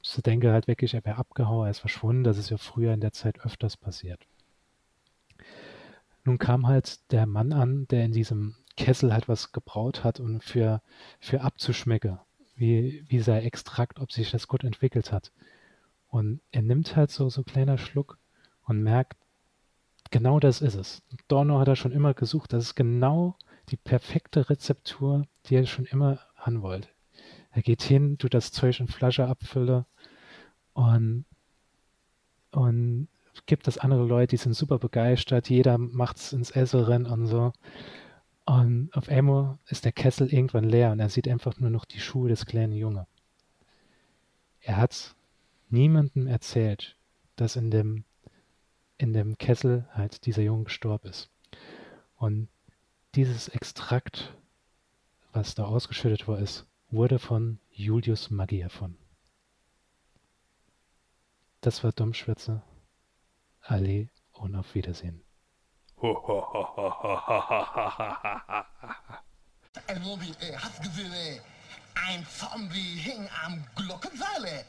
sie 0.01 0.21
denken 0.21 0.51
halt 0.51 0.67
wirklich, 0.67 0.93
er 0.93 1.03
wäre 1.03 1.17
abgehauen, 1.17 1.67
er 1.67 1.71
ist 1.71 1.79
verschwunden. 1.79 2.23
Das 2.23 2.37
ist 2.37 2.49
ja 2.49 2.57
früher 2.57 2.93
in 2.93 3.01
der 3.01 3.11
Zeit 3.11 3.41
öfters 3.41 3.75
passiert. 3.75 4.25
Nun 6.23 6.37
kam 6.37 6.67
halt 6.67 7.11
der 7.11 7.25
Mann 7.25 7.51
an, 7.51 7.85
der 7.89 8.05
in 8.05 8.13
diesem 8.13 8.55
Kessel 8.77 9.13
halt 9.13 9.27
was 9.27 9.51
gebraut 9.51 10.03
hat 10.03 10.19
und 10.19 10.41
für, 10.41 10.81
für 11.19 11.41
abzuschmecken, 11.41 12.19
wie, 12.55 13.03
wie 13.07 13.19
sein 13.19 13.43
Extrakt, 13.43 13.99
ob 13.99 14.11
sich 14.11 14.31
das 14.31 14.47
gut 14.47 14.63
entwickelt 14.63 15.11
hat. 15.11 15.31
Und 16.07 16.41
er 16.51 16.61
nimmt 16.61 16.95
halt 16.95 17.11
so, 17.11 17.29
so 17.29 17.41
ein 17.41 17.45
kleiner 17.45 17.77
Schluck 17.77 18.17
und 18.65 18.83
merkt, 18.83 19.17
genau 20.11 20.39
das 20.39 20.61
ist 20.61 20.75
es. 20.75 21.01
Dorno 21.27 21.59
hat 21.59 21.67
er 21.67 21.75
schon 21.75 21.91
immer 21.91 22.13
gesucht. 22.13 22.53
Das 22.53 22.63
ist 22.63 22.75
genau 22.75 23.35
die 23.69 23.77
perfekte 23.77 24.49
Rezeptur, 24.49 25.25
die 25.45 25.55
er 25.55 25.65
schon 25.65 25.85
immer 25.85 26.19
haben 26.35 26.61
wollte. 26.61 26.89
Er 27.51 27.61
geht 27.61 27.81
hin, 27.81 28.17
tut 28.17 28.33
das 28.33 28.51
Zeug 28.51 28.79
in 28.79 28.87
Flasche 28.87 29.27
abfülle 29.27 29.85
und, 30.73 31.25
und 32.51 33.07
gibt 33.45 33.67
das 33.67 33.77
andere 33.77 34.05
Leute, 34.05 34.31
die 34.31 34.37
sind 34.37 34.53
super 34.53 34.79
begeistert. 34.79 35.49
Jeder 35.49 35.77
macht's 35.77 36.33
ins 36.33 36.51
Essen 36.51 37.05
und 37.05 37.27
so. 37.27 37.53
Und 38.45 38.89
auf 38.93 39.07
einmal 39.07 39.57
ist 39.67 39.85
der 39.85 39.93
Kessel 39.93 40.33
irgendwann 40.33 40.65
leer 40.65 40.91
und 40.91 40.99
er 40.99 41.09
sieht 41.09 41.27
einfach 41.27 41.59
nur 41.59 41.69
noch 41.69 41.85
die 41.85 41.99
Schuhe 41.99 42.29
des 42.29 42.45
kleinen 42.45 42.73
Junge. 42.73 43.07
Er 44.61 44.77
hat 44.77 45.15
niemandem 45.69 46.27
erzählt, 46.27 46.97
dass 47.35 47.55
in 47.55 47.71
dem, 47.71 48.03
in 48.97 49.13
dem 49.13 49.37
Kessel 49.37 49.87
halt 49.91 50.25
dieser 50.25 50.41
Junge 50.41 50.65
gestorben 50.65 51.09
ist. 51.09 51.29
Und 52.15 52.47
dieses 53.15 53.47
Extrakt, 53.49 54.35
was 55.31 55.55
da 55.55 55.65
ausgeschüttet 55.65 56.27
war, 56.27 56.39
ist, 56.39 56.65
wurde 56.91 57.19
von 57.19 57.59
Julius 57.71 58.29
Maggi 58.29 58.59
erfunden. 58.59 58.97
Das 61.61 61.83
war 61.83 61.91
Dummschwätze. 61.91 62.61
Alle 63.61 64.09
und 64.33 64.55
auf 64.55 64.75
Wiedersehen. 64.75 65.21
Ey, 66.03 66.09
Robin, 70.03 70.35
ey, 70.41 70.51
hast 70.51 70.83
gesehen, 70.83 71.13
ey? 71.13 71.39
Ein 71.95 72.27
Zombie 72.27 72.97
hing 72.97 73.29
am 73.45 73.63
Glockenseil, 73.73 74.43
ey. 74.43 74.65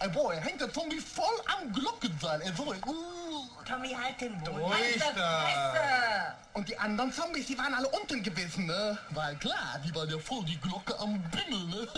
Ey, 0.00 0.08
boah, 0.08 0.34
er 0.34 0.40
hängt 0.40 0.60
der 0.60 0.72
Zombie 0.72 0.98
voll 0.98 1.40
am 1.46 1.72
Glockenseil, 1.72 2.42
ey, 2.42 2.52
so, 2.56 2.72
ey. 2.72 2.80
Uh. 2.84 3.46
Tommy, 3.64 3.94
halt 3.94 4.20
den 4.20 4.32
Mund. 4.32 4.48
Ruhig 4.48 5.00
halt 5.00 5.16
da. 5.16 6.36
Und 6.54 6.68
die 6.68 6.76
anderen 6.76 7.12
Zombies, 7.12 7.46
die 7.46 7.56
waren 7.56 7.72
alle 7.72 7.88
unten 7.88 8.20
gewesen, 8.20 8.66
ne? 8.66 8.98
Weil 9.10 9.36
klar, 9.36 9.80
die 9.84 9.94
waren 9.94 10.10
ja 10.10 10.18
voll 10.18 10.44
die 10.46 10.58
Glocke 10.60 10.98
am 10.98 11.22
Bimmel, 11.30 11.64
ne? 11.66 11.88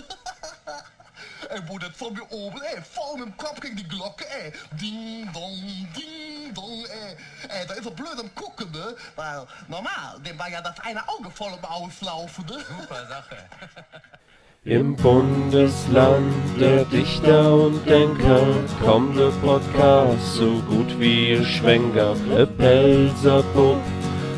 ey, 1.49 1.61
wo 1.69 1.79
der 1.79 1.95
Zombie 1.95 2.21
oben, 2.29 2.61
ey, 2.61 2.83
voll 2.83 3.17
mit 3.17 3.29
dem 3.29 3.37
Kopf 3.39 3.61
gegen 3.61 3.77
die 3.77 3.89
Glocke, 3.89 4.29
ey. 4.29 4.53
Ding, 4.73 5.33
dong, 5.33 5.89
ding, 5.97 6.28
dong, 6.55 6.85
ey. 6.85 7.17
Ey, 7.49 7.67
da 7.67 7.75
ist 7.75 7.87
er 7.87 7.93
blöd 7.93 8.19
am 8.19 8.35
Gucken, 8.35 8.71
ne? 8.73 8.95
Weil 9.17 9.47
normal, 9.69 10.21
dem 10.25 10.39
war 10.39 10.49
ja 10.49 10.61
das 10.61 10.79
eine 10.81 11.07
Auge 11.09 11.31
voll 11.31 11.53
im 11.53 11.65
Auslaufen, 11.65 12.45
ne? 12.47 12.59
Super 12.69 13.07
Sache. 13.07 13.37
Im 14.65 14.97
Bundesland 14.97 16.35
der 16.61 16.85
Dichter 16.85 17.55
und 17.55 17.89
Denker 17.89 18.43
kommt 18.85 19.17
der 19.17 19.31
Podcast 19.41 20.35
so 20.35 20.61
gut 20.69 20.99
wie 20.99 21.31
ihr 21.31 21.45
Schwenker. 21.45 22.15
E 22.37 22.45
Pelzerpupp 22.45 23.81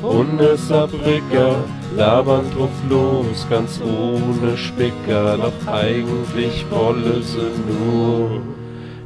und 0.03 0.41
e 0.41 0.57
Sabricker 0.57 1.65
labern 1.97 2.49
drauf 2.53 2.71
los, 2.89 3.47
ganz 3.49 3.81
ohne 3.81 4.57
Spicker. 4.57 5.39
Doch 5.39 5.67
eigentlich 5.73 6.65
wolle 6.71 7.23
sie 7.23 7.51
nur 7.67 8.43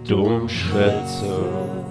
Dummschwätze. 0.07 1.84